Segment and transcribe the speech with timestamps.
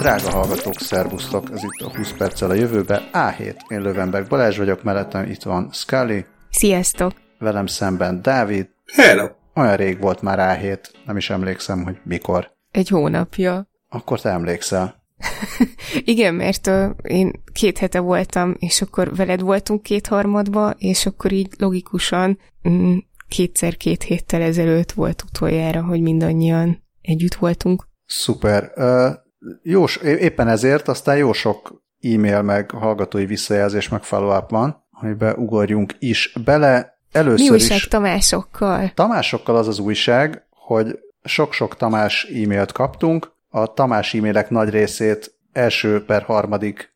[0.00, 1.50] Drága hallgatók, szervusztok!
[1.52, 3.10] Ez itt a 20 perccel a jövőbe.
[3.12, 6.24] A7, én Lövenberg Balázs vagyok, mellettem itt van Scully.
[6.50, 7.12] Sziasztok!
[7.38, 8.68] Velem szemben Dávid.
[8.92, 9.28] Hello!
[9.54, 12.50] Olyan rég volt már A7, nem is emlékszem, hogy mikor.
[12.70, 13.68] Egy hónapja.
[13.88, 15.02] Akkor te emlékszel.
[16.04, 21.48] Igen, mert uh, én két hete voltam, és akkor veled voltunk kétharmadba, és akkor így
[21.58, 22.38] logikusan
[22.68, 22.96] mm,
[23.28, 27.88] kétszer két héttel ezelőtt volt utoljára, hogy mindannyian együtt voltunk.
[28.06, 28.72] Szuper.
[28.76, 29.28] Uh,
[29.62, 35.94] jó, éppen ezért aztán jó sok e-mail meg hallgatói visszajelzés meg follow van, amiben ugorjunk
[35.98, 36.98] is bele.
[37.12, 38.90] Először Mi újság is, Tamásokkal?
[38.94, 46.04] Tamásokkal az az újság, hogy sok-sok Tamás e-mailt kaptunk, a Tamás e-mailek nagy részét első
[46.04, 46.92] per harmadik,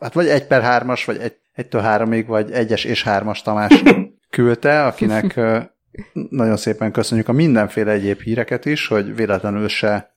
[0.00, 3.82] hát vagy egy per hármas, vagy egy, egytől háromig, vagy egyes és hármas Tamás
[4.30, 5.40] küldte, akinek
[6.30, 10.16] nagyon szépen köszönjük a mindenféle egyéb híreket is, hogy véletlenül se,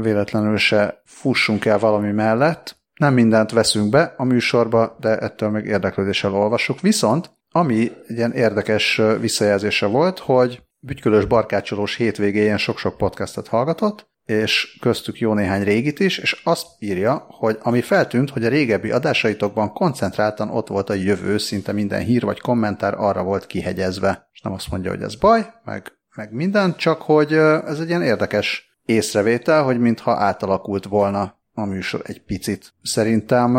[0.00, 2.76] véletlenül se fussunk el valami mellett.
[2.94, 6.80] Nem mindent veszünk be a műsorba, de ettől még érdeklődéssel olvassuk.
[6.80, 14.76] Viszont, ami egy ilyen érdekes visszajelzése volt, hogy bütykölös barkácsolós hétvégén sok-sok podcastot hallgatott, és
[14.80, 19.72] köztük jó néhány régit is, és azt írja, hogy ami feltűnt, hogy a régebbi adásaitokban
[19.72, 24.28] koncentráltan ott volt a jövő, szinte minden hír vagy kommentár arra volt kihegyezve.
[24.32, 28.02] És nem azt mondja, hogy ez baj, meg, meg minden, csak hogy ez egy ilyen
[28.02, 32.72] érdekes észrevétel, hogy mintha átalakult volna a műsor egy picit.
[32.82, 33.54] Szerintem,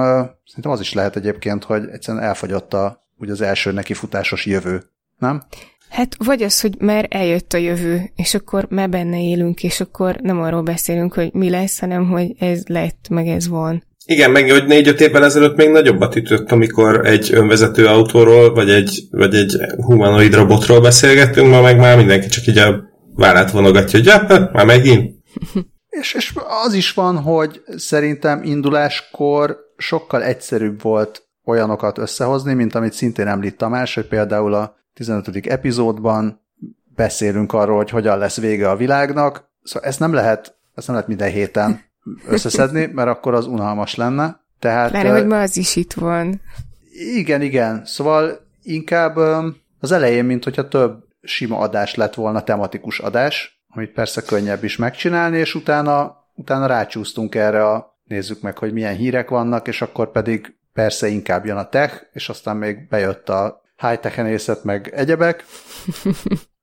[0.46, 4.84] szerintem az is lehet egyébként, hogy egyszerűen elfogyott a, úgy az első nekifutásos jövő.
[5.18, 5.44] Nem?
[5.90, 10.16] Hát vagy az, hogy már eljött a jövő, és akkor már benne élünk, és akkor
[10.22, 13.84] nem arról beszélünk, hogy mi lesz, hanem hogy ez lett, meg ez van.
[14.06, 19.08] Igen, meg hogy négy-öt évvel ezelőtt még nagyobbat ütött, amikor egy önvezető autóról, vagy egy,
[19.12, 22.84] vagy egy humanoid robotról beszélgettünk, ma meg már mindenki csak így a
[23.16, 25.15] vállát vonogatja, hogy ja, már megint.
[26.00, 26.34] És, és
[26.66, 33.58] az is van, hogy szerintem induláskor sokkal egyszerűbb volt olyanokat összehozni, mint amit szintén említ
[33.58, 35.48] Tamás, hogy például a 15.
[35.48, 36.42] epizódban
[36.96, 41.10] beszélünk arról, hogy hogyan lesz vége a világnak, szóval ezt nem lehet, ezt nem lehet
[41.10, 41.82] minden héten
[42.28, 44.44] összeszedni, mert akkor az unalmas lenne.
[44.60, 46.42] Tehát, Pláne, hogy ma az is itt van.
[47.16, 47.86] Igen, igen.
[47.86, 49.18] Szóval inkább
[49.80, 54.78] az elején, mint hogyha több sima adás lett volna, tematikus adás, amit persze könnyebb is
[54.78, 60.12] megcsinálni, és utána, utána rácsúsztunk erre a nézzük meg, hogy milyen hírek vannak, és akkor
[60.12, 65.44] pedig persze inkább jön a tech, és aztán még bejött a high-techenészet, meg egyebek.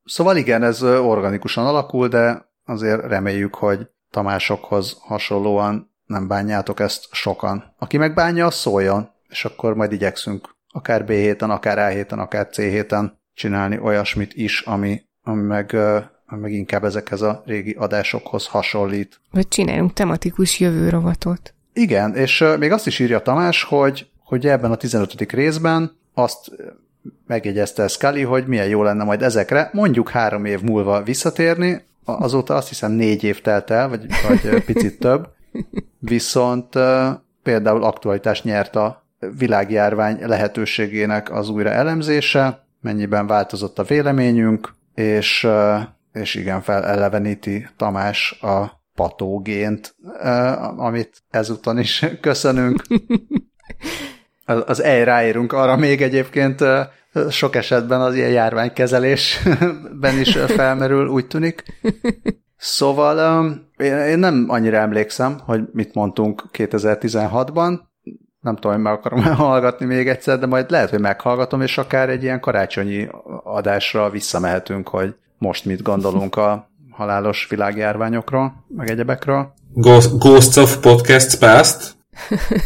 [0.05, 7.75] Szóval igen, ez organikusan alakul, de azért reméljük, hogy Tamásokhoz hasonlóan nem bánjátok ezt sokan.
[7.79, 12.19] Aki meg bánja, az szóljon, és akkor majd igyekszünk akár B héten, akár A héten,
[12.19, 15.77] akár C héten csinálni olyasmit is, ami, ami meg,
[16.41, 19.21] meg inkább ezekhez a régi adásokhoz hasonlít.
[19.31, 21.55] Vagy csináljunk tematikus jövőrovatot.
[21.73, 25.33] Igen, és még azt is írja Tamás, hogy, hogy ebben a 15.
[25.33, 26.51] részben azt
[27.27, 32.69] megjegyezte Scully, hogy milyen jó lenne majd ezekre mondjuk három év múlva visszatérni, azóta azt
[32.69, 35.29] hiszem négy év telt el, vagy, vagy picit több,
[35.99, 36.79] viszont
[37.43, 39.05] például aktualitás nyert a
[39.39, 45.49] világjárvány lehetőségének az újra elemzése, mennyiben változott a véleményünk, és,
[46.13, 49.95] és igen, feleleveníti Tamás a patógént,
[50.77, 52.83] amit ezúton is köszönünk.
[54.45, 56.65] Az el ráérünk arra még egyébként
[57.31, 61.63] sok esetben az ilyen járványkezelésben is felmerül, úgy tűnik.
[62.57, 63.47] Szóval
[64.09, 67.81] én nem annyira emlékszem, hogy mit mondtunk 2016-ban,
[68.41, 72.09] nem tudom, hogy meg akarom hallgatni még egyszer, de majd lehet, hogy meghallgatom, és akár
[72.09, 73.09] egy ilyen karácsonyi
[73.45, 79.53] adásra visszamehetünk, hogy most mit gondolunk a halálos világjárványokról, meg egyebekről.
[79.73, 81.97] Ghost, Ghosts of Podcasts Past?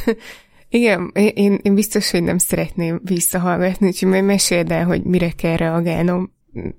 [0.69, 5.57] Igen, én, én biztos, hogy nem szeretném visszahallgatni, úgyhogy majd meséld el, hogy mire kell
[5.57, 6.33] reagálnom,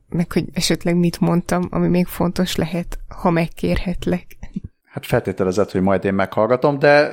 [0.10, 4.26] meg hogy esetleg mit mondtam, ami még fontos lehet, ha megkérhetlek.
[4.84, 7.12] Hát feltételezett, hogy majd én meghallgatom, de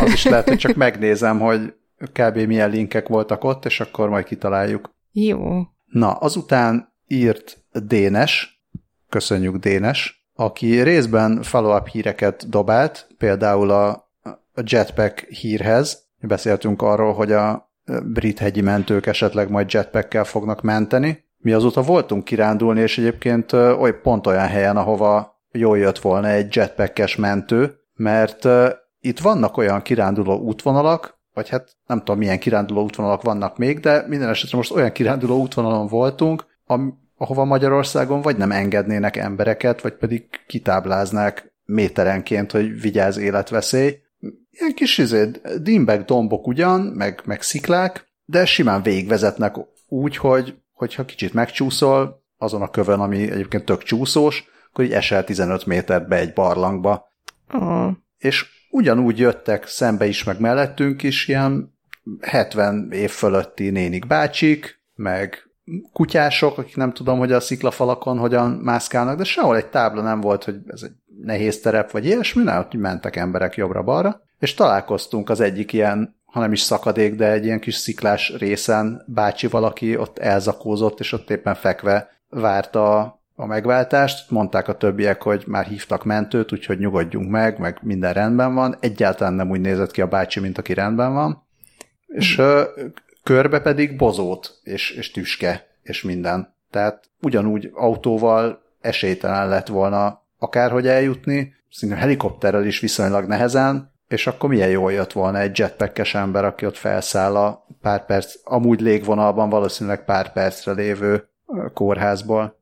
[0.00, 1.74] az is lehet, hogy csak megnézem, hogy
[2.12, 2.36] kb.
[2.36, 4.90] milyen linkek voltak ott, és akkor majd kitaláljuk.
[5.12, 5.38] Jó.
[5.84, 8.62] Na, azután írt Dénes,
[9.08, 14.12] köszönjük Dénes, aki részben follow-up híreket dobált, például a
[14.54, 16.02] jetpack hírhez.
[16.20, 17.72] Beszéltünk arról, hogy a
[18.04, 21.24] brit hegyi mentők esetleg majd jetpackkel fognak menteni.
[21.36, 26.56] Mi azóta voltunk kirándulni, és egyébként oly pont olyan helyen, ahova jól jött volna egy
[26.56, 28.48] jetpackes mentő, mert
[29.00, 34.04] itt vannak olyan kiránduló útvonalak, vagy hát nem tudom milyen kiránduló útvonalak vannak még, de
[34.08, 36.46] minden esetre most olyan kiránduló útvonalon voltunk,
[37.16, 43.98] ahova Magyarországon vagy nem engednének embereket, vagy pedig kitábláznák méterenként, hogy vigyáz életveszély.
[44.50, 45.30] Ilyen kis izé,
[45.62, 49.54] dimbek, dombok ugyan, meg, meg sziklák, de simán végigvezetnek
[49.88, 55.24] úgy, hogy hogyha kicsit megcsúszol azon a kövön, ami egyébként tök csúszós, akkor így esel
[55.24, 57.08] 15 métert be egy barlangba.
[57.52, 57.90] Oh.
[58.18, 61.74] És ugyanúgy jöttek szembe is, meg mellettünk is ilyen
[62.20, 65.53] 70 év fölötti nénik bácsik, meg
[65.92, 70.44] kutyások, akik nem tudom, hogy a sziklafalakon hogyan mászkálnak, de sehol egy tábla nem volt,
[70.44, 75.40] hogy ez egy nehéz terep, vagy ilyesmi, nem, hogy mentek emberek jobbra-balra, és találkoztunk az
[75.40, 80.18] egyik ilyen, ha nem is szakadék, de egy ilyen kis sziklás részen bácsi valaki ott
[80.18, 82.98] elzakózott, és ott éppen fekve várta
[83.36, 84.30] a megváltást.
[84.30, 88.76] Mondták a többiek, hogy már hívtak mentőt, úgyhogy nyugodjunk meg, meg minden rendben van.
[88.80, 91.42] Egyáltalán nem úgy nézett ki a bácsi, mint aki rendben van.
[92.06, 92.42] És
[93.24, 96.54] körbe pedig bozót, és, és tüske, és minden.
[96.70, 104.48] Tehát ugyanúgy autóval esélytelen lett volna akárhogy eljutni, szinte helikopterrel is viszonylag nehezen, és akkor
[104.48, 109.48] milyen jól jött volna egy jetpackes ember, aki ott felszáll a pár perc, amúgy légvonalban
[109.48, 111.28] valószínűleg pár percre lévő
[111.74, 112.58] kórházból.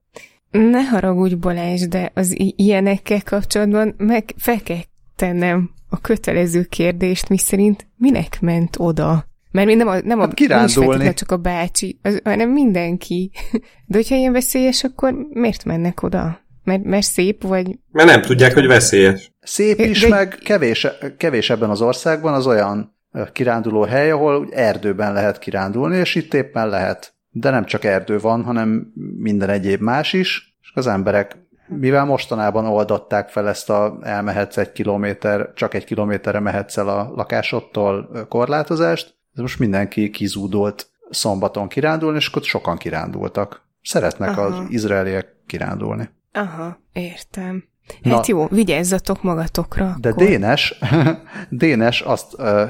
[0.50, 4.80] Ne haragudj Balázs, de az ilyenekkel kapcsolatban meg fel kell
[5.16, 9.30] tennem a kötelező kérdést, mi szerint minek ment oda?
[9.52, 11.04] Mert mi nem a, nem a Hát kirándulni.
[11.04, 13.30] nem csak a bácsi, az, hanem mindenki.
[13.86, 16.40] De hogyha ilyen veszélyes, akkor miért mennek oda?
[16.64, 19.32] Mert, mert szép, vagy Mert nem tudják, hogy veszélyes.
[19.40, 22.96] Szép is, De- meg kevés, kevés ebben az országban az olyan
[23.32, 27.14] kiránduló hely, ahol úgy erdőben lehet kirándulni, és itt éppen lehet.
[27.30, 31.36] De nem csak erdő van, hanem minden egyéb más is, és az emberek,
[31.68, 37.12] mivel mostanában oldották fel ezt a elmehetsz egy kilométer, csak egy kilométerre mehetsz el a
[37.14, 43.62] lakásodtól korlátozást, ez most mindenki kizúdolt szombaton kirándulni, és akkor sokan kirándultak.
[43.82, 44.42] Szeretnek Aha.
[44.42, 46.08] az izraeliek kirándulni.
[46.32, 47.64] aha, értem.
[48.02, 48.14] Na.
[48.14, 49.96] Hát jó, vigyázzatok magatokra.
[50.00, 50.26] De akkor.
[50.26, 50.78] Dénes,
[51.48, 52.64] Dénes azt ö,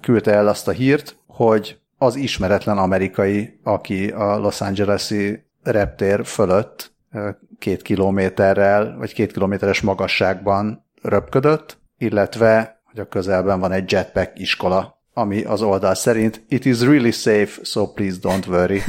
[0.00, 6.92] küldte el azt a hírt, hogy az ismeretlen amerikai, aki a Los Angeles-i reptér fölött
[7.12, 14.38] ö, két kilométerrel, vagy két kilométeres magasságban röpködött, illetve, hogy a közelben van egy jetpack
[14.38, 18.82] iskola, ami az oldal szerint It is really safe, so please don't worry.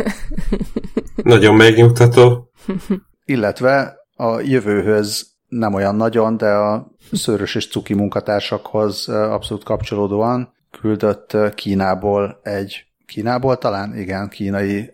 [1.15, 2.51] Nagyon megnyugtató.
[3.25, 11.37] illetve a jövőhöz nem olyan nagyon, de a szőrös és cuki munkatársakhoz abszolút kapcsolódóan küldött
[11.55, 13.97] Kínából egy, Kínából talán?
[13.97, 14.93] Igen, kínai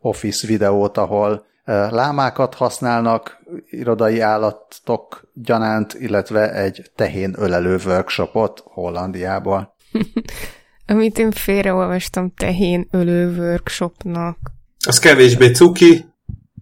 [0.00, 1.46] office videót, ahol
[1.90, 9.74] lámákat használnak irodai állatok gyanánt, illetve egy tehén ölelő workshopot Hollandiából.
[10.90, 14.38] Amit én félreolvastam tehén ölő workshopnak.
[14.86, 16.04] Az kevésbé cuki,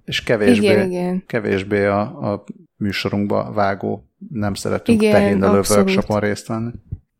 [0.04, 1.24] És kevésbé, Igen, igen.
[1.26, 2.00] kevésbé a,
[2.32, 2.44] a
[2.76, 4.04] műsorunkba vágó.
[4.30, 5.84] Nem szeretünk Igen, tehénölő abszolút.
[5.84, 6.70] workshopon részt venni.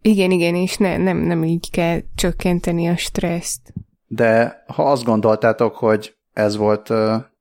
[0.02, 3.72] Igen, igen, és ne, nem, nem így kell csökkenteni a stresszt.
[4.06, 6.90] De ha azt gondoltátok, hogy ez volt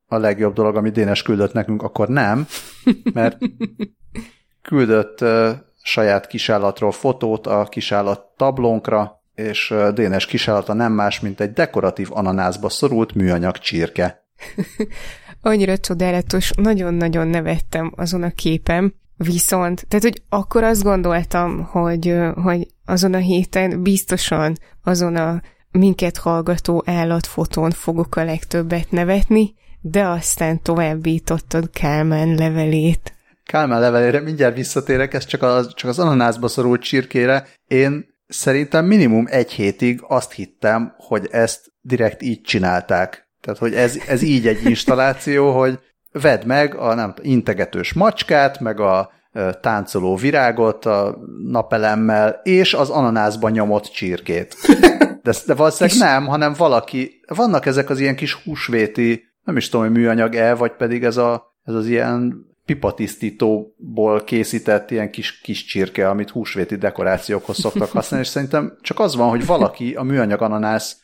[0.07, 2.47] a legjobb dolog, amit Dénes küldött nekünk, akkor nem,
[3.13, 3.37] mert
[4.61, 5.25] küldött
[5.81, 12.69] saját kisállatról fotót a kisállat tablónkra, és Dénes kisállata nem más, mint egy dekoratív ananászba
[12.69, 14.25] szorult műanyag csirke.
[15.41, 22.67] Annyira csodálatos, nagyon-nagyon nevettem azon a képem, viszont, tehát, hogy akkor azt gondoltam, hogy, hogy
[22.85, 30.61] azon a héten biztosan azon a minket hallgató állatfotón fogok a legtöbbet nevetni, de aztán
[30.61, 33.13] továbbítottad Kálmán levelét.
[33.43, 37.47] Kálmán levelére mindjárt visszatérek, ez csak az, csak az ananászba szorult csirkére.
[37.67, 43.29] Én szerintem minimum egy hétig azt hittem, hogy ezt direkt így csinálták.
[43.41, 45.79] Tehát, hogy ez, ez így egy installáció, hogy
[46.11, 49.13] vedd meg a nem, integetős macskát, meg a
[49.61, 54.55] táncoló virágot a napelemmel, és az ananászban nyomott csirkét.
[55.21, 59.85] De, de valószínűleg nem, hanem valaki, vannak ezek az ilyen kis húsvéti, nem is tudom,
[59.85, 66.09] hogy műanyag-e, vagy pedig ez, a, ez az ilyen pipatisztítóból készített ilyen kis, kis csirke,
[66.09, 70.97] amit húsvéti dekorációkhoz szoktak használni, és szerintem csak az van, hogy valaki a műanyag ananász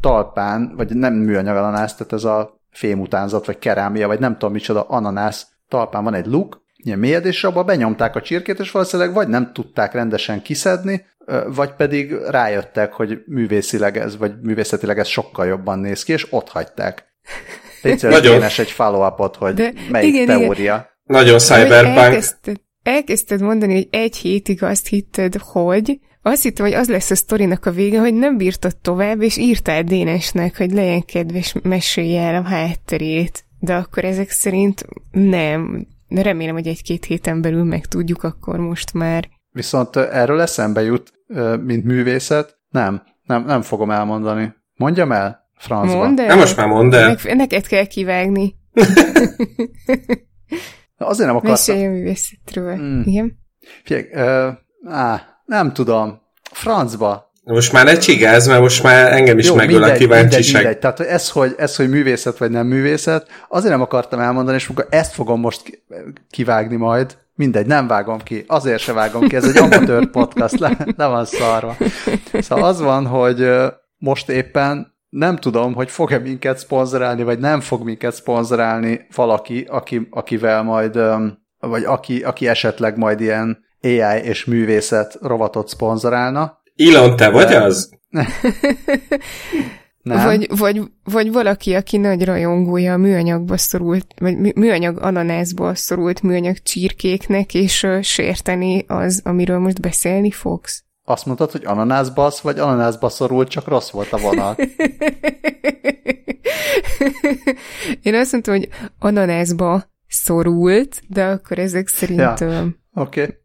[0.00, 4.82] talpán, vagy nem műanyag ananász, tehát ez a fémutánzat, vagy kerámia, vagy nem tudom micsoda
[4.82, 9.28] ananász talpán van egy luk, ilyen mélyed, és abba benyomták a csirkét, és valószínűleg vagy
[9.28, 11.06] nem tudták rendesen kiszedni,
[11.46, 16.48] vagy pedig rájöttek, hogy művészileg ez, vagy művészetileg ez sokkal jobban néz ki, és ott
[16.48, 17.06] hagyták.
[17.88, 18.42] Légy Nagyon.
[18.42, 20.38] Egy follow-upot, hogy De melyik igen, igen.
[20.38, 20.86] teória.
[21.04, 21.96] nagyon Hogy cyberpunk.
[21.96, 27.14] Elkezdted, elkezdted mondani, hogy egy hétig azt hitted, hogy azt hittem, hogy az lesz a
[27.14, 32.34] sztorinak a vége, hogy nem bírtad tovább, és írtál Dénesnek, hogy legyen kedves, mesélj el
[32.34, 33.44] a hátterét.
[33.60, 35.86] De akkor ezek szerint nem.
[36.08, 39.28] de remélem, hogy egy-két héten belül meg tudjuk akkor most már.
[39.50, 41.12] Viszont erről eszembe jut,
[41.64, 44.54] mint művészet, nem, nem, nem fogom elmondani.
[44.74, 45.47] Mondjam el?
[45.58, 45.96] Francba.
[45.96, 46.26] Mondd el.
[46.26, 47.16] Nem most már mondd el.
[47.24, 48.54] Meg, neked kell kivágni.
[50.98, 51.50] Azért nem akartam.
[51.50, 52.76] Mesélj a művészetről.
[52.76, 53.00] Mm.
[53.04, 53.38] Igen?
[53.84, 54.54] Figyelj, uh,
[54.94, 56.20] á, nem tudom.
[56.52, 57.26] Francba.
[57.44, 60.34] Most már ne csigáz, mert most már engem is Jó, megöl mindegy, a kíváncsiság.
[60.42, 60.78] Mindegy, mindegy.
[60.78, 64.86] Tehát ez hogy, ez, hogy művészet vagy nem művészet, azért nem akartam elmondani, és akkor
[64.90, 65.82] ezt fogom most ki-
[66.30, 67.16] kivágni majd.
[67.34, 68.44] Mindegy, nem vágom ki.
[68.46, 71.76] Azért se vágom ki, ez egy amatőr podcast, le, le van szarva.
[72.32, 77.60] Szóval az van, hogy ö, most éppen nem tudom, hogy fog-e minket szponzorálni, vagy nem
[77.60, 80.98] fog minket szponzorálni valaki, aki, akivel majd,
[81.58, 86.62] vagy aki, aki esetleg majd ilyen AI és művészet rovatot szponzorálna.
[86.74, 87.90] Ilon, te vagy az?
[90.02, 90.24] Nem?
[90.24, 96.22] Vagy, vagy, vagy valaki, aki nagy rajongója a műanyagba szorult, vagy mű- műanyag ananászba szorult
[96.22, 100.84] műanyag csirkéknek, és ö, sérteni az, amiről most beszélni fogsz.
[101.08, 104.56] Azt mondtad, hogy ananászbasz, vagy ananászba szorult, csak rossz volt a vonal.
[108.02, 112.18] Én azt mondtam, hogy ananászba szorult, de akkor ezek szerint...
[112.18, 112.32] Ja.
[112.32, 113.22] Oké.
[113.22, 113.36] Okay.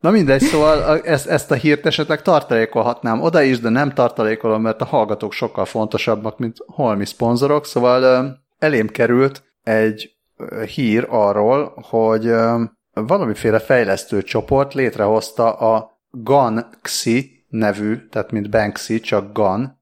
[0.00, 4.80] Na mindegy, szóval ezt, ezt a hírt esetleg tartalékolhatnám oda is, de nem tartalékolom, mert
[4.80, 10.10] a hallgatók sokkal fontosabbak, mint holmi szponzorok, szóval elém került egy
[10.74, 12.32] hír arról, hogy
[12.92, 19.80] valamiféle fejlesztő csoport létrehozta a GAN-XI nevű, tehát mint Banksy, csak GAN,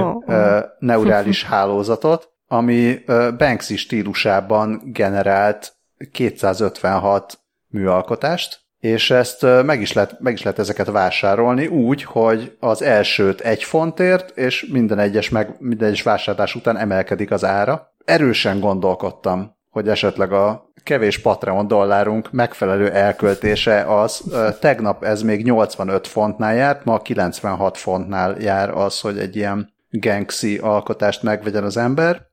[0.00, 0.22] ó.
[0.26, 2.98] ö, neurális hálózatot, ami
[3.38, 5.76] Banksy stílusában generált
[6.12, 7.38] 256
[7.68, 13.40] műalkotást, és ezt meg is, lehet, meg is lehet ezeket vásárolni úgy, hogy az elsőt
[13.40, 17.92] egy fontért, és minden egyes, meg, minden egyes vásárlás után emelkedik az ára.
[18.04, 24.22] Erősen gondolkodtam, hogy esetleg a kevés Patreon dollárunk megfelelő elköltése az,
[24.60, 30.58] tegnap ez még 85 fontnál járt, ma 96 fontnál jár az, hogy egy ilyen Ganxi
[30.58, 32.26] alkotást megvegyen az ember.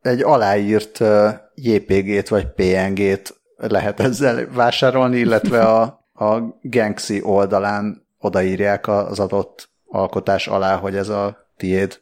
[0.00, 1.00] Egy aláírt
[1.54, 10.46] JPG-t vagy PNG-t lehet ezzel vásárolni, illetve a, a Ganxi oldalán odaírják az adott alkotás
[10.46, 12.00] alá, hogy ez a tiéd.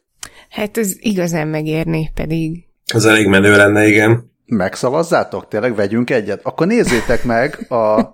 [0.49, 2.67] Hát ez igazán megérné pedig.
[2.93, 4.35] Az elég menő lenne, igen.
[4.47, 5.47] Megszavazzátok?
[5.47, 6.39] Tényleg vegyünk egyet?
[6.43, 8.13] Akkor nézzétek meg, a,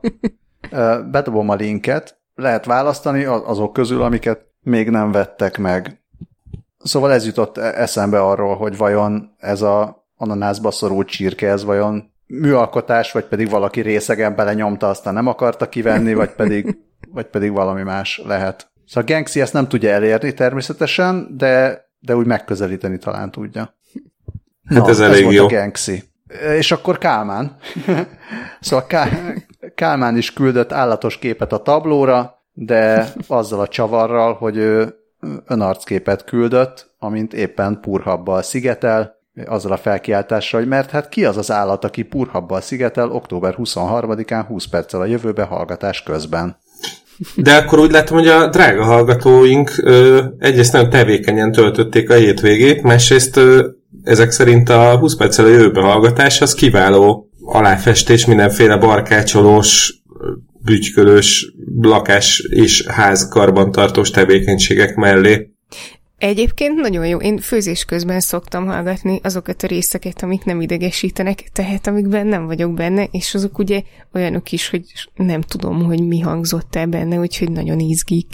[1.12, 6.04] bedobom a linket, lehet választani az- azok közül, amiket még nem vettek meg.
[6.78, 12.12] Szóval ez jutott e- eszembe arról, hogy vajon ez a ananászba szorult csirke, ez vajon
[12.26, 16.78] műalkotás, vagy pedig valaki részegen belenyomta, aztán nem akarta kivenni, vagy pedig,
[17.10, 18.72] vagy pedig valami más lehet.
[18.86, 23.76] Szóval Ganxi ezt nem tudja elérni természetesen, de, de úgy megközelíteni talán tudja.
[24.66, 25.46] Hát ez elég volt jó.
[25.46, 26.04] a Ganxi.
[26.58, 27.56] És akkor Kálmán.
[28.60, 34.96] szóval Ká- Kálmán is küldött állatos képet a tablóra, de azzal a csavarral, hogy ő
[35.48, 41.52] önarcképet küldött, amint éppen purhabbal szigetel, azzal a felkiáltással, hogy mert hát ki az az
[41.52, 46.58] állat, aki purhabbal szigetel október 23-án 20 perccel a jövőbe hallgatás közben.
[47.36, 52.82] De akkor úgy látom, hogy a drága hallgatóink ö, egyrészt nagyon tevékenyen töltötték a hétvégét,
[52.82, 53.68] másrészt ö,
[54.04, 60.02] ezek szerint a 20 perccel a jövőbe hallgatás az kiváló aláfestés mindenféle barkácsolós,
[60.64, 65.54] bütykölős lakás és ház karbantartós tevékenységek mellé.
[66.18, 67.18] Egyébként nagyon jó.
[67.18, 72.74] Én főzés közben szoktam hallgatni azokat a részeket, amik nem idegesítenek, tehát amikben nem vagyok
[72.74, 73.82] benne, és azok ugye
[74.14, 74.84] olyanok is, hogy
[75.16, 78.28] nem tudom, hogy mi hangzott el benne, úgyhogy nagyon izgik.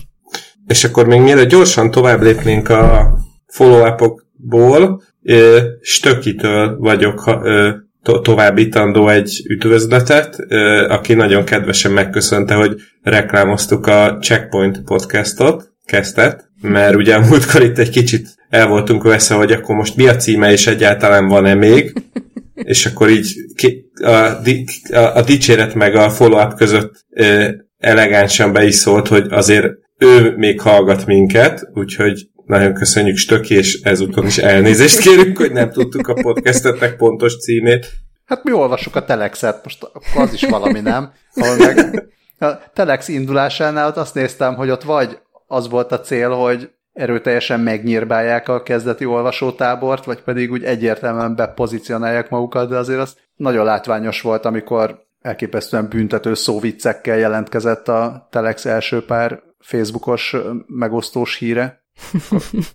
[0.67, 3.13] És akkor még mielőtt gyorsan tovább lépnénk a
[3.47, 7.69] follow-upokból, ö, Stökitől vagyok ö,
[8.03, 16.49] to- továbbítandó egy üdvözletet, ö, aki nagyon kedvesen megköszönte, hogy reklámoztuk a Checkpoint podcastot, kezdet,
[16.61, 20.15] mert ugye a múltkor itt egy kicsit el voltunk veszve, hogy akkor most mi a
[20.15, 21.93] címe, és egyáltalán van-e még,
[22.53, 28.53] és akkor így ki, a, di- a, a dicséret meg a follow-up között ö, elegánsan
[28.53, 34.25] be is szólt, hogy azért ő még hallgat minket, úgyhogy nagyon köszönjük Stöki, és ezúton
[34.25, 37.91] is elnézést kérünk, hogy nem tudtuk a podcastetnek pontos címét.
[38.25, 41.11] Hát mi olvassuk a Telexet, most akkor az is valami, nem?
[41.35, 46.69] Meg a Telex indulásánál ott azt néztem, hogy ott vagy az volt a cél, hogy
[46.93, 53.65] erőteljesen megnyírbálják a kezdeti olvasótábort, vagy pedig úgy egyértelműen bepozícionálják magukat, de azért az nagyon
[53.65, 60.35] látványos volt, amikor elképesztően büntető szóviccekkel jelentkezett a Telex első pár Facebookos
[60.67, 61.83] megosztós híre.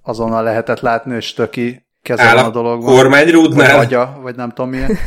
[0.02, 2.84] Azonnal lehetett látni, hogy stöki keze van a a dologban.
[2.86, 3.78] Vagy kormányrúdnál.
[3.78, 4.98] agya, vagy nem tudom milyen.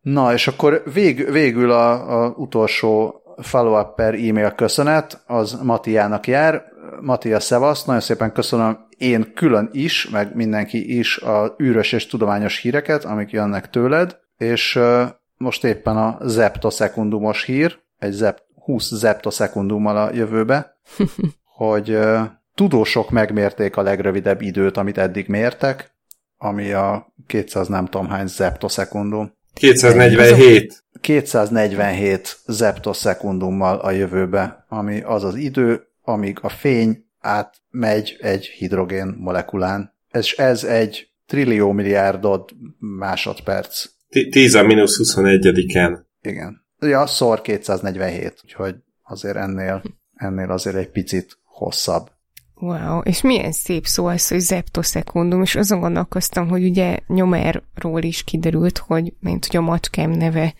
[0.00, 6.62] Na, és akkor vég, végül a, a utolsó follow-up per e-mail köszönet, az Matiának jár.
[7.00, 12.58] Matia Szevasz, nagyon szépen köszönöm én külön is, meg mindenki is a űrös és tudományos
[12.58, 15.02] híreket, amik jönnek tőled, és uh,
[15.36, 20.76] most éppen a zeptosekundumos hír, egy zep, 20 zeptosekundummal a jövőbe,
[21.58, 22.20] hogy uh,
[22.58, 25.94] tudósok megmérték a legrövidebb időt, amit eddig mértek,
[26.36, 29.32] ami a 200 nem tudom hány zeptosekundum.
[29.54, 30.84] 247.
[31.00, 39.94] 247 zeptosekundummal a jövőbe, ami az az idő, amíg a fény átmegy egy hidrogén molekulán.
[40.08, 43.84] Ez, ez egy trillió milliárdod másodperc.
[44.30, 45.98] 10 a mínusz 21-en.
[46.20, 46.66] Igen.
[46.80, 49.82] Ja, szor 247, úgyhogy azért ennél,
[50.14, 52.16] ennél azért egy picit hosszabb.
[52.60, 58.24] Wow, és milyen szép szó az, hogy zeptosekundum, és azon gondolkoztam, hogy ugye nyomerról is
[58.24, 60.54] kiderült, hogy, mint hogy a macskám neve,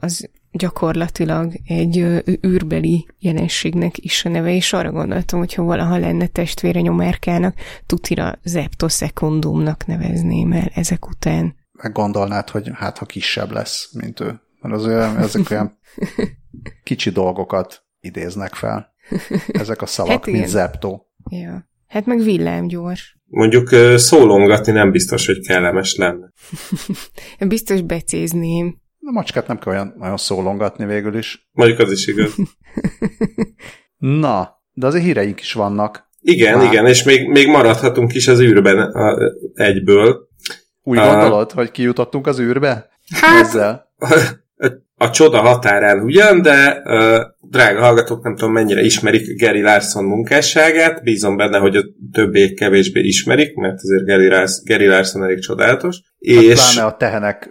[0.00, 1.96] az gyakorlatilag egy
[2.46, 7.54] űrbeli jelenségnek is a neve, és arra gondoltam, hogy ha valaha lenne testvére nyomerkának,
[7.86, 11.54] tutira zeptosekundumnak nevezném el ezek után.
[11.72, 14.40] Meg gondolnád, hogy hát ha kisebb lesz, mint ő.
[14.60, 15.78] Mert az olyan, ezek olyan
[16.84, 18.94] kicsi dolgokat idéznek fel.
[19.46, 21.05] Ezek a szavak, hát mint zepto.
[21.30, 21.68] Ja.
[21.86, 23.18] Hát meg villámgyors.
[23.24, 26.32] Mondjuk szólongatni nem biztos, hogy kellemes lenne.
[27.48, 28.76] biztos becézném.
[29.00, 31.48] A macskát nem kell olyan nagyon szólongatni végül is.
[31.52, 32.34] Mondjuk az is igaz.
[33.98, 36.08] Na, de azért híreink is vannak.
[36.20, 36.72] Igen, Már.
[36.72, 39.16] igen, és még, még maradhatunk is az űrben a,
[39.54, 40.28] egyből.
[40.82, 42.88] Úgy gondolod, hogy kijutottunk az űrbe?
[43.14, 43.92] Hát, Ezzel?
[44.98, 51.02] a csoda határán ugyan, de uh, drága hallgatók, nem tudom mennyire ismerik Gary Larson munkásságát,
[51.02, 55.96] bízom benne, hogy a többiek kevésbé ismerik, mert azért Gary, Larson, Gary Larson elég csodálatos.
[55.96, 56.72] Hát és...
[56.72, 57.50] Pláne a tehenek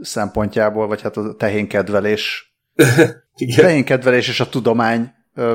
[0.00, 2.54] szempontjából, vagy hát a tehénkedvelés.
[3.56, 5.54] tehénkedvelés és a tudomány ö,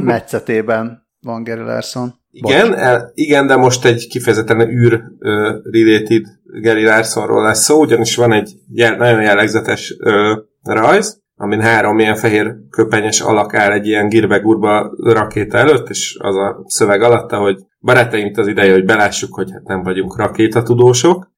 [0.00, 2.18] metszetében van Gary Larson.
[2.30, 8.52] Igen, el, igen, de most egy kifejezetten űr-related Gary Larsonról lesz szó, ugyanis van egy
[8.72, 14.92] jel, nagyon jellegzetes ö, rajz, amin három ilyen fehér köpenyes alak áll egy ilyen girbe-gurba
[15.02, 19.66] rakéta előtt, és az a szöveg alatta, hogy barátaink az ideje, hogy belássuk, hogy hát
[19.66, 21.30] nem vagyunk rakétatudósok,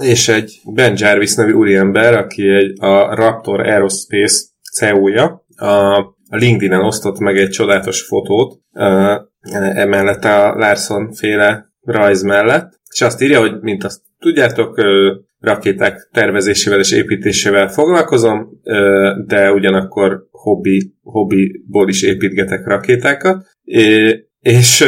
[0.00, 5.66] és egy Ben Jarvis nevű úriember, aki egy, a Raptor Aerospace CEO-ja, a,
[6.28, 8.60] a LinkedIn-en osztott meg egy csodálatos fotót,
[9.74, 14.80] emellett a Larson féle rajz mellett, és azt írja, hogy mint azt tudjátok,
[15.40, 18.48] rakéták tervezésével és építésével foglalkozom,
[19.26, 23.46] de ugyanakkor hobbi, hobbiból is építgetek rakétákat,
[24.40, 24.84] és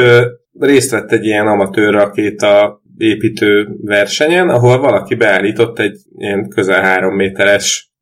[0.58, 7.14] részt vett egy ilyen amatőr rakéta építő versenyen, ahol valaki beállított egy ilyen közel három
[7.14, 7.92] méteres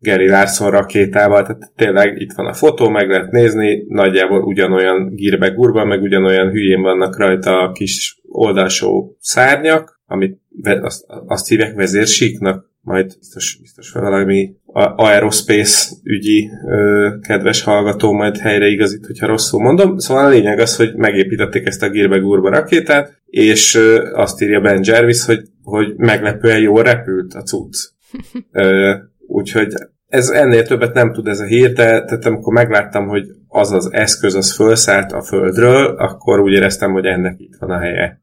[0.00, 5.48] Gary Larson rakétával, tehát tényleg itt van a fotó, meg lehet nézni, nagyjából ugyanolyan gírbe
[5.48, 10.40] gurba, meg ugyanolyan hülyén vannak rajta a kis oldalsó szárnyak, amit
[10.80, 14.54] azt, azt hívják vezérsíknak, majd biztos, biztos valami
[14.96, 19.98] aerospace ügyi ö, kedves hallgató majd helyreigazít, hogyha rosszul mondom.
[19.98, 24.60] Szóval a lényeg az, hogy megépítették ezt a gírbe gurba rakétát, és ö, azt írja
[24.60, 27.76] Ben Jervis, hogy, hogy meglepően jól repült a cucc.
[28.52, 28.94] Ö,
[29.30, 29.72] úgyhogy
[30.06, 33.88] ez ennél többet nem tud ez a hír, de tehát amikor megláttam, hogy az az
[33.92, 38.20] eszköz az felszállt a földről, akkor úgy éreztem, hogy ennek itt van a helye.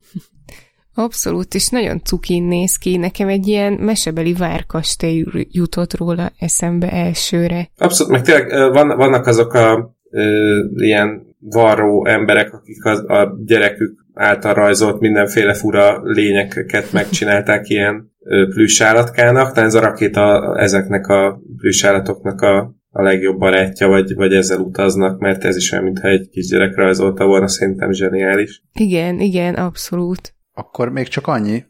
[0.94, 2.98] Abszolút, és nagyon cukin néz ki.
[2.98, 7.70] Nekem egy ilyen mesebeli várkastély jutott róla eszembe elsőre.
[7.78, 14.06] Abszolút, meg tényleg van, vannak azok a ö, ilyen varró emberek, akik az, a gyerekük
[14.14, 18.12] által rajzolt mindenféle fura lényeket megcsinálták ilyen
[18.50, 22.58] plüssállatkának, tehát ez a rakéta ezeknek a plüssállatoknak a,
[22.90, 27.26] a legjobb barátja, vagy, vagy ezzel utaznak, mert ez is olyan, mintha egy kisgyerek rajzolta
[27.26, 28.62] volna, szerintem zseniális.
[28.74, 30.34] Igen, igen, abszolút.
[30.54, 31.66] Akkor még csak annyi,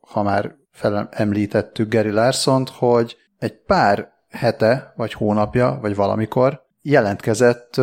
[0.00, 0.54] ha már
[1.10, 7.80] említettük Gary Larsont, hogy egy pár hete, vagy hónapja, vagy valamikor jelentkezett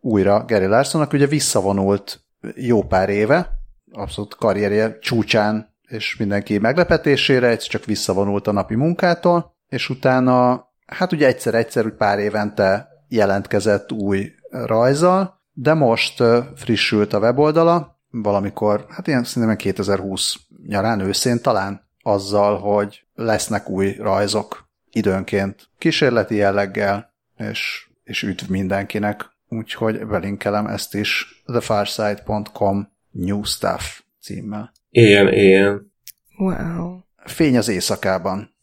[0.00, 2.20] újra Gary Larsonnak, ugye visszavonult
[2.54, 3.50] jó pár éve,
[3.92, 11.12] abszolút karrierje csúcsán és mindenki meglepetésére egyszer csak visszavonult a napi munkától, és utána, hát
[11.12, 16.22] ugye egyszer-egyszer, úgy pár évente jelentkezett új rajzal, de most
[16.56, 23.92] frissült a weboldala, valamikor, hát ilyen szerintem 2020 nyarán, őszén talán, azzal, hogy lesznek új
[23.92, 29.32] rajzok időnként kísérleti jelleggel, és, és üdv mindenkinek.
[29.48, 34.72] Úgyhogy belinkelem ezt is thefarside.com new stuff címmel.
[34.96, 35.92] Ilyen, ilyen.
[36.38, 36.98] Wow.
[37.24, 38.54] Fény az éjszakában.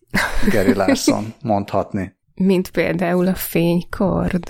[0.52, 2.16] Gary Larson mondhatni.
[2.36, 4.44] Mint például a fénykard.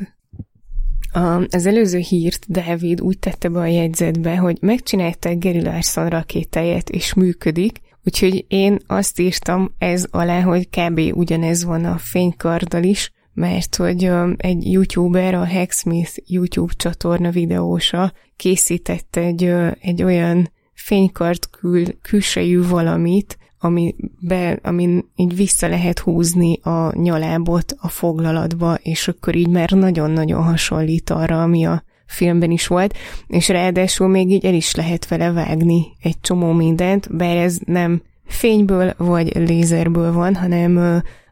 [1.11, 6.89] A, az előző hírt David úgy tette be a jegyzetbe, hogy megcsinálták Gary Larson rakétáját,
[6.89, 10.99] és működik, úgyhogy én azt írtam ez alá, hogy kb.
[11.13, 19.15] ugyanez van a fénykarddal is, mert hogy egy youtuber, a Hacksmith YouTube csatorna videósa készített
[19.15, 20.49] egy, egy olyan
[20.83, 28.77] fénykart kül, külsejű valamit, ami be, amin így vissza lehet húzni a nyalábot a foglalatba,
[28.81, 34.31] és akkor így már nagyon-nagyon hasonlít arra, ami a filmben is volt, és ráadásul még
[34.31, 40.13] így el is lehet vele vágni egy csomó mindent, bár ez nem fényből vagy lézerből
[40.13, 40.77] van, hanem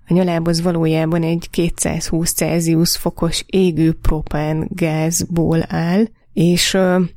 [0.07, 6.71] a nyaláb az valójában egy 220 Celsius fokos égő propán gázból áll, és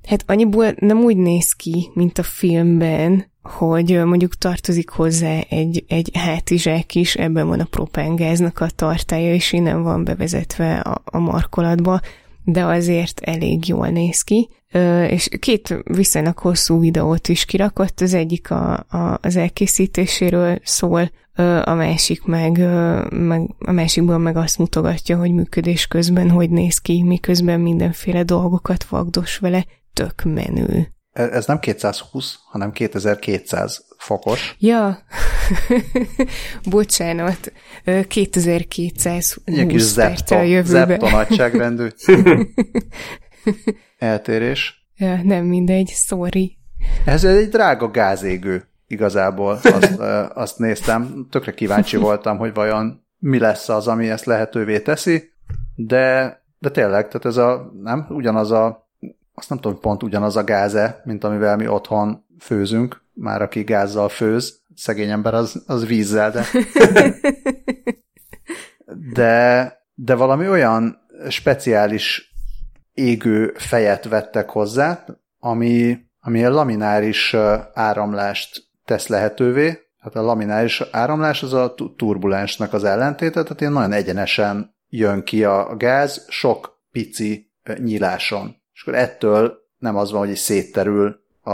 [0.09, 6.11] hát annyiból nem úgy néz ki, mint a filmben, hogy mondjuk tartozik hozzá egy, egy
[6.15, 12.01] hátizsák is, ebben van a propángáznak a tartája, és innen van bevezetve a, a markolatba,
[12.45, 14.49] de azért elég jól néz ki.
[15.09, 21.11] És két viszonylag hosszú videót is kirakott, az egyik a, a, az elkészítéséről szól,
[21.65, 22.59] a másik meg,
[23.11, 28.85] meg, a másikban meg azt mutogatja, hogy működés közben hogy néz ki, miközben mindenféle dolgokat
[28.85, 30.93] vagdos vele, tök menő.
[31.13, 34.57] E, ez nem 220, hanem 2200 fokos.
[34.59, 34.99] Ja,
[36.71, 37.53] bocsánat,
[38.09, 40.87] 2220 Egy kis zepto, a jövőbe.
[40.87, 41.87] zepto nagyságrendű
[44.03, 44.87] eltérés.
[44.97, 46.59] Ja, nem mindegy, sorry.
[47.05, 50.01] Ez egy drága gázégő igazából, azt,
[50.35, 51.27] azt néztem.
[51.31, 55.33] Tökre kíváncsi voltam, hogy vajon mi lesz az, ami ezt lehetővé teszi,
[55.75, 58.81] de, de tényleg, tehát ez a, nem, ugyanaz a
[59.35, 64.09] azt nem tudom, pont ugyanaz a gáze, mint amivel mi otthon főzünk, már aki gázzal
[64.09, 66.45] főz, szegény ember az, az vízzel, de...
[69.15, 72.32] de, de valami olyan speciális
[72.93, 75.05] égő fejet vettek hozzá,
[75.39, 77.35] ami, ami a lamináris
[77.75, 79.79] áramlást tesz lehetővé.
[79.99, 85.45] Hát a lamináris áramlás az a turbulensnek az ellentéte, tehát ilyen nagyon egyenesen jön ki
[85.45, 91.51] a gáz, sok pici nyíláson és akkor ettől nem az van, hogy szétterül a,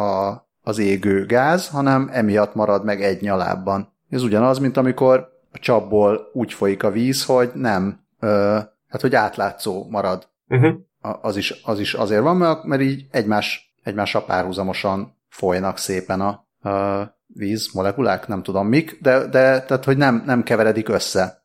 [0.00, 3.96] a, az égő gáz, hanem emiatt marad meg egy nyalábban.
[4.10, 9.14] Ez ugyanaz, mint amikor a csapból úgy folyik a víz, hogy nem, ö, hát hogy
[9.14, 10.28] átlátszó marad.
[10.48, 10.74] Uh-huh.
[11.00, 16.28] Az, is, az is azért van, mert, mert így egymás, egymással párhuzamosan folynak szépen a,
[16.70, 21.44] a víz molekulák, nem tudom mik, de, de tehát, hogy nem, nem keveredik össze.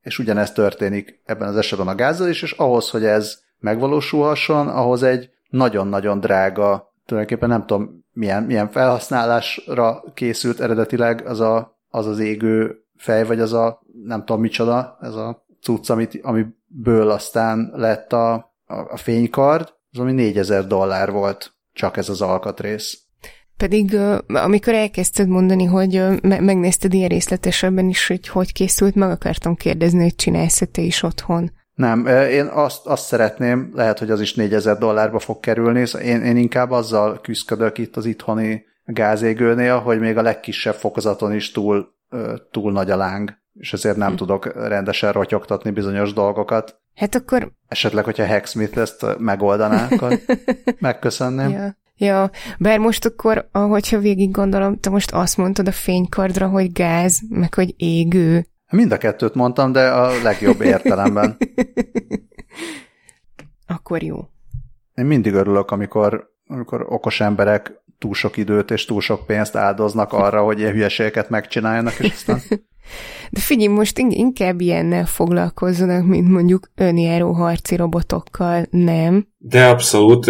[0.00, 5.02] És ugyanezt történik ebben az esetben a gázzal is, és ahhoz, hogy ez megvalósulhasson, ahhoz
[5.02, 12.18] egy nagyon-nagyon drága, tulajdonképpen nem tudom milyen, milyen felhasználásra készült eredetileg az, a, az az
[12.18, 16.24] égő fej, vagy az a nem tudom micsoda, ez a cucc, amit,
[16.74, 18.32] amiből aztán lett a,
[18.64, 22.98] a, a fénykard, az ami 4000 dollár volt csak ez az alkatrész.
[23.56, 30.02] Pedig amikor elkezdted mondani, hogy megnézted ilyen részletesebben is, hogy hogy készült, meg akartam kérdezni,
[30.02, 31.52] hogy csinálsz te is otthon.
[31.74, 36.22] Nem, én azt, azt szeretném, lehet, hogy az is 4000 dollárba fog kerülni, szóval én,
[36.22, 41.88] én inkább azzal küzdök itt az itthoni gázégőnél, hogy még a legkisebb fokozaton is túl,
[42.50, 44.16] túl nagy a láng, és ezért nem hm.
[44.16, 46.80] tudok rendesen rotyogtatni bizonyos dolgokat.
[46.94, 47.52] Hát akkor...
[47.68, 50.20] Esetleg, hogyha Hacksmith ezt megoldaná, akkor
[50.78, 51.50] megköszönném.
[51.50, 51.76] Ja.
[51.96, 57.20] Ja, bár most akkor, ahogyha végig gondolom, te most azt mondtad a fénykardra, hogy gáz,
[57.28, 58.46] meg hogy égő.
[58.70, 61.36] Mind a kettőt mondtam, de a legjobb értelemben.
[63.66, 64.28] Akkor jó.
[64.94, 70.12] Én mindig örülök, amikor, amikor okos emberek túl sok időt és túl sok pénzt áldoznak
[70.12, 72.40] arra, hogy ilyen hülyeségeket megcsináljanak, és aztán...
[73.30, 79.26] De figyelj, most inkább ilyennel foglalkozzanak, mint mondjuk önjáró harci robotokkal, nem?
[79.38, 80.26] De abszolút.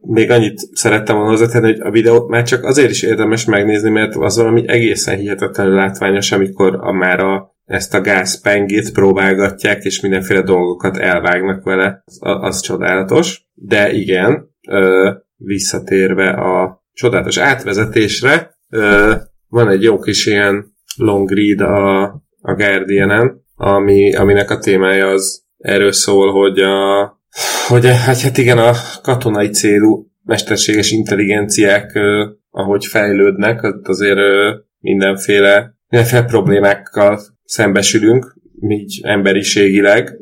[0.00, 4.16] Még annyit szerettem volna hozzátenni, hogy a videót már csak azért is érdemes megnézni, mert
[4.16, 10.42] az valami egészen hihetetlenül látványos, amikor a, már a ezt a gázpengét próbálgatják, és mindenféle
[10.42, 13.48] dolgokat elvágnak vele, az, az csodálatos.
[13.54, 19.14] De igen, ö, visszatérve a csodálatos átvezetésre, ö,
[19.48, 22.02] van egy jó kis ilyen long read a,
[22.40, 27.14] a Guardian-en, ami, aminek a témája az erről szól, hogy a
[27.68, 31.98] hogy hát, igen, a katonai célú mesterséges intelligenciák,
[32.50, 34.18] ahogy fejlődnek, azért
[34.80, 38.34] mindenféle, mindenféle problémákkal szembesülünk,
[38.68, 40.16] így emberiségileg.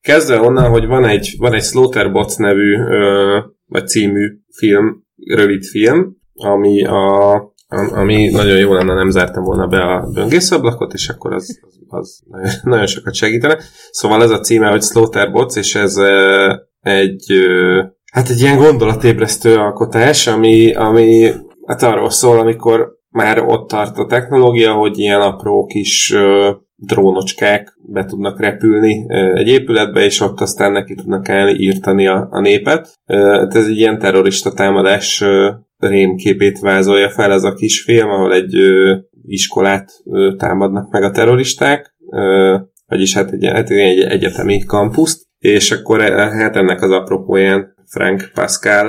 [0.00, 2.76] Kezdve onnan, hogy van egy, van egy Slaughterbots nevű,
[3.66, 9.78] vagy című film, rövid film, ami a ami nagyon jó lenne, nem zártam volna be
[9.78, 13.58] a böngészablakot, és akkor az, az, az nagyon sokat segítene.
[13.90, 15.96] Szóval ez a címe, hogy Slaughterbots, és ez
[16.80, 17.32] egy
[18.12, 21.32] hát egy ilyen gondolatébresztő alkotás, ami, ami
[21.66, 26.14] hát arról szól, amikor már ott tart a technológia, hogy ilyen apró kis
[26.76, 31.26] drónocskák be tudnak repülni egy épületbe, és ott aztán neki tudnak
[31.56, 32.92] írtani a, a népet.
[33.06, 35.24] Hát ez egy ilyen terrorista támadás
[35.78, 38.56] rémképét vázolja fel ez a kis film, ahol egy
[39.22, 39.90] iskolát
[40.36, 41.94] támadnak meg a terroristák,
[42.86, 48.88] vagyis hát egy, hát egy egyetemi kampuszt, és akkor hát ennek az apropóján Frank Pascal,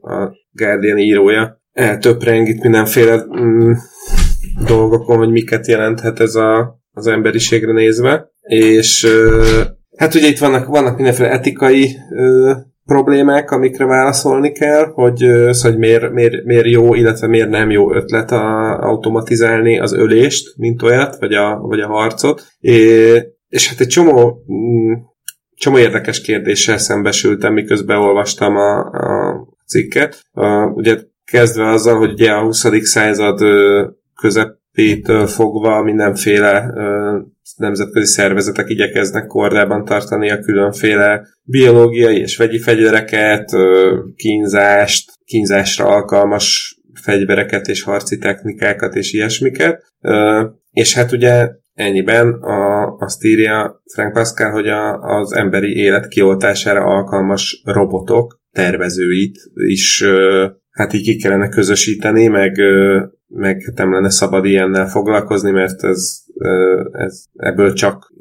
[0.00, 3.72] a Guardian írója, eltöpreng itt mindenféle mm,
[4.66, 9.06] dolgokon, hogy miket jelenthet ez a, az emberiségre nézve, és
[9.96, 11.96] hát ugye itt vannak, vannak mindenféle etikai
[12.86, 15.24] problémák, amikre válaszolni kell, hogy,
[15.62, 20.82] hogy miért, miért, miért jó, illetve miért nem jó ötlet a, automatizálni az ölést, mint
[20.82, 22.46] olyat, vagy a, vagy a harcot.
[22.60, 22.74] É,
[23.48, 24.92] és hát egy csomó, mm,
[25.54, 30.20] csomó érdekes kérdéssel szembesültem, miközben olvastam a, a cikket.
[30.32, 32.66] A, ugye kezdve azzal, hogy ugye a 20.
[32.82, 33.40] század
[34.76, 36.72] közepétől fogva mindenféle
[37.56, 43.50] nemzetközi szervezetek igyekeznek kordában tartani a különféle biológiai és vegyi fegyvereket,
[44.16, 49.82] kínzást, kínzásra alkalmas fegyvereket és harci technikákat és ilyesmiket.
[50.70, 56.84] És hát ugye ennyiben a, azt írja Frank Pascal, hogy a, az emberi élet kioltására
[56.84, 60.04] alkalmas robotok tervezőit is
[60.70, 62.56] hát így ki kellene közösíteni, meg,
[63.28, 66.18] meg hát nem lenne szabad ilyennel foglalkozni, mert ez,
[66.92, 68.12] ez ebből csak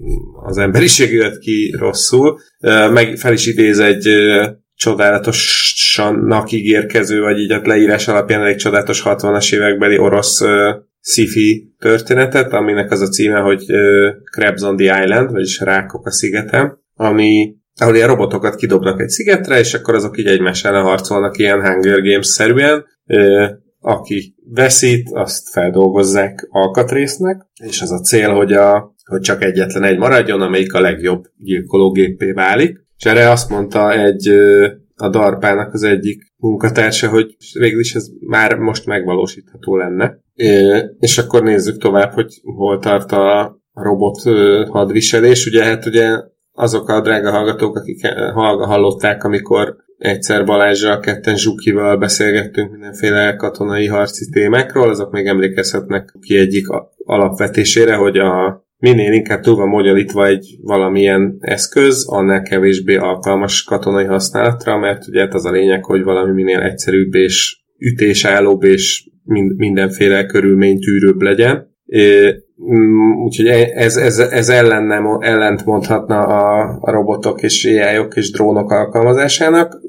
[0.45, 2.39] az emberiség jött ki rosszul.
[2.93, 4.07] Meg fel is idéz egy
[4.75, 10.41] csodálatosan ígérkező, vagy így a leírás alapján egy csodálatos 60-as évekbeli orosz
[10.99, 13.65] sci-fi történetet, aminek az a címe, hogy
[14.31, 19.59] Crabs on the Island, vagyis Rákok a szigeten, ami ahol ilyen robotokat kidobnak egy szigetre,
[19.59, 22.85] és akkor azok így egymás ellen harcolnak ilyen Hunger Games-szerűen.
[23.87, 29.97] Aki veszít, azt feldolgozzák alkatrésznek, és az a cél, hogy, a, hogy csak egyetlen egy
[29.97, 32.83] maradjon, amelyik a legjobb gyilkológépé válik.
[32.97, 34.29] És erre azt mondta egy
[34.95, 40.19] a darpának az egyik munkatársa, hogy végül is ez már most megvalósítható lenne.
[40.99, 44.21] És akkor nézzük tovább, hogy hol tart a robot
[44.69, 45.45] hadviselés.
[45.45, 46.19] Ugye hát ugye
[46.51, 54.29] azok a drága hallgatók, akik hallották, amikor egyszer Balázsra, ketten Zsukival beszélgettünk mindenféle katonai harci
[54.29, 56.65] témákról, azok még emlékezhetnek ki egyik
[57.05, 64.05] alapvetésére, hogy a minél inkább túl van magyarítva egy valamilyen eszköz, annál kevésbé alkalmas katonai
[64.05, 69.09] használatra, mert ugye hát az a lényeg, hogy valami minél egyszerűbb és ütésállóbb és
[69.55, 71.73] mindenféle körülmény tűrőbb legyen.
[72.63, 78.05] Mm, úgyhogy e- ez, ez, ez ellen nem, ellent mondhatna a, a robotok és ai
[78.13, 79.79] és drónok alkalmazásának.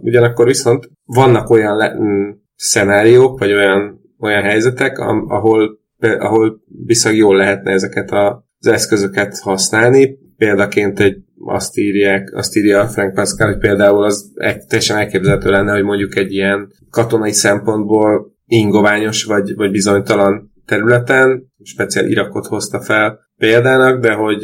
[0.00, 7.16] Ugyanakkor viszont vannak olyan le, m, mm, szenáriók, vagy olyan, olyan helyzetek, ahol, ahol viszont
[7.16, 10.18] jól lehetne ezeket a, az eszközöket használni.
[10.36, 14.32] Példaként egy azt írják, azt írja Frank Pascal, hogy például az
[14.68, 22.06] teljesen elképzelhető lenne, hogy mondjuk egy ilyen katonai szempontból ingoványos vagy, vagy bizonytalan területen, speciál
[22.06, 24.42] Irakot hozta fel példának, de hogy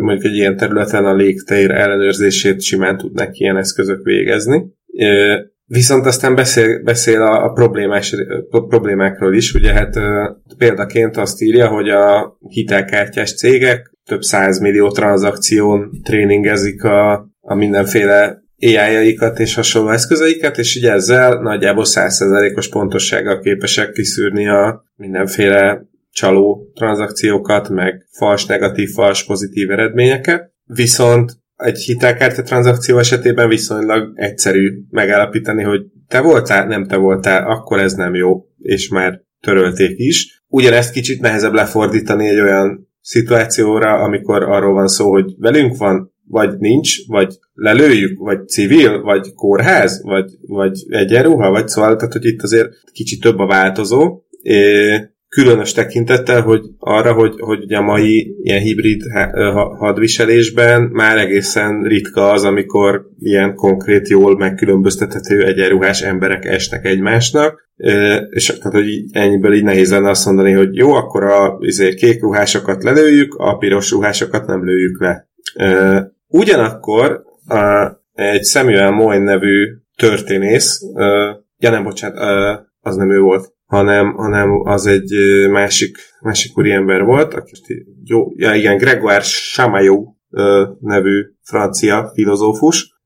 [0.00, 4.64] mondjuk egy ilyen területen a légtér ellenőrzését simán tudnak ilyen eszközök végezni.
[5.66, 8.14] Viszont aztán beszél, beszél a, a problémás,
[8.50, 9.94] a problémákról is, ugye hát
[10.58, 19.38] példaként azt írja, hogy a hitelkártyás cégek több százmillió tranzakción tréningezik a, a mindenféle AI-jaikat
[19.38, 27.68] és hasonló eszközeiket, és így ezzel nagyjából 100%-os pontossággal képesek kiszűrni a mindenféle csaló tranzakciókat,
[27.68, 30.52] meg fals, negatív, fals, pozitív eredményeket.
[30.64, 37.78] Viszont egy hitelkártya tranzakció esetében viszonylag egyszerű megállapítani, hogy te voltál, nem te voltál, akkor
[37.78, 40.44] ez nem jó, és már törölték is.
[40.48, 46.58] Ugyanezt kicsit nehezebb lefordítani egy olyan szituációra, amikor arról van szó, hogy velünk van, vagy
[46.58, 52.42] nincs, vagy lelőjük, vagy civil, vagy kórház, vagy, vagy egyenruha, vagy szóval, tehát hogy itt
[52.42, 54.22] azért kicsit több a változó,
[55.28, 59.02] különös tekintettel, hogy arra, hogy, hogy a mai ilyen hibrid
[59.78, 67.70] hadviselésben már egészen ritka az, amikor ilyen konkrét, jól megkülönböztethető egyenruhás emberek esnek egymásnak,
[68.30, 72.20] és tehát, hogy ennyiből így nehéz lenne azt mondani, hogy jó, akkor a izé, kék
[72.20, 75.30] ruhásokat lelőjük, a piros ruhásokat nem lőjük le.
[76.32, 80.80] Ugyanakkor a, egy Samuel Moyne nevű történész,
[81.58, 85.10] ja nem, bocsánat, az nem ő volt, hanem, hanem az egy
[85.50, 87.52] másik, másik úriember volt, aki
[88.04, 89.20] jó, ja igen, Grégoire
[89.52, 90.08] Chamaillot
[90.80, 93.02] nevű francia filozófus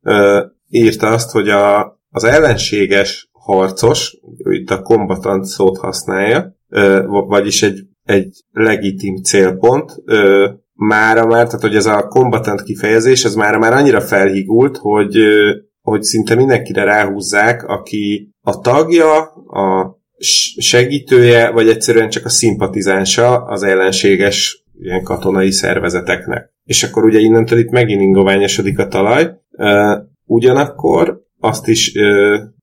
[0.68, 4.16] írta azt, hogy a, az ellenséges harcos,
[4.50, 6.56] itt a kombatant szót használja,
[7.06, 9.92] vagyis egy, egy legitim célpont,
[10.76, 15.16] mára már, tehát hogy ez a kombatant kifejezés, ez mára már annyira felhígult, hogy,
[15.80, 19.96] hogy szinte mindenkire ráhúzzák, aki a tagja, a
[20.58, 26.54] segítője, vagy egyszerűen csak a szimpatizánsa az ellenséges ilyen katonai szervezeteknek.
[26.64, 29.30] És akkor ugye innentől itt megint ingoványosodik a talaj.
[30.24, 31.92] Ugyanakkor azt is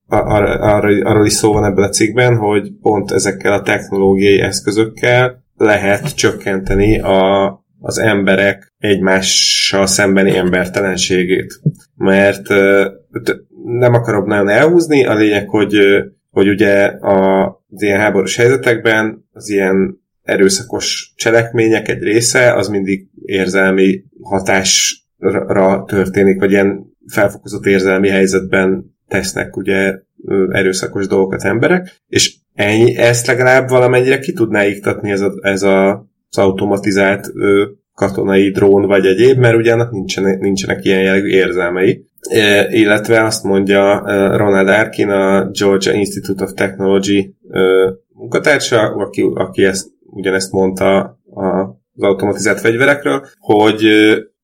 [0.07, 5.43] ar- ar- arról is szó van ebben a cikkben, hogy pont ezekkel a technológiai eszközökkel
[5.55, 7.45] lehet csökkenteni a,
[7.85, 11.59] az emberek egymással szembeni embertelenségét.
[11.95, 12.47] Mert
[13.63, 15.77] nem akarom nagyon elhúzni, a lényeg, hogy,
[16.29, 23.07] hogy ugye a, az ilyen háborús helyzetekben az ilyen erőszakos cselekmények egy része, az mindig
[23.25, 29.99] érzelmi hatásra történik, vagy ilyen felfokozott érzelmi helyzetben tesznek ugye
[30.49, 36.07] erőszakos dolgokat emberek, és ennyi, ezt legalább valamennyire ki tudná iktatni ez, a, ez a,
[36.37, 42.07] automatizált ö, katonai drón vagy egyéb, mert ugye annak nincsenek, nincsenek ilyen jellegű érzelmei.
[42.29, 44.01] E, illetve azt mondja
[44.37, 50.99] Ronald Arkin, a Georgia Institute of Technology ö, munkatársa, aki, aki ezt, ugyanezt mondta
[51.33, 51.45] a,
[51.95, 53.87] az automatizált fegyverekről, hogy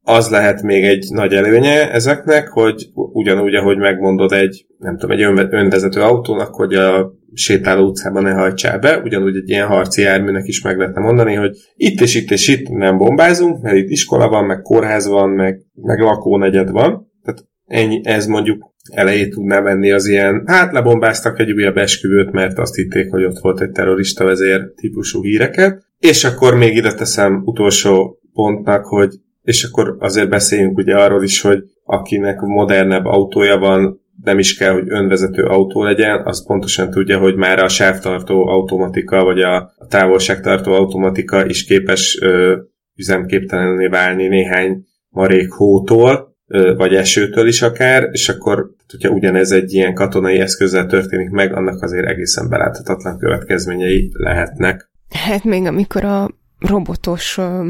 [0.04, 5.22] az lehet még egy nagy előnye ezeknek, hogy ugyanúgy, ahogy megmondod egy, nem tudom, egy
[5.50, 10.62] önvezető autónak, hogy a sétáló utcában ne hajtsál be, ugyanúgy egy ilyen harci járműnek is
[10.62, 14.46] meg lehetne mondani, hogy itt és itt és itt nem bombázunk, mert itt iskola van,
[14.46, 17.12] meg kórház van, meg, meg lakónegyed van.
[17.24, 22.58] Tehát ennyi, ez mondjuk elejét tudná venni az ilyen, hát lebombáztak egy újabb esküvőt, mert
[22.58, 25.84] azt hitték, hogy ott volt egy terrorista vezér típusú híreket.
[26.00, 29.10] És akkor még ide teszem utolsó pontnak, hogy
[29.42, 34.74] és akkor azért beszéljünk ugye arról is, hogy akinek modernebb autója van, nem is kell,
[34.74, 40.74] hogy önvezető autó legyen, az pontosan tudja, hogy már a sávtartó automatika, vagy a, távolságtartó
[40.74, 42.58] automatika is képes ö,
[42.96, 49.74] üzemképtelenné válni néhány marék hótól, ö, vagy esőtől is akár, és akkor, hogyha ugyanez egy
[49.74, 54.90] ilyen katonai eszközzel történik meg, annak azért egészen beláthatatlan következményei lehetnek.
[55.10, 56.30] Hát még amikor a
[56.60, 57.70] robotos Mm,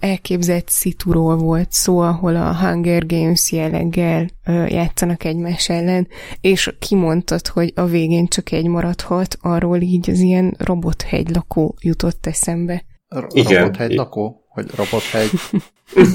[0.00, 4.28] elképzett szituról volt szó, ahol a Hunger Games jelleggel
[4.68, 6.08] játszanak egymás ellen,
[6.40, 12.84] és kimondtad, hogy a végén csak egy maradhat, arról így az ilyen robothegylakó jutott eszembe.
[13.16, 13.62] R- Igen.
[13.62, 14.44] Robothegylakó?
[14.48, 15.30] Hogy robothegy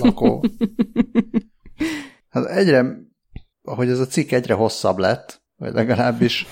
[0.02, 0.44] lakó?
[2.30, 2.86] Hát egyre,
[3.62, 6.48] ahogy ez a cikk egyre hosszabb lett, vagy legalábbis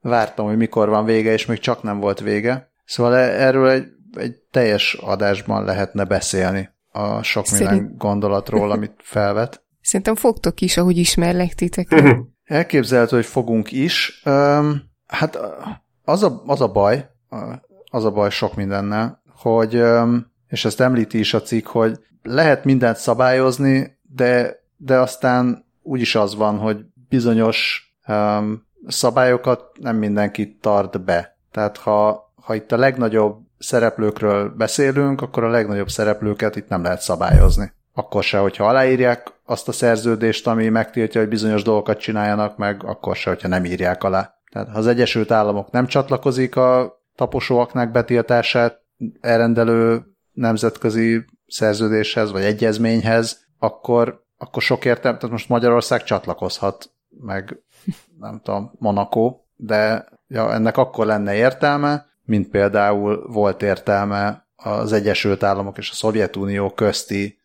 [0.00, 2.70] vártam, hogy mikor van vége, és még csak nem volt vége.
[2.84, 7.70] Szóval e- erről egy egy teljes adásban lehetne beszélni a sok Szerint...
[7.70, 9.62] minden gondolatról, amit felvet.
[9.80, 12.02] Szerintem fogtok is, ahogy ismerlek titeket.
[12.02, 12.18] Mhm.
[12.44, 14.22] Elképzelhető, hogy fogunk is.
[14.24, 15.38] Um, hát
[16.04, 17.10] az a, az a baj,
[17.90, 22.64] az a baj sok mindennel, hogy, um, és ezt említi is a cikk, hogy lehet
[22.64, 31.04] mindent szabályozni, de, de aztán úgyis az van, hogy bizonyos um, szabályokat nem mindenki tart
[31.04, 31.36] be.
[31.50, 37.00] Tehát ha, ha itt a legnagyobb szereplőkről beszélünk, akkor a legnagyobb szereplőket itt nem lehet
[37.00, 37.72] szabályozni.
[37.94, 43.16] Akkor se, hogyha aláírják azt a szerződést, ami megtiltja, hogy bizonyos dolgokat csináljanak meg, akkor
[43.16, 44.34] se, hogyha nem írják alá.
[44.52, 48.80] Tehát ha az Egyesült Államok nem csatlakozik a taposóaknak betiltását
[49.20, 57.62] elrendelő nemzetközi szerződéshez vagy egyezményhez, akkor, akkor sok értelme, tehát most Magyarország csatlakozhat, meg
[58.18, 65.42] nem tudom, Monaco, de ja, ennek akkor lenne értelme, mint például volt értelme az Egyesült
[65.42, 67.38] Államok és a Szovjetunió közti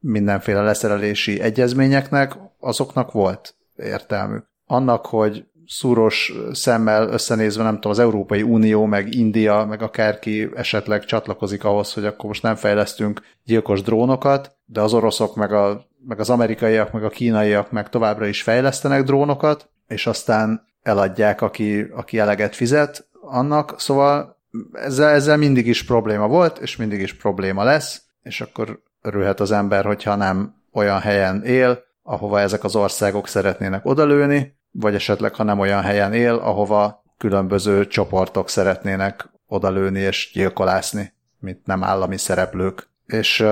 [0.00, 4.46] mindenféle leszerelési egyezményeknek, azoknak volt értelmük.
[4.66, 11.04] Annak, hogy szúros szemmel összenézve, nem tudom, az Európai Unió, meg India, meg akárki esetleg
[11.04, 16.20] csatlakozik ahhoz, hogy akkor most nem fejlesztünk gyilkos drónokat, de az oroszok, meg, a, meg
[16.20, 22.18] az amerikaiak, meg a kínaiak meg továbbra is fejlesztenek drónokat, és aztán eladják, aki, aki
[22.18, 24.36] eleget fizet, annak, szóval
[24.72, 29.52] ezzel, ezzel mindig is probléma volt, és mindig is probléma lesz, és akkor örülhet az
[29.52, 35.42] ember, hogyha nem olyan helyen él, ahova ezek az országok szeretnének odalőni, vagy esetleg, ha
[35.42, 42.88] nem olyan helyen él, ahova különböző csoportok szeretnének odalőni és gyilkolászni, mint nem állami szereplők.
[43.06, 43.44] És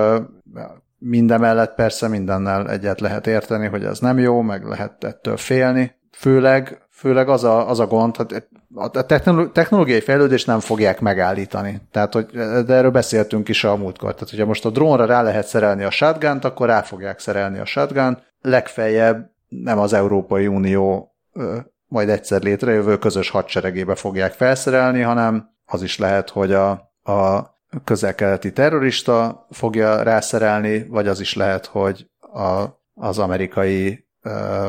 [0.99, 6.87] mindemellett persze mindennel egyet lehet érteni, hogy ez nem jó, meg lehet ettől félni, főleg,
[6.91, 8.45] főleg az a, az a gond, hogy
[8.77, 9.07] a
[9.53, 11.81] technológiai fejlődést nem fogják megállítani.
[11.91, 12.27] Tehát, hogy,
[12.67, 14.13] de erről beszéltünk is a múltkor.
[14.13, 17.65] Tehát, hogyha most a drónra rá lehet szerelni a shotgun akkor rá fogják szerelni a
[17.65, 21.15] shotgun legfeljebb nem az Európai Unió
[21.89, 26.71] majd egyszer létrejövő közös hadseregébe fogják felszerelni, hanem az is lehet, hogy a,
[27.03, 27.55] a
[27.85, 32.65] közel-keleti terrorista fogja rászerelni, vagy az is lehet, hogy a,
[32.95, 34.69] az amerikai ö,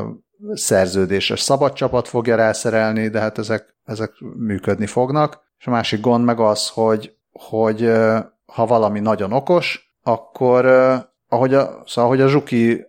[0.52, 5.40] szerződéses szabadcsapat fogja rászerelni, de hát ezek, ezek működni fognak.
[5.58, 7.92] És a másik gond meg az, hogy, hogy
[8.46, 10.66] ha valami nagyon okos, akkor
[11.28, 12.86] ahogy a, szóval, ahogy a Zsuki,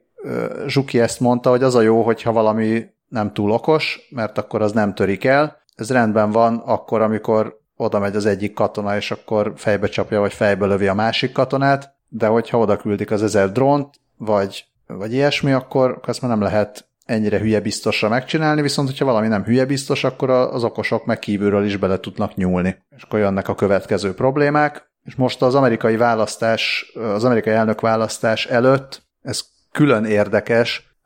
[0.68, 4.72] Zsuki ezt mondta, hogy az a jó, hogyha valami nem túl okos, mert akkor az
[4.72, 5.58] nem törik el.
[5.76, 10.34] Ez rendben van akkor, amikor oda megy az egyik katona, és akkor fejbe csapja, vagy
[10.34, 15.52] fejbe lövi a másik katonát, de hogyha oda küldik az ezer drónt, vagy, vagy ilyesmi,
[15.52, 20.04] akkor, ezt már nem lehet ennyire hülye biztosra megcsinálni, viszont hogyha valami nem hülye biztos,
[20.04, 22.78] akkor az okosok meg kívülről is bele tudnak nyúlni.
[22.96, 24.92] És akkor jönnek a következő problémák.
[25.04, 29.42] És most az amerikai választás, az amerikai elnök választás előtt, ez
[29.72, 30.98] külön érdekes,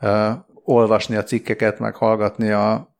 [0.64, 2.96] olvasni a cikkeket, meg hallgatni a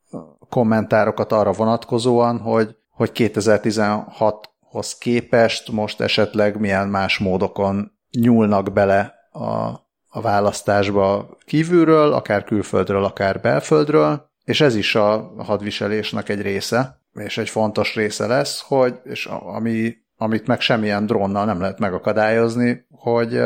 [0.50, 9.83] kommentárokat arra vonatkozóan, hogy hogy 2016-hoz képest most esetleg milyen más módokon nyúlnak bele a,
[10.14, 17.38] a választásba kívülről, akár külföldről, akár belföldről, és ez is a hadviselésnek egy része, és
[17.38, 23.42] egy fontos része lesz, hogy, és ami, amit meg semmilyen drónnal nem lehet megakadályozni, hogy,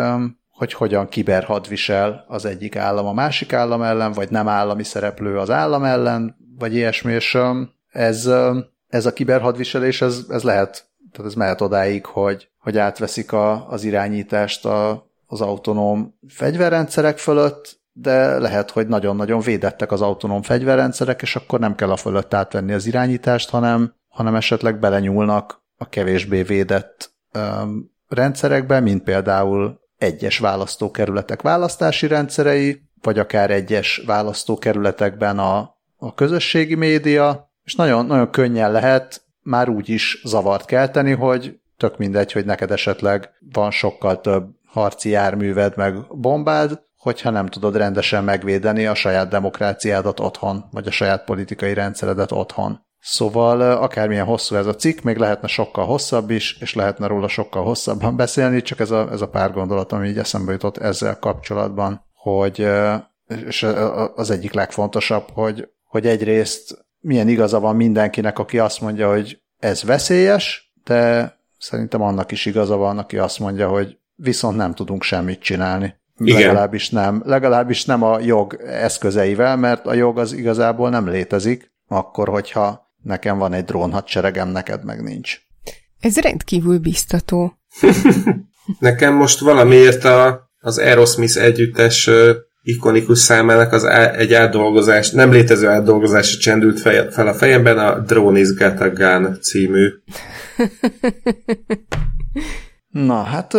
[0.50, 5.50] hogy hogyan kiberhadvisel az egyik állam a másik állam ellen, vagy nem állami szereplő az
[5.50, 7.38] állam ellen, vagy ilyesmi, és
[7.92, 8.30] ez
[8.88, 13.84] ez a kiberhadviselés, ez, ez lehet, tehát ez mehet odáig, hogy, hogy átveszik a, az
[13.84, 21.36] irányítást a, az autonóm fegyverrendszerek fölött, de lehet, hogy nagyon-nagyon védettek az autonóm fegyverrendszerek, és
[21.36, 27.12] akkor nem kell a fölött átvenni az irányítást, hanem, hanem esetleg belenyúlnak a kevésbé védett
[27.32, 36.76] öm, rendszerekbe, mint például egyes választókerületek választási rendszerei, vagy akár egyes választókerületekben a, a közösségi
[36.76, 42.46] média, és nagyon, nagyon könnyen lehet már úgy is zavart kelteni, hogy tök mindegy, hogy
[42.46, 48.94] neked esetleg van sokkal több harci járműved meg bombád, hogyha nem tudod rendesen megvédeni a
[48.94, 52.86] saját demokráciádat otthon, vagy a saját politikai rendszeredet otthon.
[53.00, 57.64] Szóval akármilyen hosszú ez a cikk, még lehetne sokkal hosszabb is, és lehetne róla sokkal
[57.64, 62.06] hosszabban beszélni, csak ez a, ez a pár gondolat, ami így eszembe jutott ezzel kapcsolatban,
[62.14, 62.68] hogy
[63.28, 63.64] és
[64.16, 69.84] az egyik legfontosabb, hogy, hogy egyrészt milyen igaza van mindenkinek, aki azt mondja, hogy ez
[69.84, 75.40] veszélyes, de szerintem annak is igaza van, aki azt mondja, hogy viszont nem tudunk semmit
[75.40, 75.96] csinálni.
[76.18, 76.40] Igen.
[76.40, 77.22] Legalábbis nem.
[77.26, 83.38] Legalábbis nem a jog eszközeivel, mert a jog az igazából nem létezik, akkor, hogyha nekem
[83.38, 85.38] van egy drónhadseregem, neked meg nincs.
[86.00, 87.54] Ez rendkívül biztató.
[88.80, 92.10] nekem most valamiért a, az Aerosmith együttes
[92.62, 98.00] ikonikus számának az á, egy átdolgozás, nem létező átdolgozás csendült fel, fel a fejemben, a
[98.00, 99.90] Drone is Got a Gun című.
[102.90, 103.54] Na, hát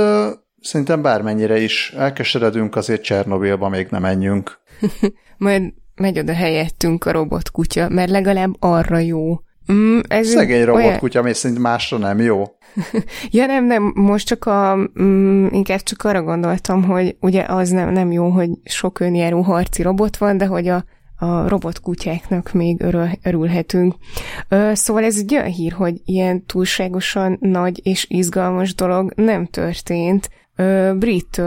[0.61, 4.61] szerintem bármennyire is elkeseredünk, azért Csernobilba még nem menjünk.
[5.37, 9.41] Majd megy oda helyettünk a robotkutya, mert legalább arra jó.
[9.73, 11.27] Mm, ez Szegény robotkutya, olyan...
[11.27, 12.45] ami szerint másra nem jó.
[13.31, 17.93] ja nem, nem, most csak a, mm, inkább csak arra gondoltam, hogy ugye az nem,
[17.93, 20.85] nem jó, hogy sok önjáró harci robot van, de hogy a,
[21.17, 23.95] a robotkutyáknak még örül, örülhetünk.
[24.49, 30.31] Ö, szóval ez egy olyan hír, hogy ilyen túlságosan nagy és izgalmas dolog nem történt.
[30.97, 31.43] Brit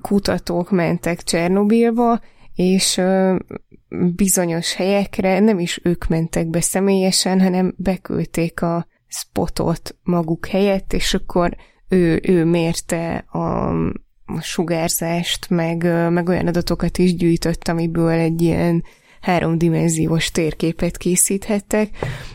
[0.00, 2.20] kutatók mentek Csernobilba,
[2.54, 3.00] és
[4.14, 11.14] bizonyos helyekre nem is ők mentek be személyesen, hanem beküldték a spotot maguk helyett, és
[11.14, 11.56] akkor
[11.88, 13.68] ő, ő mérte a,
[14.24, 18.84] a sugárzást, meg, meg olyan adatokat is gyűjtött, amiből egy ilyen
[19.26, 21.88] háromdimenziós térképet készíthettek,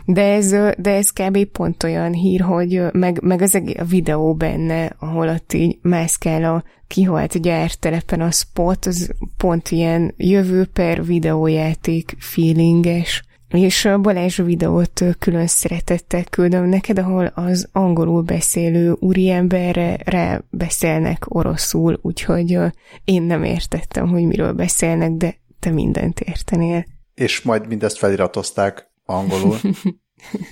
[0.05, 1.45] de ez, de ez kb.
[1.45, 6.63] pont olyan hír, hogy meg, meg az a videó benne, ahol ott így mászkál a
[6.87, 13.23] kihalt gyártelepen a spot, az pont ilyen jövő per videójáték feelinges.
[13.49, 21.35] És a Balázs videót külön szeretettel küldöm neked, ahol az angolul beszélő úriemberre rá beszélnek
[21.35, 22.57] oroszul, úgyhogy
[23.03, 26.85] én nem értettem, hogy miről beszélnek, de te mindent értenél.
[27.13, 29.57] És majd mindezt feliratozták angolul.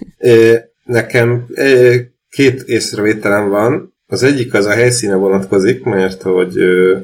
[0.83, 1.45] Nekem
[2.29, 3.93] két észrevételem van.
[4.07, 6.55] Az egyik az a helyszíne vonatkozik, mert hogy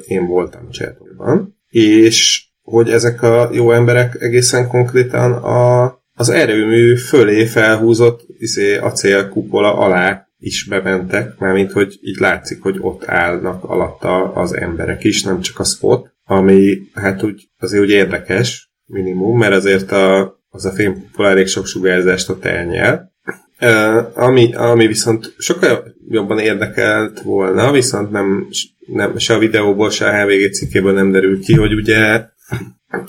[0.05, 7.45] én voltam Csernobylban, és hogy ezek a jó emberek egészen konkrétan a az erőmű fölé
[7.45, 14.55] felhúzott izé, acélkupola alá is bementek, mármint hogy így látszik, hogy ott állnak alatta az
[14.55, 19.91] emberek is, nem csak a spot, ami hát úgy azért úgy érdekes, minimum, mert azért
[19.91, 23.13] a, az a fémkupola elég sok sugárzást ott elnyel.
[23.61, 28.47] Uh, ami, ami viszont sokkal jobban érdekelt volna, viszont nem,
[28.85, 32.23] nem se a videóból, se a HVG cikkéből nem derült ki, hogy ugye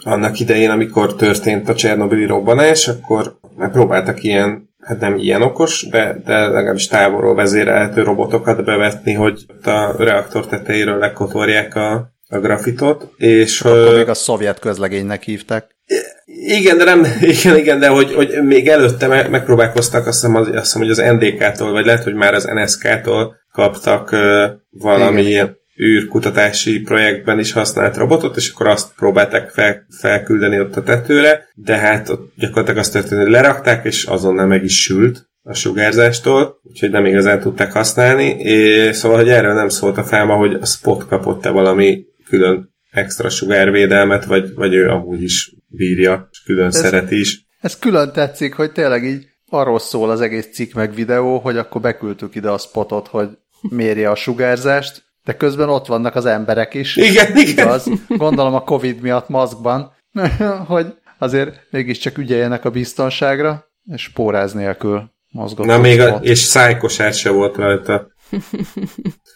[0.03, 6.21] annak idején, amikor történt a Csernobili robbanás, akkor megpróbáltak ilyen, hát nem ilyen okos, de,
[6.25, 13.61] de legalábbis távolról vezérelhető robotokat bevetni, hogy a reaktor tetejéről lekotorják a, a grafitot, és...
[13.61, 15.77] Akkor még a szovjet közlegénynek hívták.
[16.47, 20.49] Igen, de nem, igen, igen, de hogy, hogy még előtte me, megpróbálkoztak, azt hiszem, az,
[20.49, 25.31] azt hiszem, hogy az NDK-tól, vagy lehet, hogy már az NSK-tól kaptak uh, valami igen.
[25.31, 31.49] ilyen űrkutatási projektben is használt robotot, és akkor azt próbálták fel, felküldeni ott a tetőre,
[31.55, 36.61] de hát ott gyakorlatilag azt történt, hogy lerakták, és azonnal meg is sült a sugárzástól,
[36.62, 40.66] úgyhogy nem igazán tudták használni, és szóval, hogy erről nem szólt a felma, hogy a
[40.66, 46.77] spot kapott-e valami külön extra sugárvédelmet, vagy, vagy ő amúgy is bírja, és külön ez,
[46.77, 47.47] szeret is.
[47.61, 51.81] Ez külön tetszik, hogy tényleg így arról szól az egész cikk meg videó, hogy akkor
[51.81, 53.29] beküldtük ide a spotot, hogy
[53.70, 56.97] mérje a sugárzást, de közben ott vannak az emberek is.
[56.97, 57.47] Igen, igen.
[57.47, 57.91] Igaz?
[58.09, 59.93] Gondolom a Covid miatt maszkban,
[60.66, 60.87] hogy
[61.18, 65.66] azért mégiscsak ügyeljenek a biztonságra, és póráz nélkül mozgott.
[65.66, 68.09] Na még, a, és szájkosár se volt rajta.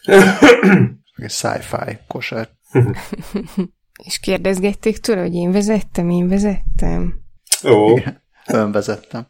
[1.16, 2.48] Egy sci-fi kosár.
[4.06, 7.14] És kérdezgették tőle, hogy én vezettem, én vezettem.
[7.64, 7.98] Ó.
[8.46, 9.26] ön vezettem.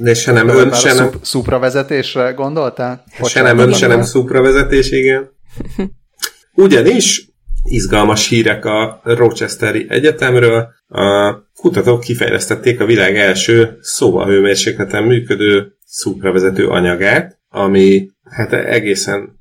[0.00, 1.10] De se nem ön, se nem...
[1.22, 3.04] Szupra vezetésre gondoltál?
[3.24, 5.30] Se nem ön, se nem szupra vezetés, igen.
[6.54, 7.32] Ugyanis
[7.64, 10.68] izgalmas hírek a Rochesteri Egyetemről.
[10.88, 19.40] A kutatók kifejlesztették a világ első szobahőmérsékleten működő szupravezető anyagát, ami hát egészen...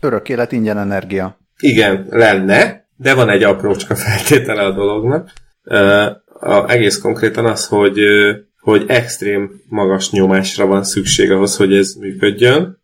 [0.00, 1.37] Örök élet ingyen energia.
[1.62, 5.30] Igen, lenne, de van egy aprócska feltétele a dolognak.
[6.40, 8.00] A, egész konkrétan az, hogy
[8.58, 12.78] hogy extrém magas nyomásra van szükség ahhoz, hogy ez működjön.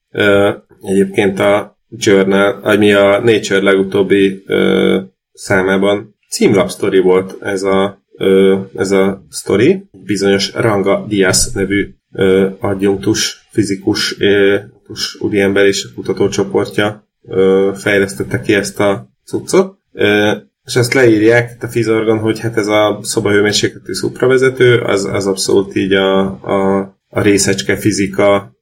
[0.82, 4.44] Egyébként a Journal, ami a Nature legutóbbi
[5.32, 6.70] számában címlap
[7.02, 8.02] volt ez a,
[8.76, 9.84] ez a sztori.
[10.04, 11.94] Bizonyos Ranga Diaz nevű
[12.58, 14.16] adjunktus, fizikus
[15.18, 17.08] úriember és kutatócsoportja
[17.74, 19.78] fejlesztette ki ezt a cuccot,
[20.64, 25.92] és ezt leírják a Fizorgon, hogy hát ez a szobahőmérsékletű szupravezető, az, az abszolút így
[25.92, 28.54] a, a, a részecske fizika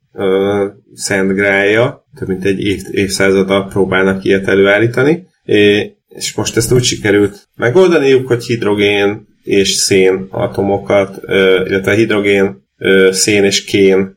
[0.94, 6.82] szent grája, több mint egy év, évszázada próbálnak ilyet előállítani, é, és most ezt úgy
[6.82, 11.20] sikerült megoldaniuk, hogy hidrogén és szén atomokat,
[11.64, 12.68] illetve hidrogén,
[13.10, 14.16] szén és kén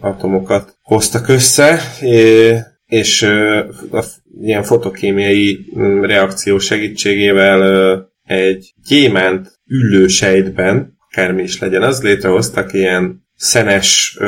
[0.00, 2.56] atomokat hoztak össze, é,
[2.94, 3.22] és
[3.90, 4.04] a
[4.40, 14.18] ilyen fotokémiai mm, reakció segítségével egy gyémánt üllősejtben, akármi is legyen az, létrehoztak ilyen szenes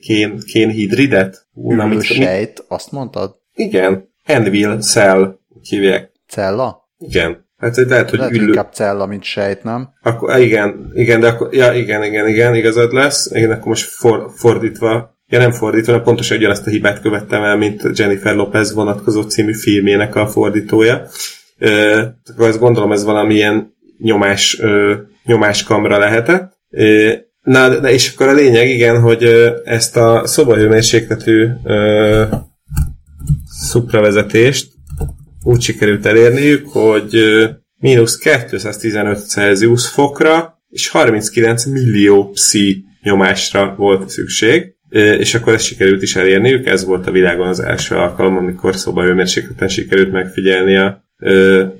[0.00, 1.46] kén, kénhidridet.
[1.54, 3.36] Üllősejt, azt mondtad?
[3.54, 5.38] Igen, Envil cell
[5.68, 6.10] hívják.
[6.28, 6.88] Cella?
[6.98, 7.44] Igen.
[7.56, 8.46] Hát lehet, hogy lehet, ülő...
[8.46, 9.88] inkább cella, mint sejt, nem?
[10.02, 13.30] Akkor, igen, igen, de akkor, ja, igen, igen, igen, igazad lesz.
[13.30, 17.56] Igen, akkor most for, fordítva Ja, nem fordítva, mert pontosan ugyanazt a hibát követtem el,
[17.56, 21.06] mint Jennifer Lopez vonatkozó című filmjének a fordítója.
[21.58, 22.02] Ö,
[22.32, 26.52] akkor azt gondolom, ez valamilyen nyomás, ö, nyomáskamra lehetett.
[26.70, 29.22] Ö, na, de és akkor a lényeg, igen, hogy
[29.64, 32.24] ezt a szobahőmérsékletű ö,
[33.46, 34.72] szupravezetést
[35.42, 37.48] úgy sikerült elérniük, hogy ö,
[37.78, 46.02] mínusz 215 Celsius fokra és 39 millió psi nyomásra volt szükség és akkor ezt sikerült
[46.02, 51.04] is elérniük, ez volt a világon az első alkalom, amikor szobahőmérsékleten sikerült megfigyelni a,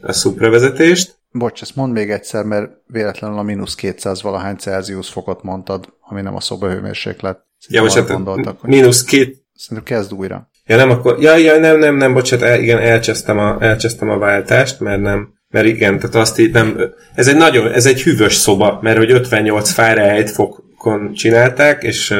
[0.00, 1.14] a szupravezetést.
[1.30, 6.20] Bocs, ezt mondd még egyszer, mert véletlenül a mínusz 200 valahány Celsius fokot mondtad, ami
[6.20, 7.44] nem a szobahőmérséklet.
[7.68, 9.44] Ja, hát gondoltak, hogy mínusz két...
[9.54, 10.48] Szerintem kezd újra.
[10.66, 11.20] Ja, nem, akkor...
[11.20, 15.34] Ja, ja, nem, nem, nem, bocsánat, el, igen, elcsesztem a, elcsesztem a váltást, mert nem,
[15.48, 16.80] mert igen, tehát azt így nem,
[17.14, 22.14] ez egy nagyon, ez egy hűvös szoba, mert hogy 58 Fahrenheit fokon csinálták, és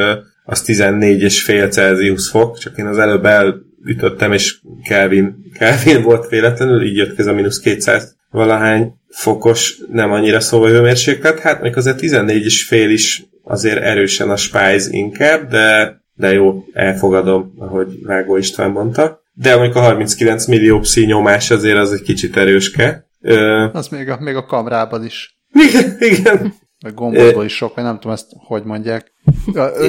[0.46, 6.28] az 14 és fél Celsius fok, csak én az előbb elütöttem, és Kelvin, Kelvin volt
[6.28, 11.38] véletlenül, így jött ez a mínusz 200 valahány fokos, nem annyira szóval hőmérséklet.
[11.38, 16.64] Hát még azért 14 és fél is azért erősen a Spice inkább, de, de jó,
[16.72, 19.22] elfogadom, ahogy Vágó István mondta.
[19.32, 23.08] De amikor a 39 millió pszi nyomás azért az egy kicsit erőske.
[23.20, 23.66] Ö...
[23.72, 25.38] Az még a, még a kamrában is.
[25.68, 26.54] Igen, igen.
[26.80, 29.12] Vagy gombolból is sok, vagy nem tudom ezt, hogy mondják.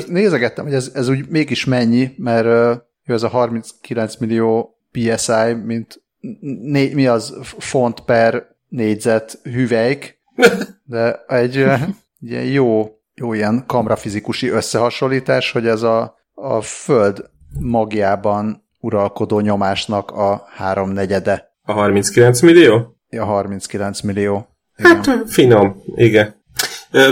[0.07, 6.01] Nézegettem, hogy ez, ez úgy mégis mennyi, mert ez a 39 millió PSI, mint
[6.61, 10.19] né, mi az font per négyzet hüvelyk,
[10.83, 11.57] de egy,
[12.29, 17.29] egy jó, jó ilyen kamrafizikusi összehasonlítás, hogy ez a, a Föld
[17.59, 21.55] magjában uralkodó nyomásnak a háromnegyede.
[21.63, 22.97] A 39 millió?
[23.09, 24.47] A 39 millió.
[24.77, 24.95] Igen.
[24.95, 26.35] Hát finom, igen.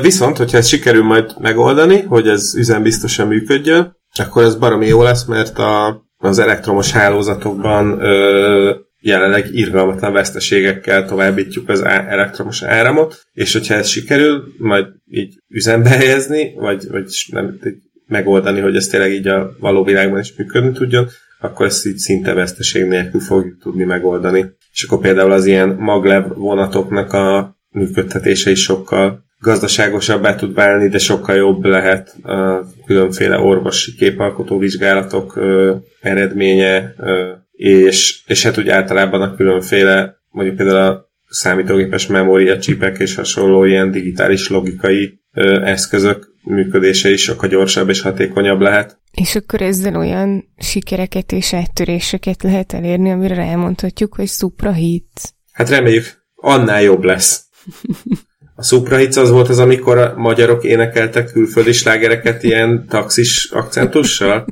[0.01, 5.25] Viszont, hogyha ezt sikerül majd megoldani, hogy ez üzembiztosan működjön, akkor ez baromi jó lesz,
[5.25, 13.53] mert a, az elektromos hálózatokban ö, jelenleg irgalmatlan veszteségekkel továbbítjuk az á, elektromos áramot, és
[13.53, 17.59] hogyha ez sikerül, majd így üzembe helyezni, vagy, vagy nem,
[18.07, 21.07] megoldani, hogy ez tényleg így a való világban is működni tudjon,
[21.39, 24.45] akkor ezt így szinte veszteség nélkül fogjuk tudni megoldani.
[24.71, 30.97] És akkor például az ilyen maglev vonatoknak a működtetése is sokkal gazdaságosabbá tud válni, de
[30.97, 38.69] sokkal jobb lehet a különféle orvosi képalkotó vizsgálatok ö, eredménye, ö, és, és hát úgy
[38.69, 45.61] általában a különféle, mondjuk például a számítógépes memória csipek és hasonló ilyen digitális logikai ö,
[45.63, 48.97] eszközök működése is sokkal gyorsabb és hatékonyabb lehet.
[49.11, 54.29] És akkor ezzel olyan sikereket és áttöréseket lehet elérni, amire elmondhatjuk, hogy
[54.75, 55.33] hit.
[55.51, 57.43] Hát reméljük, annál jobb lesz.
[58.57, 64.45] A Suprahits az volt az, amikor a magyarok énekeltek külföldi slágereket ilyen taxis akcentussal?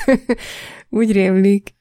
[0.88, 1.74] Úgy rémlik.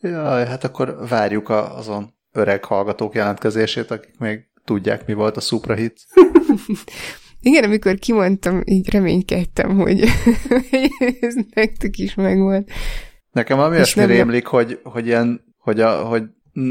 [0.00, 6.00] Jaj, hát akkor várjuk azon öreg hallgatók jelentkezését, akik még tudják, mi volt a Suprahit.
[7.40, 10.00] Igen, amikor kimondtam, így reménykedtem, hogy
[11.20, 12.70] ez nektek is megvolt.
[13.30, 16.22] Nekem valami olyasmi rémlik, hogy, hogy, ilyen, hogy, a, hogy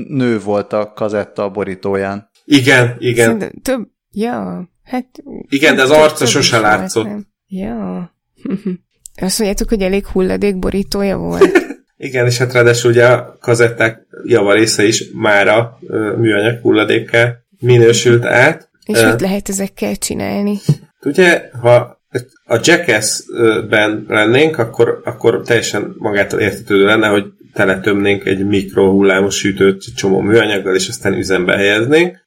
[0.08, 2.30] nő volt a kazetta a borítóján.
[2.50, 3.26] Igen, igen.
[3.26, 5.06] Szerintem több, ja, hát...
[5.50, 7.06] Igen, de az arca sose látszott.
[7.06, 7.28] Nem.
[7.48, 7.98] Ja.
[9.22, 11.52] Azt mondjátok, hogy elég hulladék borítója volt.
[11.98, 15.78] Igen, és hát ráadásul ugye a kazetták javarésze is mára
[16.18, 18.70] műanyag hulladékkel minősült át.
[18.86, 20.58] És mit lehet ezekkel csinálni?
[21.04, 22.02] Ugye, ha
[22.46, 27.26] a Jackass-ben lennénk, akkor, akkor teljesen magától értetődő lenne, hogy
[27.58, 32.18] teletömnénk egy mikrohullámos sütőt csomó műanyaggal, és aztán üzembe helyeznénk.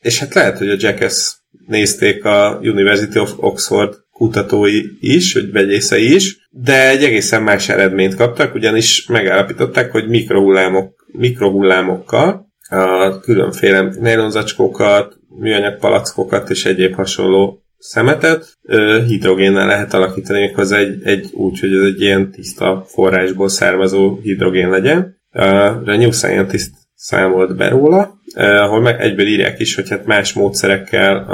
[0.00, 1.34] És hát lehet, hogy a Jackass
[1.66, 8.14] nézték a University of Oxford kutatói is, vagy vegyészei is, de egy egészen más eredményt
[8.14, 18.58] kaptak, ugyanis megállapították, hogy mikrohullámok, mikrohullámokkal a különféle nylonzacskókat, műanyag palackokat és egyéb hasonló szemetet
[19.06, 24.70] hidrogénnel lehet alakítani, méghozzá egy, egy úgy, hogy ez egy ilyen tiszta forrásból származó hidrogén
[24.70, 25.16] legyen.
[25.30, 31.26] A New Scientist számolt be róla, ahol meg egyből írják is, hogy hát más módszerekkel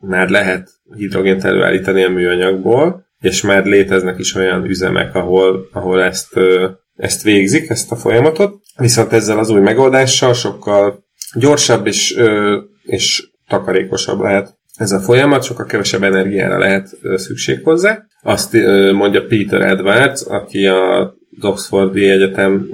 [0.00, 6.38] már lehet hidrogént előállítani a műanyagból, és már léteznek is olyan üzemek, ahol, ahol ezt,
[6.96, 8.60] ezt végzik, ezt a folyamatot.
[8.76, 11.04] Viszont ezzel az új megoldással sokkal
[11.34, 12.20] gyorsabb és,
[12.82, 18.04] és takarékosabb lehet ez a folyamat, sokkal kevesebb energiára lehet szükség hozzá.
[18.22, 18.56] Azt
[18.92, 22.68] mondja Peter Edwards, aki a Oxfordi Egyetem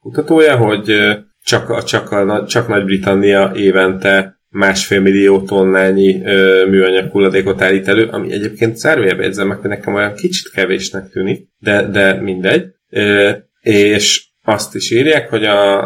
[0.00, 0.94] kutatója, hogy
[1.42, 8.32] csak, csak, a, csak Nagy-Britannia évente másfél millió tonnányi ö, műanyag hulladékot állít elő, ami
[8.32, 12.66] egyébként zárójelbe jegyzem meg, hogy nekem olyan kicsit kevésnek tűnik, de, de mindegy.
[12.90, 13.30] Ö,
[13.60, 15.80] és azt is írják, hogy a,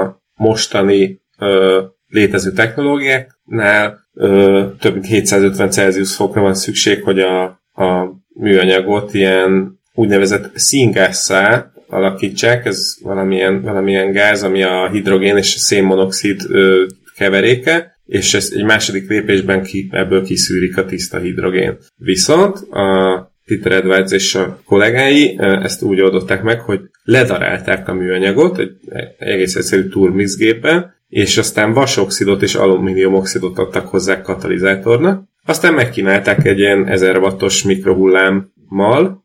[0.00, 7.42] a mostani ö, létező technológiáknál ö, több mint 750 Celsius fokra van szükség, hogy a,
[7.72, 15.58] a műanyagot ilyen úgynevezett színgásszá alakítsák, ez valamilyen, valamilyen gáz, ami a hidrogén és a
[15.58, 16.84] szénmonoxid ö,
[17.16, 21.76] keveréke, és ez egy második lépésben ki, ebből kiszűrik a tiszta hidrogén.
[21.96, 28.58] Viszont a Peter Edwards és a kollégái ezt úgy oldották meg, hogy ledarálták a műanyagot
[28.58, 28.70] egy
[29.18, 35.22] egész egyszerű turmixgépben, és aztán vasoxidot és alumíniumoxidot adtak hozzá katalizátornak.
[35.44, 39.24] Aztán megkínálták egy ilyen 1000 wattos mikrohullámmal,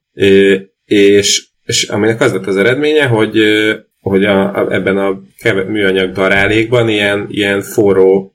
[0.86, 3.40] és, és aminek az lett az eredménye, hogy,
[4.00, 8.34] hogy a, a, ebben a keve, műanyag darálékban ilyen, ilyen forró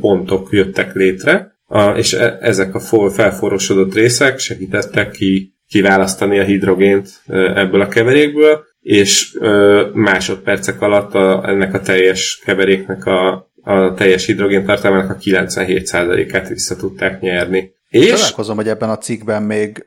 [0.00, 6.44] pontok jöttek létre, a, és e, ezek a for, felforrósodott részek segítettek ki kiválasztani a
[6.44, 7.08] hidrogént
[7.54, 14.26] ebből a keverékből, és ö, másodpercek alatt a, ennek a teljes keveréknek a, a teljes
[14.26, 17.72] hidrogén tartalmának a 97%-át vissza tudták nyerni.
[17.88, 18.10] És...
[18.10, 19.86] Találkozom, hogy ebben a cikkben még,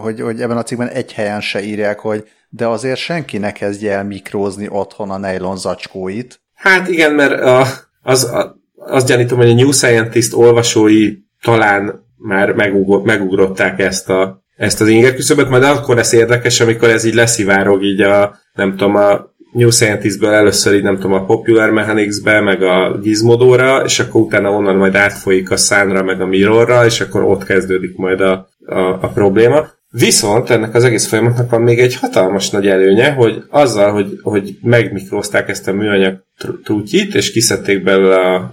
[0.00, 3.92] hogy, hogy ebben a cikkben egy helyen se írják, hogy de azért senki ne kezdje
[3.92, 6.40] el mikrózni otthon a nylon zacskóit.
[6.54, 7.66] Hát igen, mert a,
[8.02, 14.41] az, a, azt gyanítom, hogy a New Scientist olvasói talán már megugr- megugrották ezt a
[14.56, 18.70] ezt az inger küszöböt, majd akkor lesz érdekes, amikor ez így leszivárog így a, nem
[18.70, 23.98] tudom, a New Scientist-ből először így nem tudom, a Popular Mechanics-be, meg a Gizmodóra, és
[23.98, 28.20] akkor utána onnan majd átfolyik a Sunra, meg a Mirrorra, és akkor ott kezdődik majd
[28.20, 29.66] a, a, a probléma.
[29.90, 34.58] Viszont ennek az egész folyamatnak van még egy hatalmas nagy előnye, hogy azzal, hogy, hogy
[34.62, 36.24] megmikrózták ezt a műanyag
[36.64, 38.52] trútyit, és kiszedték belőle a,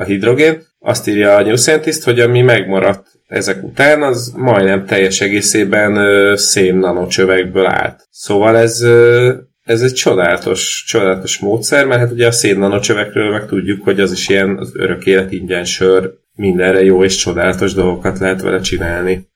[0.00, 5.20] a hidrogén, azt írja a New Scientist, hogy ami megmaradt ezek után, az majdnem teljes
[5.20, 8.08] egészében szén nanocsövekből állt.
[8.10, 8.80] Szóval ez,
[9.62, 14.12] ez egy csodálatos, csodálatos módszer, mert hát ugye a szén nanocsövekről meg tudjuk, hogy az
[14.12, 19.28] is ilyen az örök élet ingyen sör, mindenre jó és csodálatos dolgokat lehet vele csinálni.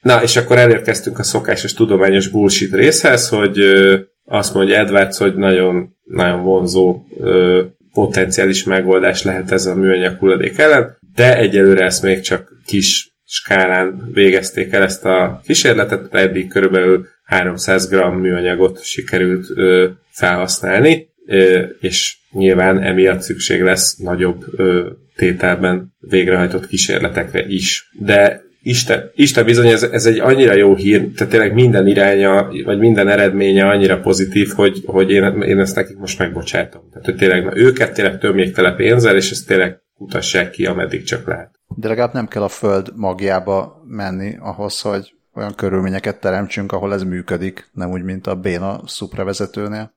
[0.00, 5.34] Na, és akkor elérkeztünk a szokásos tudományos bullshit részhez, hogy ö, azt mondja Edwards, hogy
[5.34, 7.62] nagyon, nagyon vonzó ö,
[7.92, 14.10] potenciális megoldás lehet ez a műanyag hulladék ellen, de egyelőre ezt még csak kis skálán
[14.12, 22.16] végezték el ezt a kísérletet, eddig körülbelül 300 g műanyagot sikerült ö, felhasználni, ö, és
[22.30, 27.90] nyilván emiatt szükség lesz nagyobb ö, tételben végrehajtott kísérletekre is.
[27.98, 32.78] De Isten, Isten bizony, ez, ez egy annyira jó hír, tehát tényleg minden iránya, vagy
[32.78, 36.82] minden eredménye annyira pozitív, hogy, hogy én, én ezt nekik most megbocsátom.
[36.90, 41.02] Tehát, hogy tényleg na, őket tényleg tömjék tele pénzzel, és ezt tényleg utassák ki, ameddig
[41.02, 41.50] csak lehet.
[41.76, 47.02] De legalább nem kell a föld magjába menni ahhoz, hogy olyan körülményeket teremtsünk, ahol ez
[47.02, 49.94] működik, nem úgy, mint a béna szupravezetőnél.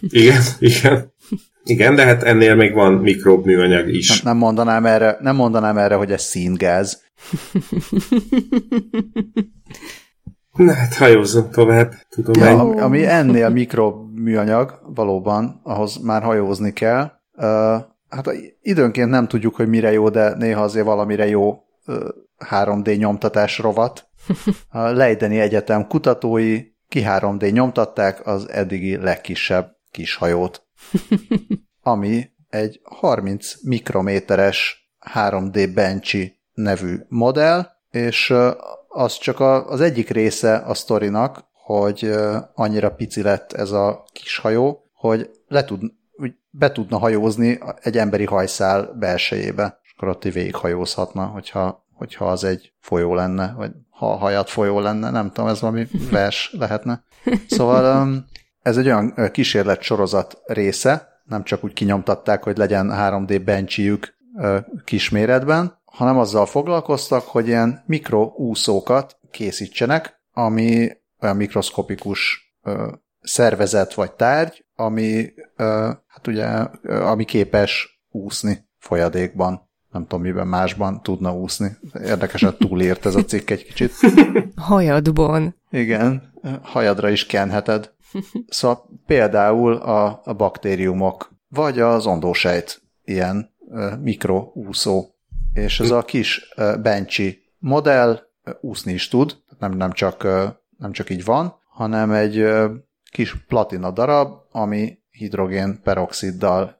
[0.00, 1.12] igen, igen.
[1.64, 4.08] Igen, de hát ennél még van mikrobműanyag is.
[4.08, 7.04] Nem, nem, mondanám erre, nem mondanám erre, hogy ez színgáz.
[10.56, 17.10] Na hát hajózzunk tovább, tudom ja, ami, ami ennél mikroműanyag, valóban, ahhoz már hajózni kell.
[17.32, 17.44] Uh,
[18.08, 18.30] hát
[18.62, 21.50] időnként nem tudjuk, hogy mire jó, de néha azért valamire jó
[21.86, 21.96] uh,
[22.50, 24.08] 3D nyomtatás rovat.
[24.68, 30.65] A Leideni Egyetem kutatói ki 3D nyomtatták az eddigi legkisebb kishajót,
[31.82, 38.34] ami egy 30 mikrométeres 3D Benchy nevű modell, és
[38.88, 42.10] az csak az egyik része a sztorinak, hogy
[42.54, 45.80] annyira pici lett ez a kis hajó, hogy le tud,
[46.50, 52.72] be tudna hajózni egy emberi hajszál belsejébe, és akkor ott végighajózhatna, hogyha, hogyha az egy
[52.80, 57.04] folyó lenne, vagy ha hajat folyó lenne, nem tudom, ez valami vers lehetne.
[57.48, 58.24] Szóval
[58.66, 64.14] ez egy olyan kísérlet sorozat része, nem csak úgy kinyomtatták, hogy legyen 3D bencsiük
[64.84, 70.90] kisméretben, hanem azzal foglalkoztak, hogy ilyen mikroúszókat készítsenek, ami
[71.20, 72.50] olyan mikroszkopikus
[73.20, 75.32] szervezet vagy tárgy, ami,
[76.06, 76.46] hát ugye,
[76.84, 79.68] ami képes úszni folyadékban.
[79.90, 81.76] Nem tudom, miben másban tudna úszni.
[82.04, 83.92] Érdekesen túlért ez a cikk egy kicsit.
[84.56, 85.56] Hajadban.
[85.70, 87.94] Igen, hajadra is kenheted.
[88.48, 93.54] Szóval például a, a baktériumok, vagy az ondósejt ilyen
[94.00, 95.04] mikroúszó
[95.56, 96.48] és ez a kis
[96.82, 98.20] Benchy modell
[98.60, 100.22] úszni is tud, nem, nem, csak,
[100.78, 102.46] nem csak így van, hanem egy
[103.10, 106.78] kis platina darab, ami hidrogén peroxiddal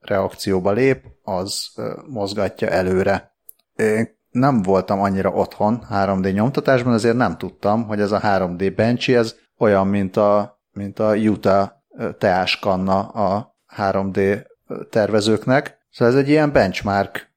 [0.00, 1.74] reakcióba lép, az
[2.06, 3.36] mozgatja előre.
[3.76, 9.14] Én nem voltam annyira otthon 3D nyomtatásban, ezért nem tudtam, hogy ez a 3D Benchy,
[9.14, 11.70] ez olyan, mint a, mint a Utah
[12.18, 14.46] teáskanna a 3D
[14.90, 15.78] tervezőknek.
[15.90, 17.32] Szóval ez egy ilyen benchmark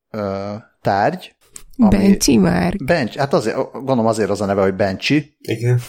[0.82, 1.36] tárgy.
[1.78, 2.76] Ami, Benchy már.
[2.86, 5.38] Bench, hát azért, gondolom azért az a neve, hogy Benchy.
[5.39, 5.80] Igen.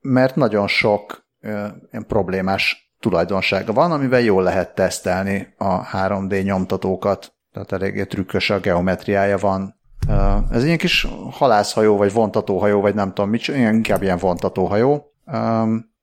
[0.00, 1.26] mert nagyon sok
[1.90, 8.60] ilyen problémás tulajdonsága van, amivel jól lehet tesztelni a 3D nyomtatókat, tehát eléggé trükkös a
[8.60, 9.80] geometriája van.
[10.50, 15.14] Ez ilyen kis halászhajó, vagy vontatóhajó, vagy nem tudom mit, inkább ilyen vontatóhajó,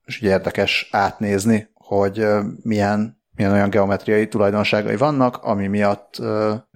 [0.05, 2.25] és ugye érdekes átnézni, hogy
[2.61, 6.21] milyen, milyen olyan geometriai tulajdonságai vannak, ami miatt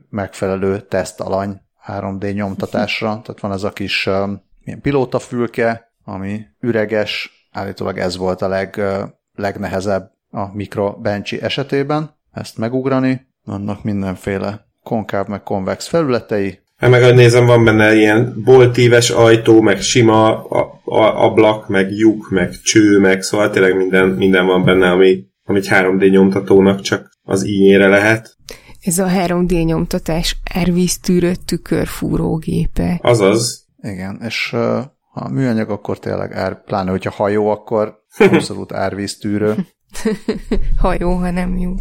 [0.09, 7.97] megfelelő tesztalany 3D nyomtatásra, tehát van ez a kis um, ilyen pilótafülke, ami üreges, állítólag
[7.97, 8.81] ez volt a leg,
[9.33, 16.59] legnehezebb a mikrobencsi esetében, ezt megugrani, vannak mindenféle konkáv meg konvex felületei.
[16.77, 22.29] Hát meg, nézem, van benne ilyen boltíves ajtó, meg sima a, a, ablak, meg lyuk,
[22.29, 27.09] meg cső, meg szóval tényleg minden, minden van benne, ami, ami egy 3D nyomtatónak csak
[27.23, 28.37] az ínyére lehet.
[28.81, 32.99] Ez a 3D nyomtatás árvíztűrött tükörfúrógépe.
[33.01, 33.67] Azaz.
[33.81, 39.55] Igen, és uh, ha műanyag, akkor tényleg ár, pláne, hogyha hajó, akkor abszolút árvíztűrő.
[40.81, 41.73] hajó, ha nem jó.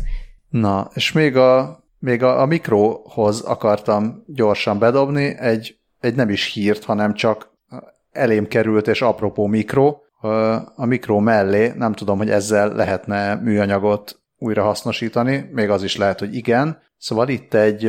[0.48, 6.52] Na, és még a még a, a mikrohoz akartam gyorsan bedobni egy, egy nem is
[6.52, 7.54] hírt, hanem csak
[8.10, 9.96] elém került, és apropó mikro,
[10.74, 16.18] a mikro mellé, nem tudom, hogy ezzel lehetne műanyagot újra hasznosítani, még az is lehet,
[16.18, 16.82] hogy igen.
[16.98, 17.84] Szóval itt egy,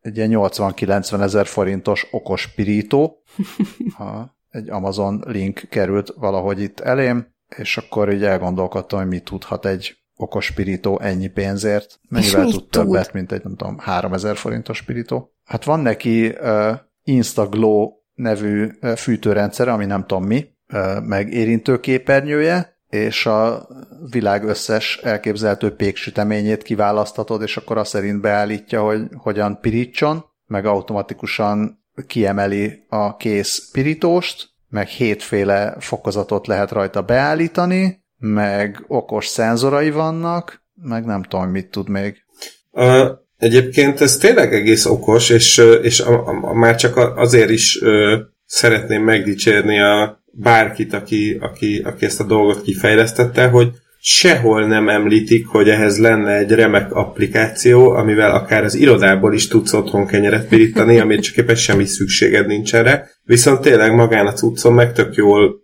[0.00, 3.22] egy ilyen 80-90 ezer forintos okos pirító,
[3.96, 7.26] ha egy Amazon link került valahogy itt elém,
[7.56, 12.00] és akkor így elgondolkodtam, hogy mit tudhat egy okos pirító ennyi pénzért.
[12.08, 15.32] Mennyivel tud többet, mint egy, nem tudom, 3000 forintos pirító.
[15.44, 16.70] Hát van neki uh,
[17.02, 23.68] Instaglow nevű uh, fűtőrendszer, ami nem tudom mi, uh, meg érintőképernyője, és a
[24.10, 31.84] világ összes elképzelhető péksüteményét kiválasztatod, és akkor azt szerint beállítja, hogy hogyan pirítson, meg automatikusan
[32.06, 41.04] kiemeli a kész pirítóst, meg hétféle fokozatot lehet rajta beállítani, meg okos szenzorai vannak, meg
[41.04, 42.16] nem tudom, mit tud még.
[42.70, 47.80] Uh, egyébként ez tényleg egész okos, és, és a, a, a, már csak azért is
[47.82, 48.12] uh,
[48.46, 53.70] szeretném megdicsérni a bárkit, aki, aki, aki ezt a dolgot kifejlesztette, hogy
[54.04, 59.72] sehol nem említik, hogy ehhez lenne egy remek applikáció, amivel akár az irodából is tudsz
[59.72, 63.10] otthon kenyeret pirítani, amit csak éppen semmi szükséged nincs erre.
[63.24, 65.62] Viszont tényleg magán a cuccon meg tök jól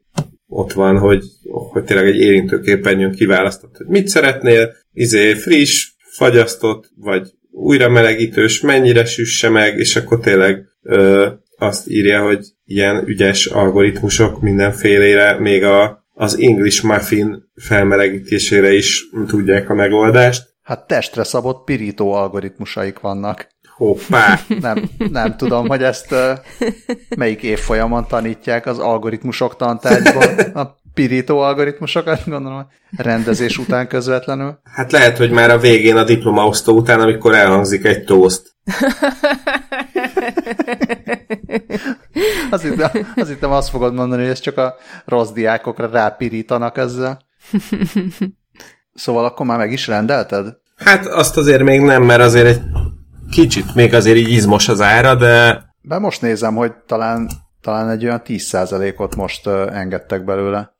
[0.49, 7.30] ott van, hogy, hogy tényleg egy érintőképernyőn kiválasztott, hogy mit szeretnél, izé friss, fagyasztott, vagy
[7.51, 11.28] újra melegítős, mennyire süsse meg, és akkor tényleg ö,
[11.59, 19.70] azt írja, hogy ilyen ügyes algoritmusok mindenfélére, még a, az English muffin felmelegítésére is tudják
[19.70, 20.57] a megoldást.
[20.62, 23.49] Hát testre szabott pirító algoritmusaik vannak.
[23.79, 24.41] Hoppá!
[24.61, 26.14] Nem, nem tudom, hogy ezt
[27.16, 30.39] melyik évfolyamon tanítják az algoritmusok tantárgyban.
[30.64, 32.66] A pirító algoritmusokat, gondolom,
[32.97, 34.59] rendezés után közvetlenül.
[34.64, 38.57] Hát lehet, hogy már a végén a diplomaosztó után, amikor elhangzik egy tószt.
[42.51, 47.20] azt, hittem, azt hittem azt fogod mondani, hogy ez csak a rossz diákokra rápirítanak ezzel.
[48.95, 50.57] Szóval akkor már meg is rendelted?
[50.76, 52.61] Hát azt azért még nem, mert azért egy
[53.31, 55.64] kicsit még azért így izmos az ára, de...
[55.83, 57.29] De most nézem, hogy talán,
[57.62, 60.76] talán egy olyan 10%-ot most engedtek belőle.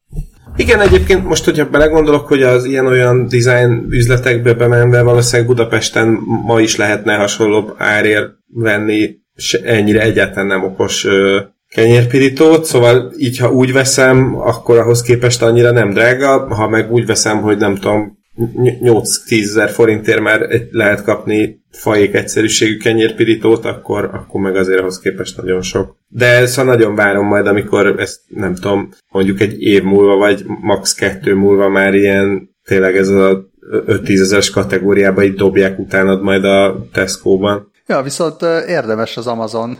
[0.57, 6.77] Igen, egyébként most, hogyha belegondolok, hogy az ilyen-olyan design üzletekbe bemenve valószínűleg Budapesten ma is
[6.77, 9.17] lehetne hasonló árért venni
[9.65, 11.37] ennyire egyáltalán nem okos uh,
[11.69, 17.07] kenyérpirítót, szóval így, ha úgy veszem, akkor ahhoz képest annyira nem drága, ha meg úgy
[17.07, 24.41] veszem, hogy nem tudom, 8-10 ezer forintért már lehet kapni fajék egyszerűségű kenyérpirítót, akkor, akkor
[24.41, 25.97] meg azért ahhoz képest nagyon sok.
[26.09, 30.95] De szóval nagyon várom majd, amikor ezt nem tudom, mondjuk egy év múlva, vagy max.
[30.95, 36.87] kettő múlva már ilyen tényleg ez a 5-10 ezeres kategóriába így dobják utánad majd a
[36.93, 37.71] Tesco-ban.
[37.87, 39.79] Ja, viszont érdemes az Amazon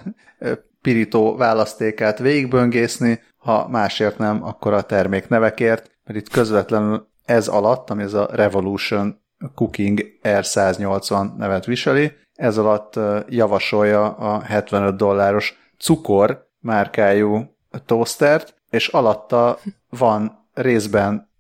[0.83, 7.91] pirító választékát végigböngészni, ha másért nem, akkor a termék nevekért, mert itt közvetlenül ez alatt,
[7.91, 9.21] ami ez a Revolution
[9.55, 12.99] Cooking R180 nevet viseli, ez alatt
[13.29, 17.57] javasolja a 75 dolláros cukor márkájú
[17.87, 19.59] toastert, és alatta
[19.89, 21.31] van részben,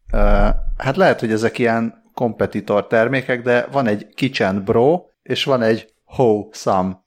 [0.77, 5.93] hát lehet, hogy ezek ilyen kompetitor termékek, de van egy Kitchen Bro, és van egy
[6.05, 7.05] Ho Sam.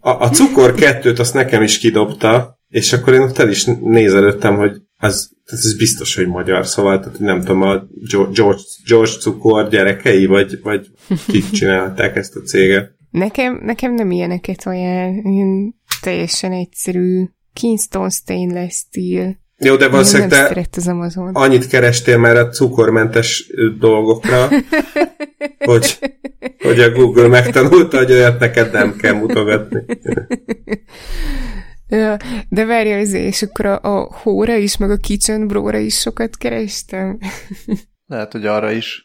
[0.00, 4.56] a, a cukor kettőt azt nekem is kidobta, és akkor én ott el is nézelődtem,
[4.56, 10.26] hogy az, ez biztos, hogy magyar, szóval tehát nem tudom, a George, George Cukor gyerekei,
[10.26, 10.90] vagy, vagy
[11.26, 12.94] kik csinálták ezt a céget.
[13.10, 19.36] Nekem, nekem nem ilyeneket olyan, én teljesen egyszerű Kingston Stainless Steel.
[19.58, 21.34] Jó, de valószínűleg te az Amazon.
[21.34, 24.48] annyit kerestél már a cukormentes dolgokra,
[25.58, 25.98] hogy,
[26.58, 29.84] hogy a Google megtanulta, hogy olyat neked nem kell mutogatni.
[31.92, 32.16] Ja,
[32.48, 37.18] de várjál, és akkor a, a hóra is, meg a kitchen bróra is sokat kerestem.
[38.06, 39.04] Lehet, hogy arra is.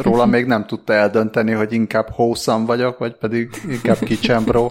[0.00, 4.68] Róla még nem tudta eldönteni, hogy inkább hószam vagyok, vagy pedig inkább kitchen bro.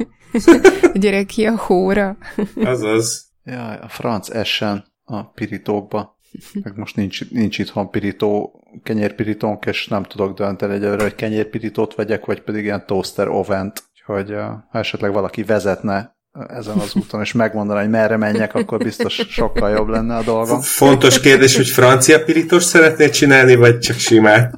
[0.93, 2.17] Gyere ki a hóra.
[2.55, 3.31] Azaz.
[3.43, 6.17] Jaj, a franc essen a pirítókba.
[6.63, 12.25] Meg most nincs, nincs itthon pirító, kenyérpirítónk, és nem tudok dönteni egyelőre, hogy kenyérpirítót vegyek,
[12.25, 13.83] vagy pedig ilyen toaster ovent.
[13.93, 14.31] Úgyhogy
[14.71, 16.14] ha esetleg valaki vezetne
[16.47, 20.61] ezen az úton, és megmondaná, hogy merre menjek, akkor biztos sokkal jobb lenne a dolgom.
[20.61, 24.53] Fontos kérdés, hogy francia pirítós szeretnél csinálni, vagy csak simát?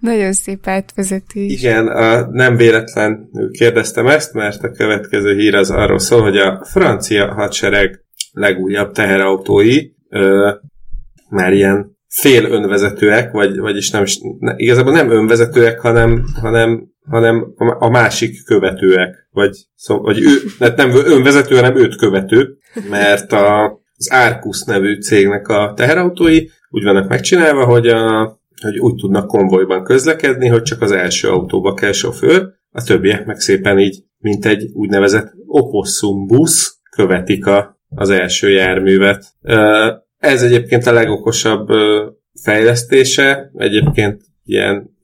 [0.00, 1.52] Nagyon szép átvezetés.
[1.52, 6.64] Igen, a, nem véletlen kérdeztem ezt, mert a következő hír az arról szól, hogy a
[6.64, 10.52] francia hadsereg legújabb teherautói ö,
[11.28, 14.04] már ilyen fél önvezetőek, vagy, vagyis nem
[14.56, 20.28] igazából nem önvezetőek, hanem, hanem, hanem a másik követőek, vagy, szó, vagy ő,
[20.76, 22.56] nem önvezető, hanem őt követő,
[22.90, 23.64] mert a,
[23.96, 28.26] az Arcus nevű cégnek a teherautói úgy vannak megcsinálva, hogy, a,
[28.62, 33.40] hogy úgy tudnak konvojban közlekedni, hogy csak az első autóba kell sofőr, a többiek meg
[33.40, 39.24] szépen így, mint egy úgynevezett opossum busz követik a, az első járművet.
[40.18, 41.68] Ez egyébként a legokosabb
[42.42, 44.96] fejlesztése, egyébként ilyen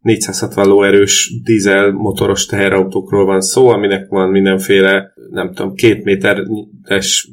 [0.00, 7.28] 460 lóerős dízel motoros teherautókról van szó, aminek van mindenféle, nem tudom, két méteres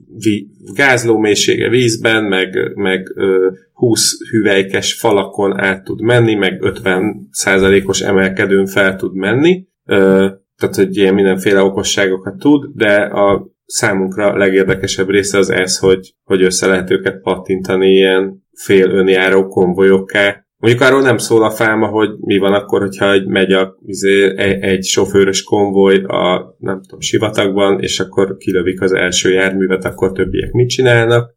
[0.76, 3.08] gázlómélysége vízben, meg, meg
[3.74, 9.68] 20 hüvelykes falakon át tud menni, meg 50 százalékos emelkedőn fel tud menni,
[10.56, 16.44] tehát hogy ilyen mindenféle okosságokat tud, de a számunkra legérdekesebb része az ez, hogy, hogy
[16.44, 20.46] össze lehet őket pattintani ilyen fél önjáró konvojokká.
[20.58, 24.38] Mondjuk arról nem szól a fáma, hogy mi van akkor, hogyha egy, megy a, izé,
[24.62, 30.52] egy, sofőrös konvoj a nem tudom, sivatagban, és akkor kilövik az első járművet, akkor többiek
[30.52, 31.36] mit csinálnak.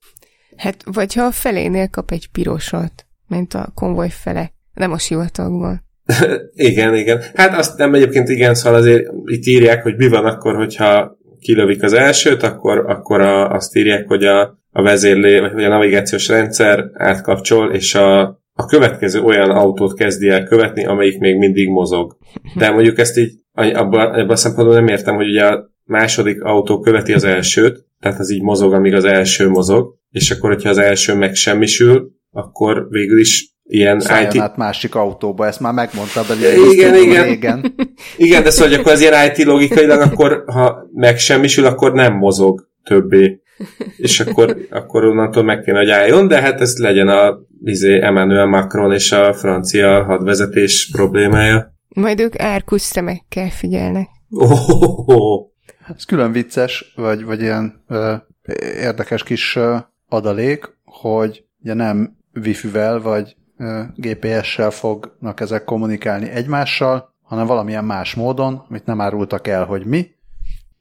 [0.57, 5.85] Hát, vagy ha a felénél kap egy pirosat, mint a konvoj fele, nem a sivatagban.
[6.71, 7.21] igen, igen.
[7.35, 11.83] Hát azt nem egyébként igen, szóval azért itt írják, hogy mi van akkor, hogyha kilövik
[11.83, 14.41] az elsőt, akkor, akkor a, azt írják, hogy a,
[14.71, 18.21] a vezérlé, vagy a navigációs rendszer átkapcsol, és a,
[18.53, 22.17] a következő olyan autót kezdi el követni, amelyik még mindig mozog.
[22.57, 26.81] De mondjuk ezt így abban, abban a szempontból nem értem, hogy ugye a második autó
[26.81, 30.79] követi az elsőt, tehát az így mozog, amíg az első mozog, és akkor, hogyha az
[30.79, 34.41] első megsemmisül, akkor végül is ilyen Szálljon IT...
[34.41, 36.73] át másik autóba, ezt már megmondta belőle.
[36.73, 37.25] Igen, igen.
[37.25, 37.75] Régen.
[38.17, 42.69] igen, de szóval, hogy akkor az ilyen IT logikailag, akkor ha megsemmisül, akkor nem mozog
[42.85, 43.39] többé.
[43.97, 48.47] És akkor, akkor onnantól meg kéne, hogy álljon, de hát ez legyen a izé, Emmanuel
[48.47, 51.75] Macron és a francia hadvezetés problémája.
[51.89, 54.09] Majd ők árkus szemekkel figyelnek.
[54.31, 55.47] Oh, oh,
[55.97, 58.15] Ez külön vicces, vagy, vagy ilyen ö,
[58.81, 59.77] érdekes kis ö,
[60.09, 63.37] adalék, hogy ugye nem wifi-vel, vagy
[63.97, 70.11] GPS-sel fognak ezek kommunikálni egymással, hanem valamilyen más módon, amit nem árultak el, hogy mi,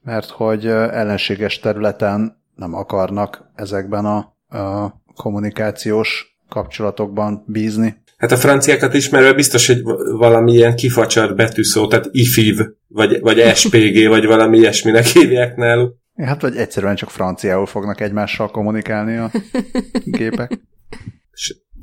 [0.01, 4.17] mert hogy ellenséges területen nem akarnak ezekben a,
[4.57, 8.01] a kommunikációs kapcsolatokban bízni.
[8.17, 9.81] Hát a franciákat ismerve biztos, hogy
[10.17, 15.95] valamilyen kifacsart betűszó, tehát IFIV, vagy, vagy SPG, vagy valami ilyesminek hívják náluk.
[16.15, 19.31] Hát vagy egyszerűen csak franciául fognak egymással kommunikálni a
[20.17, 20.59] gépek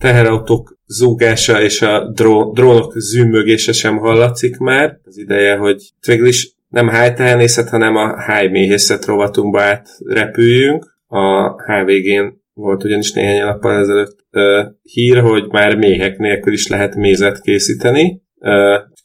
[0.01, 4.98] teherautók zúgása és a dró- drónok zümmögése sem hallatszik már.
[5.05, 10.98] Az ideje, hogy végül is nem hájtehenészet, hanem a hájméhészet rovatunkba átrepüljünk.
[11.07, 16.94] A HVG-n volt ugyanis néhány nappal ezelőtt uh, hír, hogy már méhek nélkül is lehet
[16.94, 18.22] mézet készíteni.
[18.38, 18.53] Uh,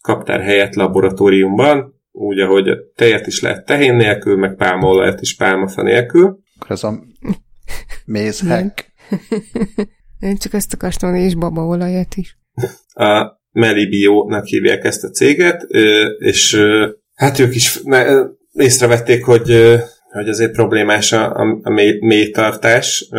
[0.02, 6.40] kaptár helyett laboratóriumban, úgy, ahogy tejet is lehet tehén nélkül, meg pálmaolajat is pálmafa nélkül.
[6.56, 7.04] Akkor ez a
[8.06, 8.94] mézhek.
[10.20, 12.38] Én csak ezt akartam mondani, és babaolajat is.
[12.94, 15.64] A Melibio-nak hívják ezt a céget,
[16.18, 16.58] és
[17.14, 17.82] hát ők is
[18.54, 19.78] észrevették, hogy
[20.16, 23.10] hogy azért problémás a, a mély, mélytartás,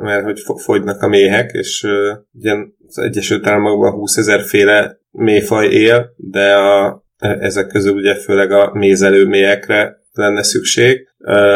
[0.00, 1.86] mert hogy fogynak a méhek, és
[2.32, 2.54] ugye
[2.86, 8.70] az Egyesült Államokban 20 ezer féle mélyfaj él, de a, ezek közül ugye főleg a
[8.74, 11.08] mézelő mélyekre lenne szükség.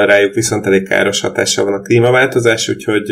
[0.04, 3.10] Rájuk viszont elég káros hatása van a klímaváltozás, úgyhogy,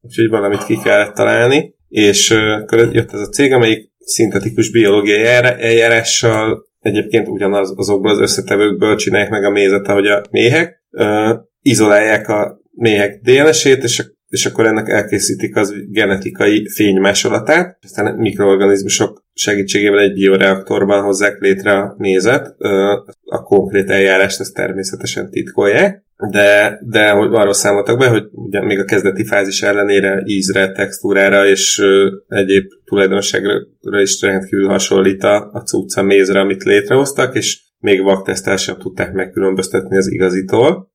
[0.00, 1.74] úgyhogy valamit ki kellett találni.
[1.88, 2.30] És
[2.70, 9.44] jött ez a cég, amelyik szintetikus biológiai eljárással egyébként ugyanaz azokból az összetevőkből csinálják meg
[9.44, 10.82] a mézet, ahogy a méhek,
[11.60, 20.00] izolálják a méhek DNS-ét, és és akkor ennek elkészítik az genetikai fénymásolatát, aztán mikroorganizmusok segítségével
[20.00, 22.54] egy bioreaktorban hozzák létre a mézet,
[23.24, 28.84] a konkrét eljárást ezt természetesen titkolják, de, de arról számoltak be, hogy ugye még a
[28.84, 31.82] kezdeti fázis ellenére ízre, textúrára és
[32.28, 38.78] egyéb tulajdonságra is rendkívül hasonlít a, a cucca mézre, amit létrehoztak, és még vaktesztel sem
[38.78, 40.90] tudták megkülönböztetni az igazitól.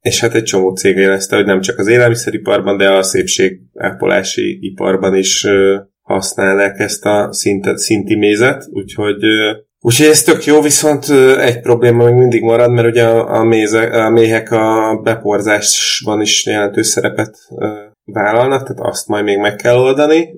[0.00, 5.14] És hát egy csomó cég jelezte, hogy nem csak az élelmiszeriparban, de a szépségápolási iparban
[5.14, 5.46] is
[6.02, 9.22] használnák ezt a szintet, szinti mézet, úgyhogy
[9.80, 14.10] Úgyhogy ez tök jó, viszont egy probléma még mindig marad, mert ugye a, méze, a
[14.10, 17.36] méhek a beporzásban is jelentős szerepet
[18.04, 20.28] vállalnak, tehát azt majd még meg kell oldani,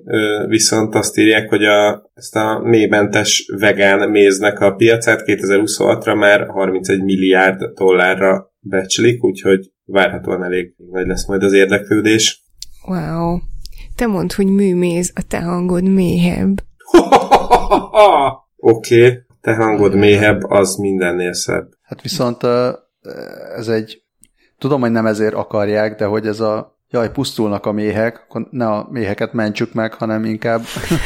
[0.47, 7.03] viszont azt írják, hogy a, ezt a mélymentes vegán méznek a piacát 2026-ra már 31
[7.03, 12.43] milliárd dollárra becslik, úgyhogy várhatóan elég nagy lesz majd az érdeklődés.
[12.87, 13.39] Wow.
[13.95, 16.63] te mondd, hogy műméz, a te hangod méhebb.
[18.57, 19.19] Oké, okay.
[19.41, 21.69] te hangod méhebb, az mindennél szebb.
[21.81, 22.43] Hát viszont
[23.55, 24.03] ez egy,
[24.57, 28.67] tudom, hogy nem ezért akarják, de hogy ez a jaj, pusztulnak a méhek, akkor ne
[28.67, 30.61] a méheket mentsük meg, hanem inkább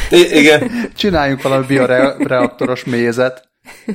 [0.09, 0.69] I- igen.
[0.95, 3.49] csináljunk valami bioreaktoros mézet,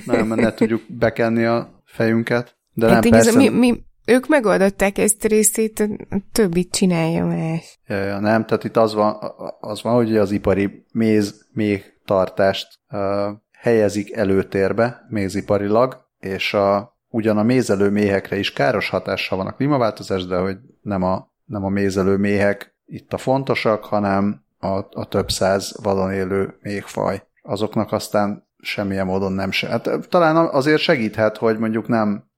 [0.07, 2.59] nem, mert ne tudjuk bekenni a fejünket.
[2.73, 7.81] De Hát nem, persze, mi, mi, ők megoldották ezt a részét, a többit csinálja más.
[7.87, 9.17] Ja, ja, nem, tehát itt az van,
[9.61, 13.01] az van, hogy az ipari méz még tartást uh,
[13.53, 20.27] helyezik előtérbe méziparilag, és a, ugyan a mézelő méhekre is káros hatással van a klímaváltozás,
[20.27, 25.31] de hogy nem a, nem a mézelő méhek itt a fontosak, hanem a, a több
[25.31, 27.23] száz vadon élő méhfaj.
[27.43, 29.69] Azoknak aztán semmilyen módon nem se.
[29.69, 32.30] Hát talán azért segíthet, hogy mondjuk nem,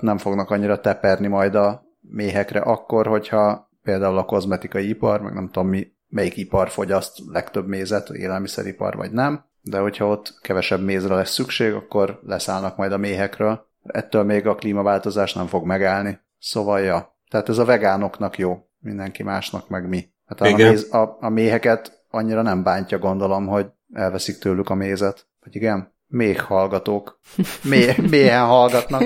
[0.00, 5.50] nem fognak annyira teperni majd a méhekre akkor, hogyha például a kozmetikai ipar, meg nem
[5.50, 11.14] tudom mi, melyik ipar fogyaszt legtöbb mézet, élelmiszeripar vagy nem, de hogyha ott kevesebb mézre
[11.14, 13.66] lesz szükség, akkor leszállnak majd a méhekről.
[13.82, 16.20] Ettől még a klímaváltozás nem fog megállni.
[16.38, 20.08] Szóval ja, tehát ez a vegánoknak jó, mindenki másnak meg mi.
[20.26, 25.26] Hát a, méz, a, a méheket annyira nem bántja, gondolom, hogy elveszik tőlük a mézet.
[25.40, 25.92] Vagy igen?
[26.08, 27.20] Még hallgatók.
[27.64, 29.02] Mé, mélyen hallgatnak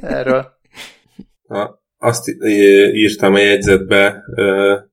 [0.00, 0.46] erről.
[1.98, 2.28] Azt
[2.92, 4.24] írtam a jegyzetbe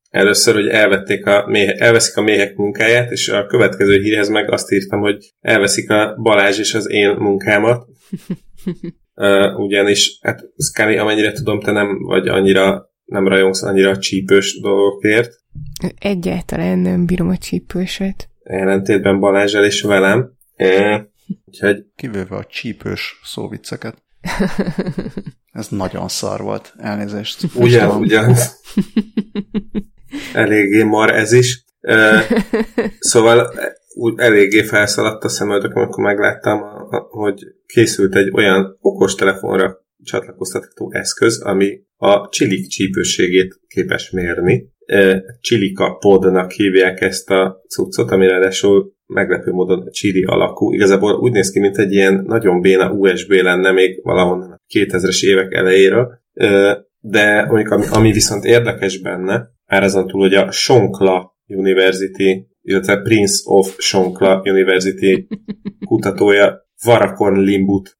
[0.09, 4.71] először, hogy elvették a méhe, elveszik a méhek munkáját, és a következő hírhez meg azt
[4.71, 7.85] írtam, hogy elveszik a Balázs és az én munkámat.
[9.57, 15.33] Ugyanis, hát Scully, amennyire tudom, te nem vagy annyira, nem rajongsz annyira csípős dolgokért.
[15.99, 18.29] Egyáltalán nem bírom a csípőset.
[18.43, 20.39] Ellentétben Balázsel és velem.
[21.45, 21.85] Úgyhogy...
[21.95, 24.03] Kivéve a csípős szóvicceket.
[25.51, 27.47] Ez nagyon szar volt, elnézést.
[27.55, 28.35] Ugyan, ugyan.
[30.33, 31.65] Eléggé mar ez is.
[32.99, 33.53] Szóval
[33.93, 36.61] úgy eléggé felszaladt a szemöldököm, amikor megláttam,
[37.09, 44.69] hogy készült egy olyan okos telefonra csatlakoztatható eszköz, ami a csilik csípőségét képes mérni.
[45.39, 50.73] Csilika podnak hívják ezt a cuccot, ami ráadásul meglepő módon csili alakú.
[50.73, 55.25] Igazából úgy néz ki, mint egy ilyen nagyon béna USB lenne még valahonnan a 2000-es
[55.25, 56.19] évek elejéről.
[56.99, 63.01] De mondjuk, ami, ami viszont érdekes benne, már azon túl, hogy a Sonkla University illetve
[63.01, 65.27] Prince of Sonkla University
[65.87, 67.97] kutatója Varakon Limbut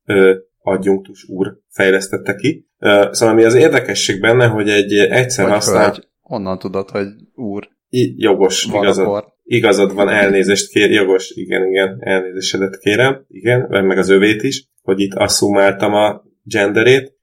[0.62, 2.70] adjunktus úr fejlesztette ki.
[3.12, 5.84] Szóval ami az érdekesség benne, hogy egy egyszer Vagy használ...
[5.84, 6.08] hölgy.
[6.22, 7.70] Onnan tudod, hogy úr.
[7.90, 9.26] I, jogos, igazad,
[9.56, 15.00] igazad van, elnézést kér, jogos, igen, igen, elnézésedet kérem, igen, meg az övét is, hogy
[15.00, 17.14] itt asszumáltam a genderét.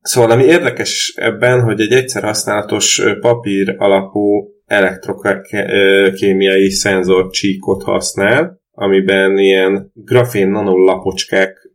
[0.00, 9.38] Szóval ami érdekes ebben, hogy egy egyszer használatos papír alapú elektrokémiai szenzor csíkot használ, amiben
[9.38, 11.70] ilyen grafén nanolapocskák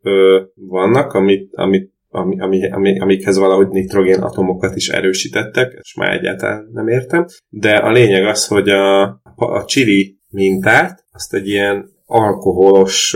[0.53, 6.69] vannak, amit, amit, ami, ami, ami, amikhez valahogy nitrogén atomokat is erősítettek, és már egyáltalán
[6.73, 7.25] nem értem.
[7.49, 13.15] De a lényeg az, hogy a, a csili mintát, azt egy ilyen alkoholos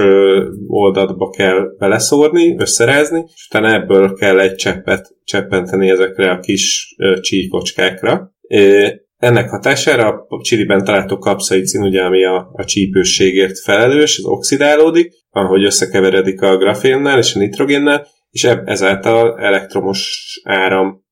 [0.67, 8.33] oldatba kell beleszórni, összerázni, és utána ebből kell egy cseppet cseppenteni ezekre a kis csíkocskákra.
[9.17, 15.63] Ennek hatására a csiliben található kapszaicin, ugye, ami a, a csípősségért felelős, az oxidálódik, ahogy
[15.63, 21.03] összekeveredik a grafénnel és a nitrogénnel, és ezáltal elektromos áram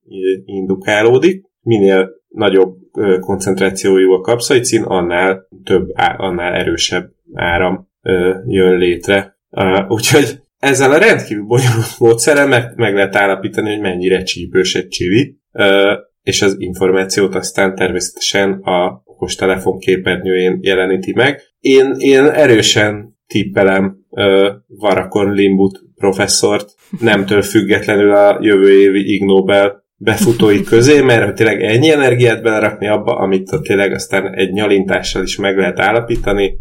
[0.46, 1.44] indukálódik.
[1.62, 2.76] Minél nagyobb
[3.20, 5.88] koncentrációjú a kapszaicin, annál több,
[6.18, 7.88] annál erősebb áram
[8.48, 9.38] jön létre.
[9.88, 15.38] Úgyhogy ezzel a rendkívül bonyolult módszerrel meg, meg lehet állapítani, hogy mennyire csípős egy csili,
[16.22, 21.42] és az információt aztán természetesen a okostelefon képernyőjén jeleníti meg.
[21.60, 23.98] Én, én erősen tippelem
[24.68, 31.62] Varakon Limbut professzort, nemtől függetlenül a jövő évi Ig Nobel befutói közé, mert hogy tényleg
[31.62, 36.58] ennyi energiát belerakni abba, amit tényleg aztán egy nyalintással is meg lehet állapítani,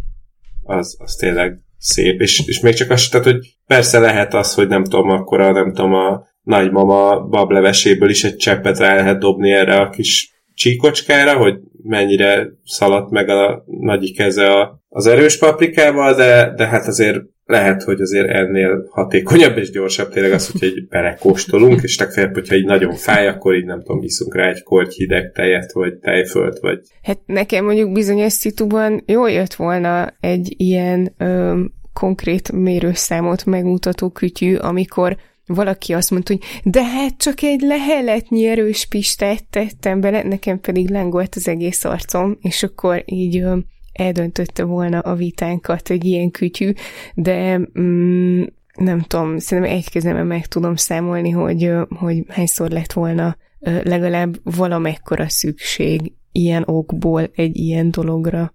[0.63, 2.21] az, az tényleg szép.
[2.21, 5.53] És, és még csak az, tehát, hogy persze lehet az, hogy nem tudom, akkor a,
[5.53, 11.37] nem tudom, a nagymama bableveséből is egy cseppet rá lehet dobni erre a kis csíkocskára,
[11.37, 17.19] hogy mennyire szaladt meg a nagyi keze a, az erős paprikával, de, de hát azért
[17.49, 22.55] lehet, hogy azért ennél hatékonyabb és gyorsabb tényleg az, hogyha egy belekóstolunk, és legfeljebb, hogyha
[22.55, 26.59] így nagyon fáj, akkor így nem tudom, iszunk rá egy korty hideg tejet, vagy tejfölt,
[26.59, 26.81] vagy...
[27.03, 31.61] Hát nekem mondjuk bizonyos szituban jól jött volna egy ilyen ö,
[31.93, 35.17] konkrét mérőszámot megmutató kütyű, amikor
[35.49, 40.91] valaki azt mondta, hogy de hát csak egy leheletnyi erős pistát tettem bele, nekem pedig
[40.91, 43.45] lángolt az egész arcom, és akkor így
[43.93, 46.73] eldöntötte volna a vitánkat egy ilyen kütyű,
[47.15, 48.43] de mm,
[48.75, 53.37] nem tudom, szerintem egy kezemben meg tudom számolni, hogy, hogy hányszor lett volna
[53.83, 58.55] legalább valamekkora szükség ilyen okból egy ilyen dologra.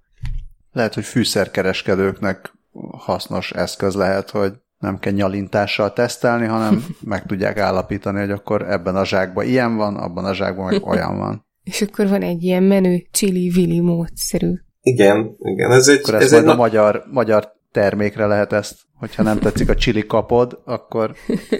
[0.71, 2.53] Lehet, hogy fűszerkereskedőknek
[2.91, 4.53] hasznos eszköz lehet, hogy
[4.83, 9.95] nem kell nyalintással tesztelni, hanem meg tudják állapítani, hogy akkor ebben a zsákban ilyen van,
[9.95, 11.45] abban a zsákban meg olyan van.
[11.71, 14.53] És akkor van egy ilyen menő csili-vili módszerű.
[14.81, 15.71] Igen, igen.
[15.71, 16.55] Ez egy, akkor ez egy a na...
[16.55, 21.15] magyar, magyar termékre lehet ezt, hogyha nem tetszik a csili kapod, akkor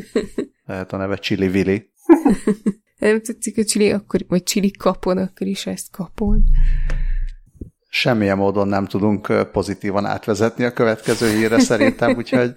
[0.65, 1.91] lehet a neve csili-vili.
[2.97, 6.39] nem tetszik a csili, akkor, vagy csili kapod, akkor is ezt kapod.
[7.89, 12.53] Semmilyen módon nem tudunk pozitívan átvezetni a következő hírre szerintem, úgyhogy...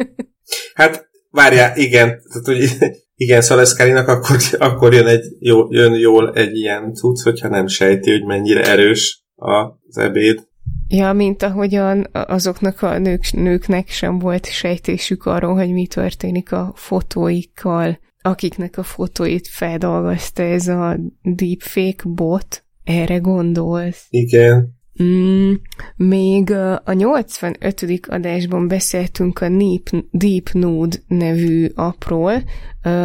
[0.74, 2.90] Hát, várjál, igen, tehát, hogy
[3.24, 4.36] igen, Szaleszkárinak akkor,
[4.68, 9.24] akkor jön, egy, jó, jön jól egy ilyen cucc, hogyha nem sejti, hogy mennyire erős
[9.34, 10.46] az ebéd.
[10.88, 16.72] Ja, mint ahogyan azoknak a nők, nőknek sem volt sejtésük arról, hogy mi történik a
[16.74, 22.64] fotóikkal, akiknek a fotóit feldolgozta ez a deepfake bot.
[22.84, 24.06] Erre gondolsz?
[24.08, 24.75] Igen.
[25.02, 25.52] Mm,
[25.96, 26.50] még
[26.84, 28.06] a 85.
[28.08, 32.42] adásban beszéltünk a Deep, Deep Nude nevű apról,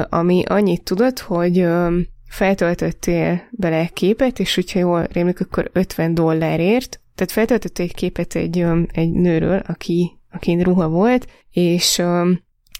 [0.10, 1.68] ami annyit tudott, hogy
[2.30, 8.66] feltöltöttél bele képet, és hogyha jól rémlik, akkor 50 dollárért, tehát feltöltöttél egy képet egy,
[8.92, 12.02] egy nőről, aki, aki ruha volt, és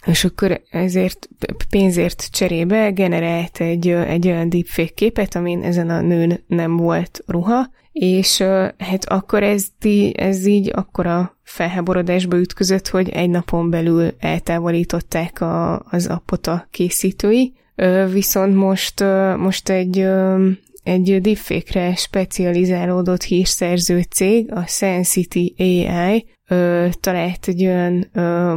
[0.06, 1.28] és akkor ezért
[1.70, 7.70] pénzért cserébe generált egy, egy olyan deepfake képet, amin ezen a nőn nem volt ruha,
[7.92, 8.38] és
[8.78, 9.66] hát akkor ez,
[10.12, 17.52] ez így akkora felháborodásba ütközött, hogy egy napon belül eltávolították a, az appot a készítői,
[18.12, 19.04] viszont most,
[19.36, 19.98] most egy,
[20.82, 26.26] egy deepfake-re specializálódott hírszerző cég, a Sensity AI
[27.00, 28.10] talált egy olyan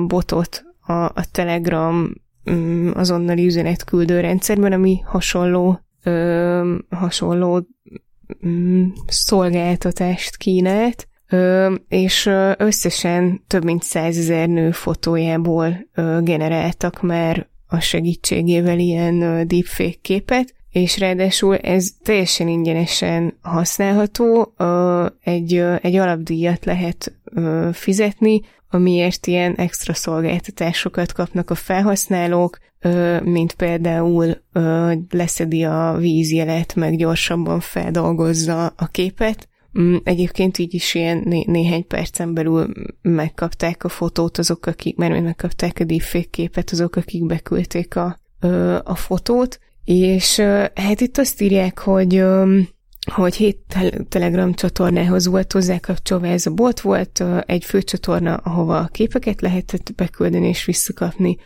[0.08, 2.14] botot a, a Telegram
[2.52, 5.80] mm, azonnali üzenetküldő rendszerben, ami hasonló,
[6.90, 7.68] hasonló
[8.48, 11.08] mm, szolgáltatást kínált,
[11.88, 15.88] és összesen több mint százezer nő fotójából
[16.20, 24.54] generáltak már a segítségével ilyen deepfake képet, és ráadásul ez teljesen ingyenesen használható,
[25.24, 27.16] egy, egy alapdíjat lehet
[27.72, 32.58] fizetni, amiért ilyen extra szolgáltatásokat kapnak a felhasználók,
[33.24, 34.38] mint például
[35.10, 39.50] leszedi a vízjelet, meg gyorsabban feldolgozza a képet.
[39.80, 42.68] Mm, egyébként így is ilyen né- néhány percen belül
[43.02, 48.18] megkapták a fotót azok, akik, mert megkapták a deepfake képet azok, akik beküldték a,
[48.84, 50.40] a fotót, és
[50.74, 52.24] hát itt azt írják, hogy
[53.06, 53.58] hogy hét
[54.10, 60.66] Telegram csatornához volt hozzákapcsolva ez a bot, volt egy főcsatorna, ahova képeket lehetett beküldeni és
[60.66, 61.38] visszakapni,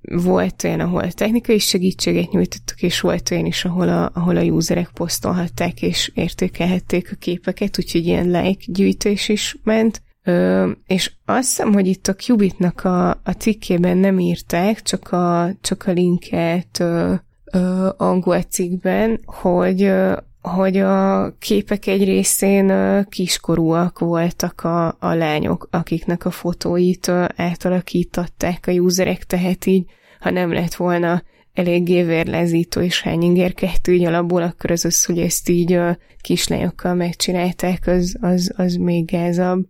[0.00, 4.90] volt olyan, ahol technikai segítséget nyújtottak, és volt olyan is, ahol a, ahol a userek
[4.94, 10.02] posztolhatták és értékelhették a képeket, úgyhogy ilyen like gyűjtés is ment.
[10.24, 15.50] Ö, és azt hiszem, hogy itt a Qubitnak a, a cikkében nem írták, csak a,
[15.60, 17.14] csak a linket ö,
[17.52, 22.72] ö, angol cikkben, hogy ö, hogy a képek egy részén
[23.08, 29.84] kiskorúak voltak a, a lányok, akiknek a fotóit átalakították a userek, tehát így,
[30.20, 31.22] ha nem lett volna
[31.54, 36.94] eléggé vérlezító és hányinger kettő így alapból, akkor az az, hogy ezt így a kislányokkal
[36.94, 39.66] megcsinálták, az, az, az még gázabb.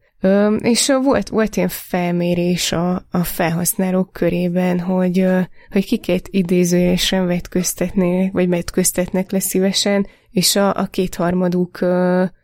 [0.59, 5.27] És volt, volt ilyen felmérés a, a felhasználók körében, hogy,
[5.71, 11.79] hogy kiket idézőjelesen vetköztetnének, vagy vetköztetnek le szívesen, és a, a kétharmaduk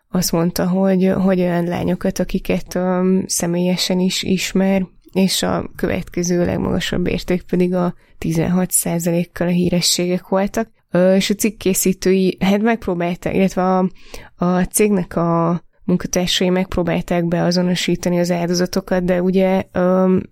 [0.08, 2.78] azt mondta, hogy, hogy olyan lányokat, akiket
[3.26, 10.68] személyesen is ismer, és a következő legmagasabb érték pedig a 16%-kal a hírességek voltak.
[11.16, 13.90] És a cikk készítői hát megpróbálták, illetve a,
[14.36, 19.62] a cégnek a munkatársai megpróbálták beazonosítani az áldozatokat, de ugye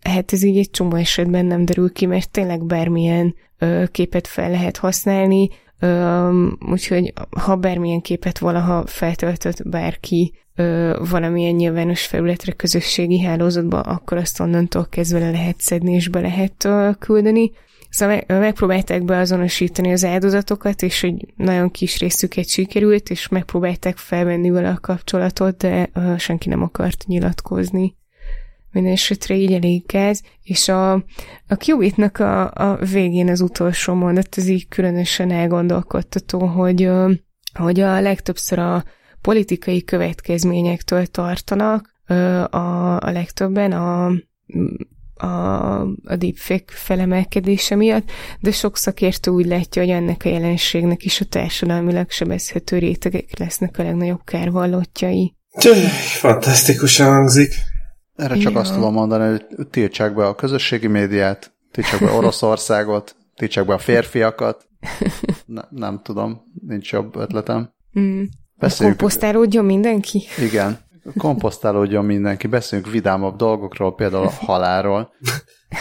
[0.01, 3.35] hát ez így egy csomó esetben nem derül ki, mert tényleg bármilyen
[3.91, 5.49] képet fel lehet használni,
[6.71, 10.33] úgyhogy ha bármilyen képet valaha feltöltött bárki
[11.11, 16.69] valamilyen nyilvános felületre, közösségi hálózatba, akkor azt onnantól kezdve le lehet szedni és be lehet
[16.99, 17.51] küldeni.
[17.93, 24.69] Szóval megpróbálták beazonosítani az áldozatokat, és egy nagyon kis részüket sikerült, és megpróbálták felvenni vele
[24.69, 27.97] a kapcsolatot, de senki nem akart nyilatkozni.
[28.71, 30.93] minden esetre így elég gáz, és a,
[31.47, 36.91] a Qubitnak a, a végén az utolsó mondat, az így különösen elgondolkodtató, hogy,
[37.55, 38.85] hogy a legtöbbször a
[39.21, 41.95] politikai következményektől tartanak,
[42.51, 44.13] a, a legtöbben a,
[45.23, 51.21] a, a deepfake felemelkedése miatt, de sok szakértő úgy látja, hogy ennek a jelenségnek is
[51.21, 55.35] a társadalmilag sebezhető rétegek lesznek a legnagyobb kárvallottjai.
[56.19, 57.55] Fantasztikusan hangzik.
[58.17, 58.59] Erre csak ja.
[58.59, 63.79] azt tudom mondani, hogy tiltsák be a közösségi médiát, tiltsák be Oroszországot, tiltsák be a
[63.79, 64.67] férfiakat.
[65.47, 67.71] Ne, nem tudom, nincs jobb ötletem.
[67.99, 68.23] Mm.
[68.59, 68.99] Beszéljük...
[68.99, 70.23] Komposztálódjon mindenki?
[70.39, 70.79] Igen,
[71.17, 75.13] komposztálódjon mindenki, beszéljünk vidámabb dolgokról, például a halálról.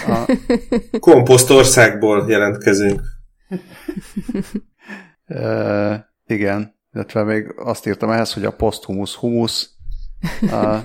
[0.07, 0.38] A...
[0.99, 3.02] Komposztországból jelentkezünk.
[5.26, 9.69] e, igen, illetve még azt írtam ehhez, hogy a posthumus humus.
[10.52, 10.77] A,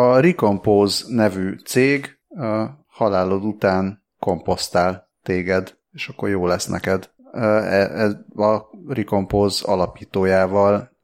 [0.00, 7.10] a Recompose nevű cég a halálod után komposztál téged, és akkor jó lesz neked.
[7.32, 10.94] E, a Recompose alapítójával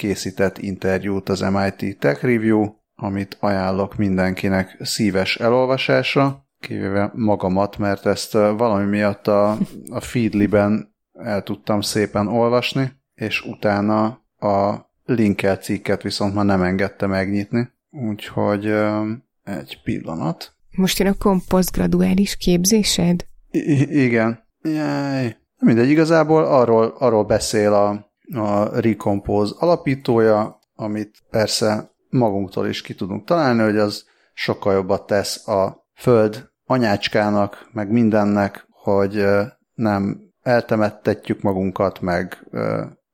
[0.00, 8.32] készített interjút az MIT Tech Review, amit ajánlok mindenkinek szíves elolvasásra, kivéve magamat, mert ezt
[8.32, 9.58] valami miatt a,
[9.90, 14.04] a Feedly-ben el tudtam szépen olvasni, és utána
[14.38, 14.74] a
[15.04, 17.70] linkel cikket viszont már nem engedte megnyitni.
[17.90, 18.66] Úgyhogy
[19.44, 20.54] egy pillanat.
[20.70, 23.26] Most jön a komposztgraduális képzésed?
[23.50, 24.44] I- igen.
[24.62, 25.36] Jaj.
[25.58, 33.24] Mindegy, igazából arról, arról beszél a, a Recompose alapítója, amit persze magunktól is ki tudunk
[33.24, 34.04] találni, hogy az
[34.34, 39.26] sokkal jobbat tesz a föld anyácskának, meg mindennek, hogy
[39.74, 42.46] nem eltemettetjük magunkat, meg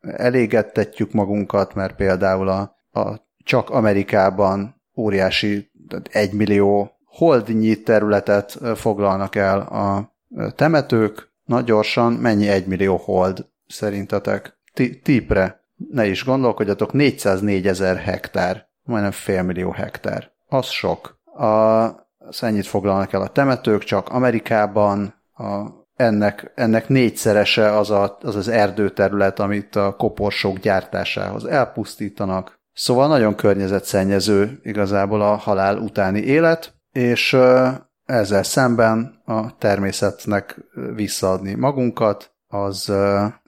[0.01, 5.70] elégettetjük magunkat, mert például a, a csak Amerikában óriási,
[6.10, 10.14] egy millió holdnyi területet foglalnak el a
[10.55, 11.34] temetők.
[11.44, 14.56] Nagy gyorsan, mennyi egy millió hold szerintetek?
[15.03, 20.31] Típre ne is gondolkodjatok, 404 ezer hektár, majdnem félmillió hektár.
[20.48, 21.19] Az sok.
[21.24, 21.47] A,
[22.19, 25.66] az ennyit foglalnak el a temetők, csak Amerikában a,
[25.97, 32.61] ennek, ennek négyszerese az, a, az az erdőterület, amit a koporsók gyártásához elpusztítanak.
[32.73, 37.36] Szóval nagyon környezetszennyező igazából a halál utáni élet, és
[38.05, 40.61] ezzel szemben a természetnek
[40.94, 42.93] visszaadni magunkat, az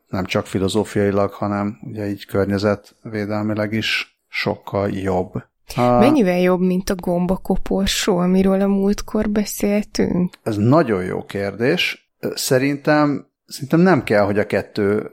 [0.09, 5.33] nem csak filozófiailag, hanem ugye így környezetvédelmileg is sokkal jobb.
[5.75, 10.35] Ha, Mennyivel jobb, mint a gombakoporsó, amiről a múltkor beszéltünk?
[10.43, 12.11] Ez nagyon jó kérdés.
[12.35, 15.11] Szerintem, szerintem nem kell, hogy a kettő,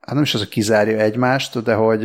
[0.00, 2.02] hát nem is az, hogy kizárja egymást, de hogy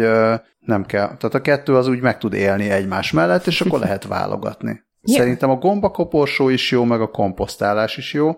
[0.60, 1.06] nem kell.
[1.06, 4.84] Tehát a kettő az úgy meg tud élni egymás mellett, és akkor lehet válogatni.
[5.02, 5.20] Yeah.
[5.20, 8.32] Szerintem a gombakoporsó is jó, meg a komposztálás is jó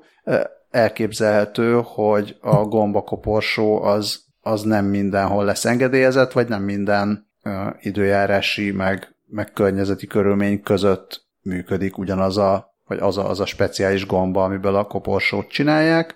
[0.75, 8.71] elképzelhető, hogy a gombakoporsó az, az nem mindenhol lesz engedélyezett, vagy nem minden uh, időjárási,
[8.71, 14.43] meg, meg környezeti körülmény között működik ugyanaz a, vagy az a, az a speciális gomba,
[14.43, 16.15] amiből a koporsót csinálják.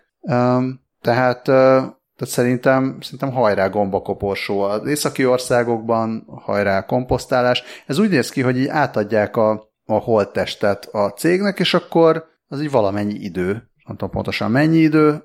[1.02, 7.64] Tehát, tehát szerintem, szerintem hajrá gombakoporsó az északi országokban, hajrá komposztálás.
[7.86, 12.62] Ez úgy néz ki, hogy így átadják a, a holttestet a cégnek, és akkor az
[12.62, 15.24] így valamennyi idő nem tudom pontosan mennyi idő,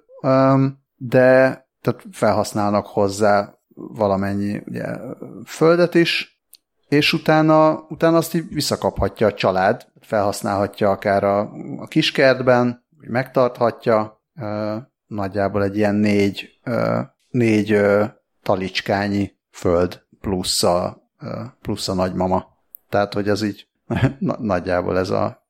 [0.96, 4.84] de tehát felhasználnak hozzá valamennyi ugye,
[5.46, 6.42] földet is,
[6.88, 11.38] és utána, utána azt így visszakaphatja a család, felhasználhatja akár a,
[11.78, 14.22] a kiskertben, megtarthatja,
[15.06, 16.60] nagyjából egy ilyen négy,
[17.28, 17.80] négy
[18.42, 21.02] talicskányi föld plusz a,
[21.60, 22.46] plusz a nagymama.
[22.88, 23.68] Tehát, hogy ez így
[24.38, 25.48] nagyjából ez a,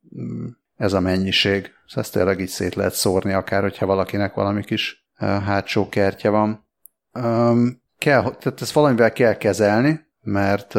[0.77, 1.63] ez a mennyiség.
[1.87, 6.67] Szóval ezt tényleg így szét lehet szórni, akár hogyha valakinek valami kis hátsó kertje van.
[7.13, 10.75] Um, kell, tehát ezt valamivel kell kezelni, mert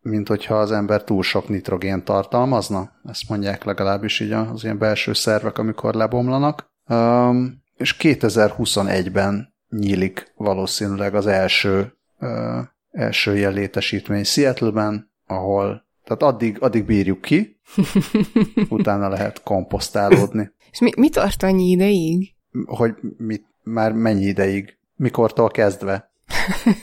[0.00, 5.12] mint hogyha az ember túl sok nitrogén tartalmazna, ezt mondják legalábbis így az ilyen belső
[5.12, 6.70] szervek, amikor lebomlanak.
[6.88, 12.58] Um, és 2021-ben nyílik valószínűleg az első, uh,
[12.90, 17.60] első ilyen létesítmény Seattle-ben, ahol tehát addig, addig bírjuk ki,
[18.68, 20.50] utána lehet komposztálódni.
[20.70, 22.34] És mi, mi tart annyi ideig?
[22.66, 24.78] Hogy mit, már mennyi ideig?
[24.96, 26.10] Mikortól kezdve?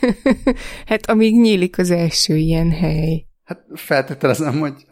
[0.86, 3.26] hát amíg nyílik az első ilyen hely.
[3.44, 4.86] Hát feltételezem, hogy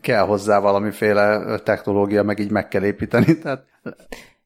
[0.00, 3.38] kell hozzá valamiféle technológia, meg így meg kell építeni.
[3.38, 3.64] Tehát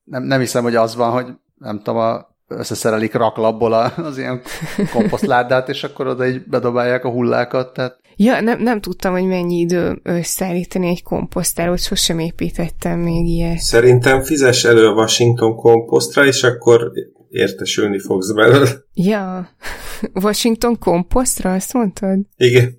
[0.05, 1.27] nem, nem hiszem, hogy az van, hogy
[1.59, 4.41] nem tudom, a, összeszerelik raklapból az ilyen
[4.93, 7.73] komposztládát, és akkor oda így bedobálják a hullákat.
[7.73, 13.59] Tehát Ja, nem, nem tudtam, hogy mennyi idő összeállítani egy komposztálót, sosem építettem még ilyet.
[13.59, 16.93] Szerintem fizes elő a Washington komposztra, és akkor
[17.29, 18.69] értesülni fogsz belőle.
[18.95, 19.49] Ja,
[20.23, 22.19] Washington komposztra, azt mondtad?
[22.37, 22.71] Igen.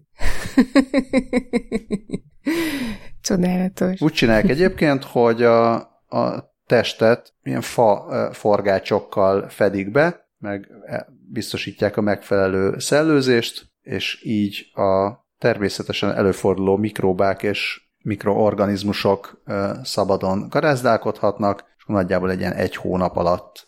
[3.22, 4.02] Csodálatos.
[4.02, 5.74] Úgy csinálják egyébként, hogy a,
[6.08, 14.66] a testet ilyen fa forgácsokkal fedik be, meg e, biztosítják a megfelelő szellőzést, és így
[14.74, 19.42] a természetesen előforduló mikróbák és mikroorganizmusok
[19.84, 23.68] szabadon garázdálkodhatnak, és nagyjából egy ilyen egy hónap alatt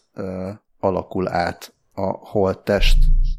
[0.79, 2.97] alakul át a holttest.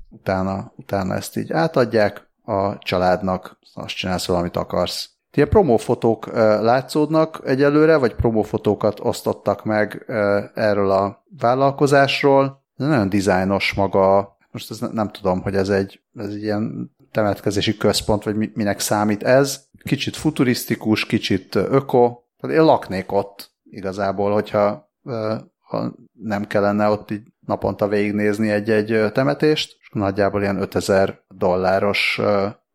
[0.09, 5.11] Utána, utána ezt így átadják a családnak, azt csinálsz valamit akarsz.
[5.33, 6.27] Ilyen promófotók
[6.61, 10.05] látszódnak egyelőre, vagy promófotókat osztottak meg
[10.55, 12.65] erről a vállalkozásról.
[12.75, 18.25] Nagyon dizájnos maga, most ez nem tudom, hogy ez egy, ez egy ilyen temetkezési központ,
[18.25, 19.65] vagy minek számít ez.
[19.83, 22.19] Kicsit futurisztikus, kicsit öko.
[22.41, 24.91] Tehát én laknék ott igazából, hogyha
[25.61, 32.21] ha nem kellene ott így naponta végignézni egy-egy temetést, és nagyjából ilyen 5000 dolláros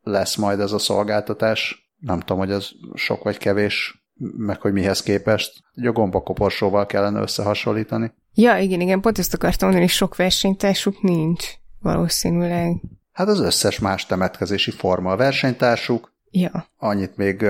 [0.01, 1.91] lesz majd ez a szolgáltatás.
[1.97, 4.05] Nem tudom, hogy ez sok vagy kevés,
[4.37, 5.63] meg hogy mihez képest.
[5.75, 8.13] Egy a gombakoporsóval kellene összehasonlítani.
[8.33, 11.45] Ja, igen, igen, pont ezt akartam mondani, sok versenytársuk nincs
[11.79, 12.81] valószínűleg.
[13.11, 16.13] Hát az összes más temetkezési forma a versenytársuk.
[16.31, 16.65] Ja.
[16.77, 17.45] Annyit még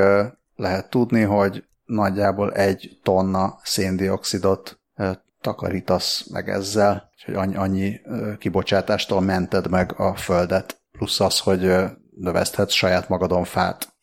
[0.55, 4.79] lehet tudni, hogy nagyjából egy tonna széndiokszidot
[5.41, 7.99] takarítasz meg ezzel, hogy annyi, annyi
[8.37, 11.73] kibocsátástól mented meg a földet, plusz az, hogy
[12.15, 13.93] növeszthetsz saját magadon fát.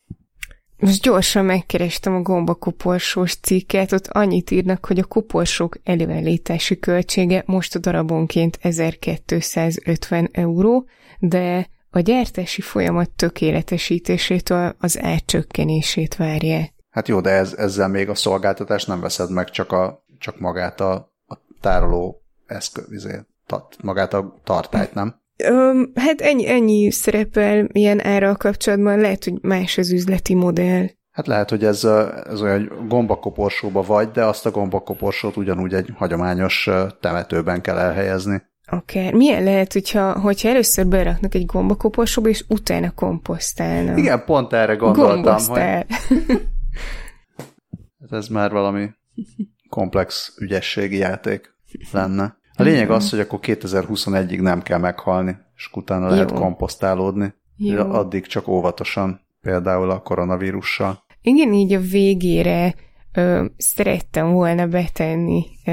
[0.76, 7.74] Most gyorsan megkerestem a gombakoporsós cikket, ott annyit írnak, hogy a koporsók előállítási költsége most
[7.74, 10.86] a darabonként 1250 euró,
[11.18, 16.66] de a gyártási folyamat tökéletesítésétől az árcsökkenését várja.
[16.90, 20.80] Hát jó, de ez, ezzel még a szolgáltatást nem veszed meg, csak, a, csak magát
[20.80, 20.92] a,
[21.26, 23.20] a tároló eszköz, izé,
[23.82, 25.20] magát a tartályt, nem?
[25.50, 30.86] Um, hát ennyi, ennyi szerepel ilyen ára kapcsolatban, lehet, hogy más az üzleti modell.
[31.10, 31.84] Hát lehet, hogy ez,
[32.28, 36.68] ez olyan gombakoporsóba vagy, de azt a gombakoporsót ugyanúgy egy hagyományos
[37.00, 38.42] temetőben kell elhelyezni.
[38.70, 39.12] Akár.
[39.12, 43.98] Milyen lehet, hogyha, hogyha először beraknak egy gombakoporsóba, és utána komposztálnak?
[43.98, 45.22] Igen, pont erre gondoltam.
[45.22, 45.86] Gombosztál.
[46.08, 46.26] Hogy...
[48.00, 48.90] Hát ez már valami
[49.68, 51.54] komplex ügyességi játék
[51.92, 52.36] lenne.
[52.54, 56.36] A lényeg az, hogy akkor 2021-ig nem kell meghalni, és utána lehet Jó.
[56.36, 57.34] komposztálódni.
[57.56, 57.78] Jó.
[57.78, 61.04] Addig csak óvatosan, például a koronavírussal.
[61.22, 62.74] Igen, így a végére
[63.18, 65.72] ö, szerettem volna betenni ö,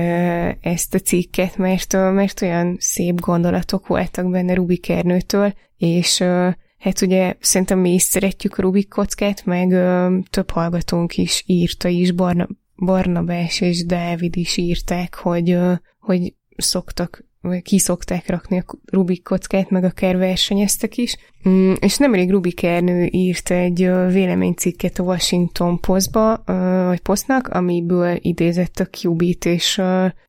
[0.62, 6.50] ezt a cikket, mert, ö, mert olyan szép gondolatok voltak benne Rubik Ernőtől, és ö,
[6.78, 11.88] hát ugye szerintem mi is szeretjük a Rubik kockát, meg ö, több hallgatónk is írta
[11.88, 18.58] is, Barna, Barnabás és Dávid is írták, hogy, ö, hogy szoktak vagy ki szokták rakni
[18.58, 21.18] a Rubik kockát, meg akár versenyeztek is.
[21.50, 23.80] Mm, és nemrég Rubik Ernő írt egy
[24.12, 26.44] véleménycikket a Washington Postba,
[26.88, 29.82] vagy Postnak, amiből idézett a Qubit, és,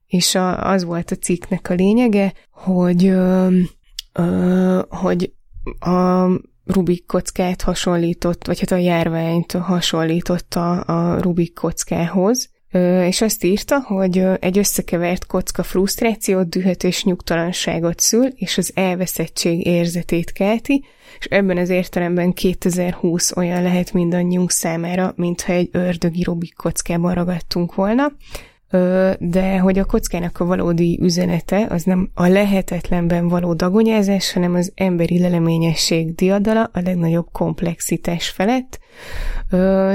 [0.07, 3.13] és az volt a cikknek a lényege, hogy,
[4.89, 5.33] hogy
[5.79, 6.27] a
[6.65, 12.49] Rubik kockát hasonlított, vagy hát a járványt hasonlította a Rubik kockához,
[13.05, 19.65] és azt írta, hogy egy összekevert kocka frusztrációt, dühöt és nyugtalanságot szül, és az elveszettség
[19.65, 20.83] érzetét kelti,
[21.19, 27.75] és ebben az értelemben 2020 olyan lehet mindannyiunk számára, mintha egy ördögi Rubik kockában ragadtunk
[27.75, 28.11] volna,
[29.19, 34.71] de hogy a kockának a valódi üzenete az nem a lehetetlenben való dagonyázás, hanem az
[34.75, 38.79] emberi leleményesség diadala a legnagyobb komplexitás felett,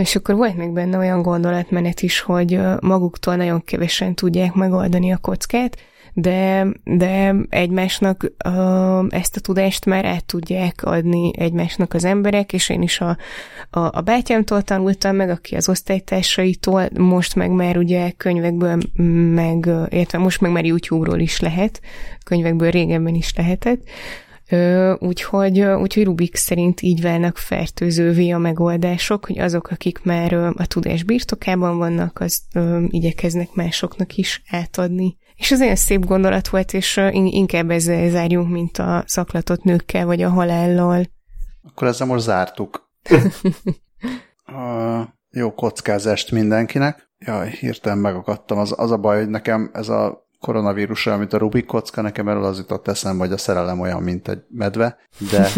[0.00, 5.16] és akkor volt még benne olyan gondolatmenet is, hogy maguktól nagyon kevesen tudják megoldani a
[5.16, 5.76] kockát,
[6.14, 12.68] de, de egymásnak uh, ezt a tudást már át tudják adni egymásnak az emberek, és
[12.68, 13.16] én is a,
[13.70, 18.78] a, a bátyámtól tanultam meg, aki az osztálytársaitól, most meg már ugye könyvekből,
[19.34, 21.80] meg, értve most meg már YouTube-ról is lehet,
[22.24, 23.82] könyvekből régebben is lehetett,
[24.98, 31.02] Úgyhogy, úgyhogy Rubik szerint így válnak fertőzővé a megoldások, hogy azok, akik már a tudás
[31.02, 32.42] birtokában vannak, az
[32.88, 35.16] igyekeznek másoknak is átadni.
[35.42, 40.22] És ez olyan szép gondolat volt, és inkább ezzel zárjunk, mint a szaklatott nőkkel, vagy
[40.22, 41.04] a halállal.
[41.62, 42.90] Akkor ezzel most zártuk.
[44.44, 47.10] a jó kockázást mindenkinek.
[47.18, 48.58] Jaj, hirtelen megakadtam.
[48.58, 52.44] Az, az a baj, hogy nekem ez a koronavírusra, amit a Rubik kocka, nekem erről
[52.44, 54.96] az jutott eszembe, hogy a szerelem olyan, mint egy medve,
[55.30, 55.48] de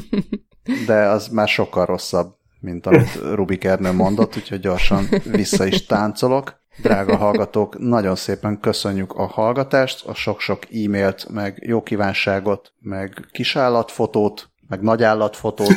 [0.86, 6.62] de az már sokkal rosszabb, mint amit Rubik Ernő mondott, úgyhogy gyorsan vissza is táncolok.
[6.82, 14.50] Drága hallgatók, nagyon szépen köszönjük a hallgatást, a sok-sok e-mailt, meg jó kívánságot, meg kisállatfotót,
[14.68, 15.74] meg nagyállatfotót,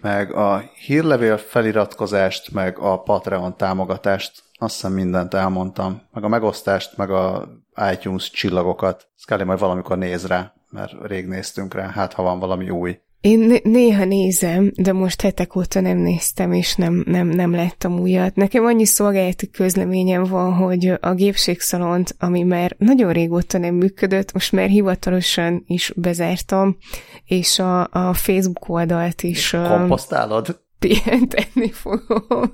[0.00, 4.42] meg a hírlevél feliratkozást, meg a Patreon támogatást.
[4.58, 7.48] Azt hiszem mindent elmondtam, meg a megosztást, meg a
[7.92, 9.08] iTunes csillagokat.
[9.16, 13.00] Scully majd valamikor néz rá, mert rég néztünk rá, hát ha van valami új.
[13.24, 18.34] Én néha nézem, de most hetek óta nem néztem, és nem, nem, nem láttam újat.
[18.34, 24.52] Nekem annyi szolgálati közleményem van, hogy a gépségszalont, ami már nagyon régóta nem működött, most
[24.52, 26.76] már hivatalosan is bezártam,
[27.24, 29.50] és a, a Facebook oldalt is...
[29.50, 30.60] Komposztálod?
[30.78, 32.52] Pihentetni fogom.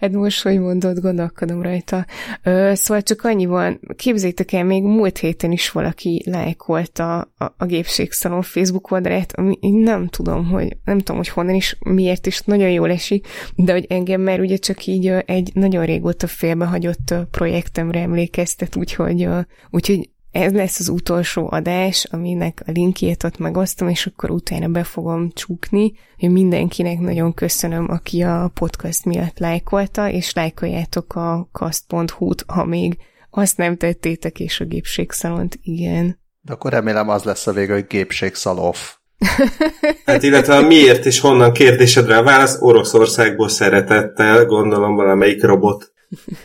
[0.00, 2.06] Hát most, hogy mondod, gondolkodom rajta.
[2.42, 7.64] Ö, szóval csak annyi van, képzétek el, még múlt héten is valaki lájkolta a, a
[7.64, 12.70] gépségszalon Facebook oldalát, ami nem tudom, hogy nem tudom, hogy honnan is, miért is nagyon
[12.70, 18.76] jól esik, de hogy engem már ugye csak így egy nagyon régóta félbehagyott projektemre emlékeztet,
[18.76, 19.28] úgyhogy,
[19.70, 24.84] úgyhogy ez lesz az utolsó adás, aminek a linkjét ott megosztom, és akkor utána be
[24.84, 25.92] fogom csukni.
[26.18, 32.96] Hogy mindenkinek nagyon köszönöm, aki a podcast miatt lájkolta, és lájkoljátok a kast.hu-t, ha még
[33.30, 36.18] azt nem tettétek, és a gépségszalont igen.
[36.40, 38.78] De akkor remélem az lesz a vége, hogy gépségszaloff.
[40.04, 45.92] Hát illetve a miért és honnan kérdésedre a válasz Oroszországból szeretettel, gondolom valamelyik robot.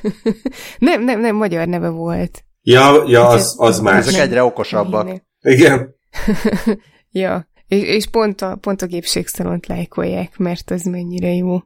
[0.80, 2.44] nem, nem, nem, magyar neve volt.
[2.68, 4.08] Ja, ja az, az más.
[4.08, 5.22] Ezek egyre okosabbak.
[5.42, 5.96] Igen.
[7.12, 11.58] ja, és, és pont, a, pont a gépségszalont lájkolják, mert az mennyire jó.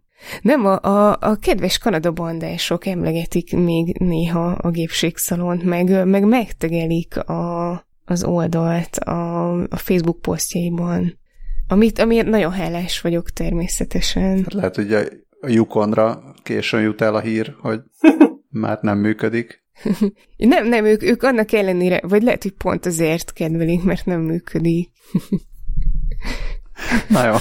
[0.41, 7.17] Nem, a, a, a kedves Kanada bandások emlegetik még néha a gépségszalont, meg, meg megtegelik
[7.17, 7.71] a,
[8.05, 11.19] az oldalt a, a Facebook posztjaiban,
[11.67, 14.37] amit, amiért nagyon hálás vagyok természetesen.
[14.37, 15.01] Hát lehet, hogy a,
[15.41, 17.79] a Yukonra későn jut el a hír, hogy
[18.49, 19.67] már nem működik.
[20.37, 24.89] nem, nem, ők, ők annak ellenére, vagy lehet, hogy pont azért kedvelik, mert nem működik.
[27.09, 27.35] Na jó.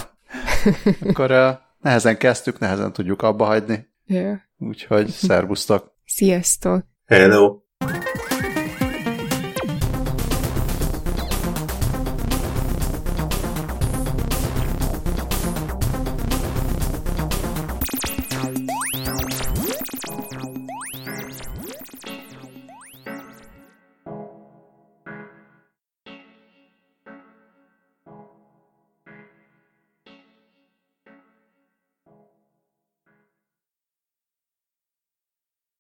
[1.09, 3.87] Akkor uh, nehezen kezdtük, nehezen tudjuk abba hagyni.
[4.07, 4.39] Yeah.
[4.59, 5.93] Úgyhogy szervusztok.
[6.05, 6.85] Sziasztok.
[7.07, 7.68] Hello.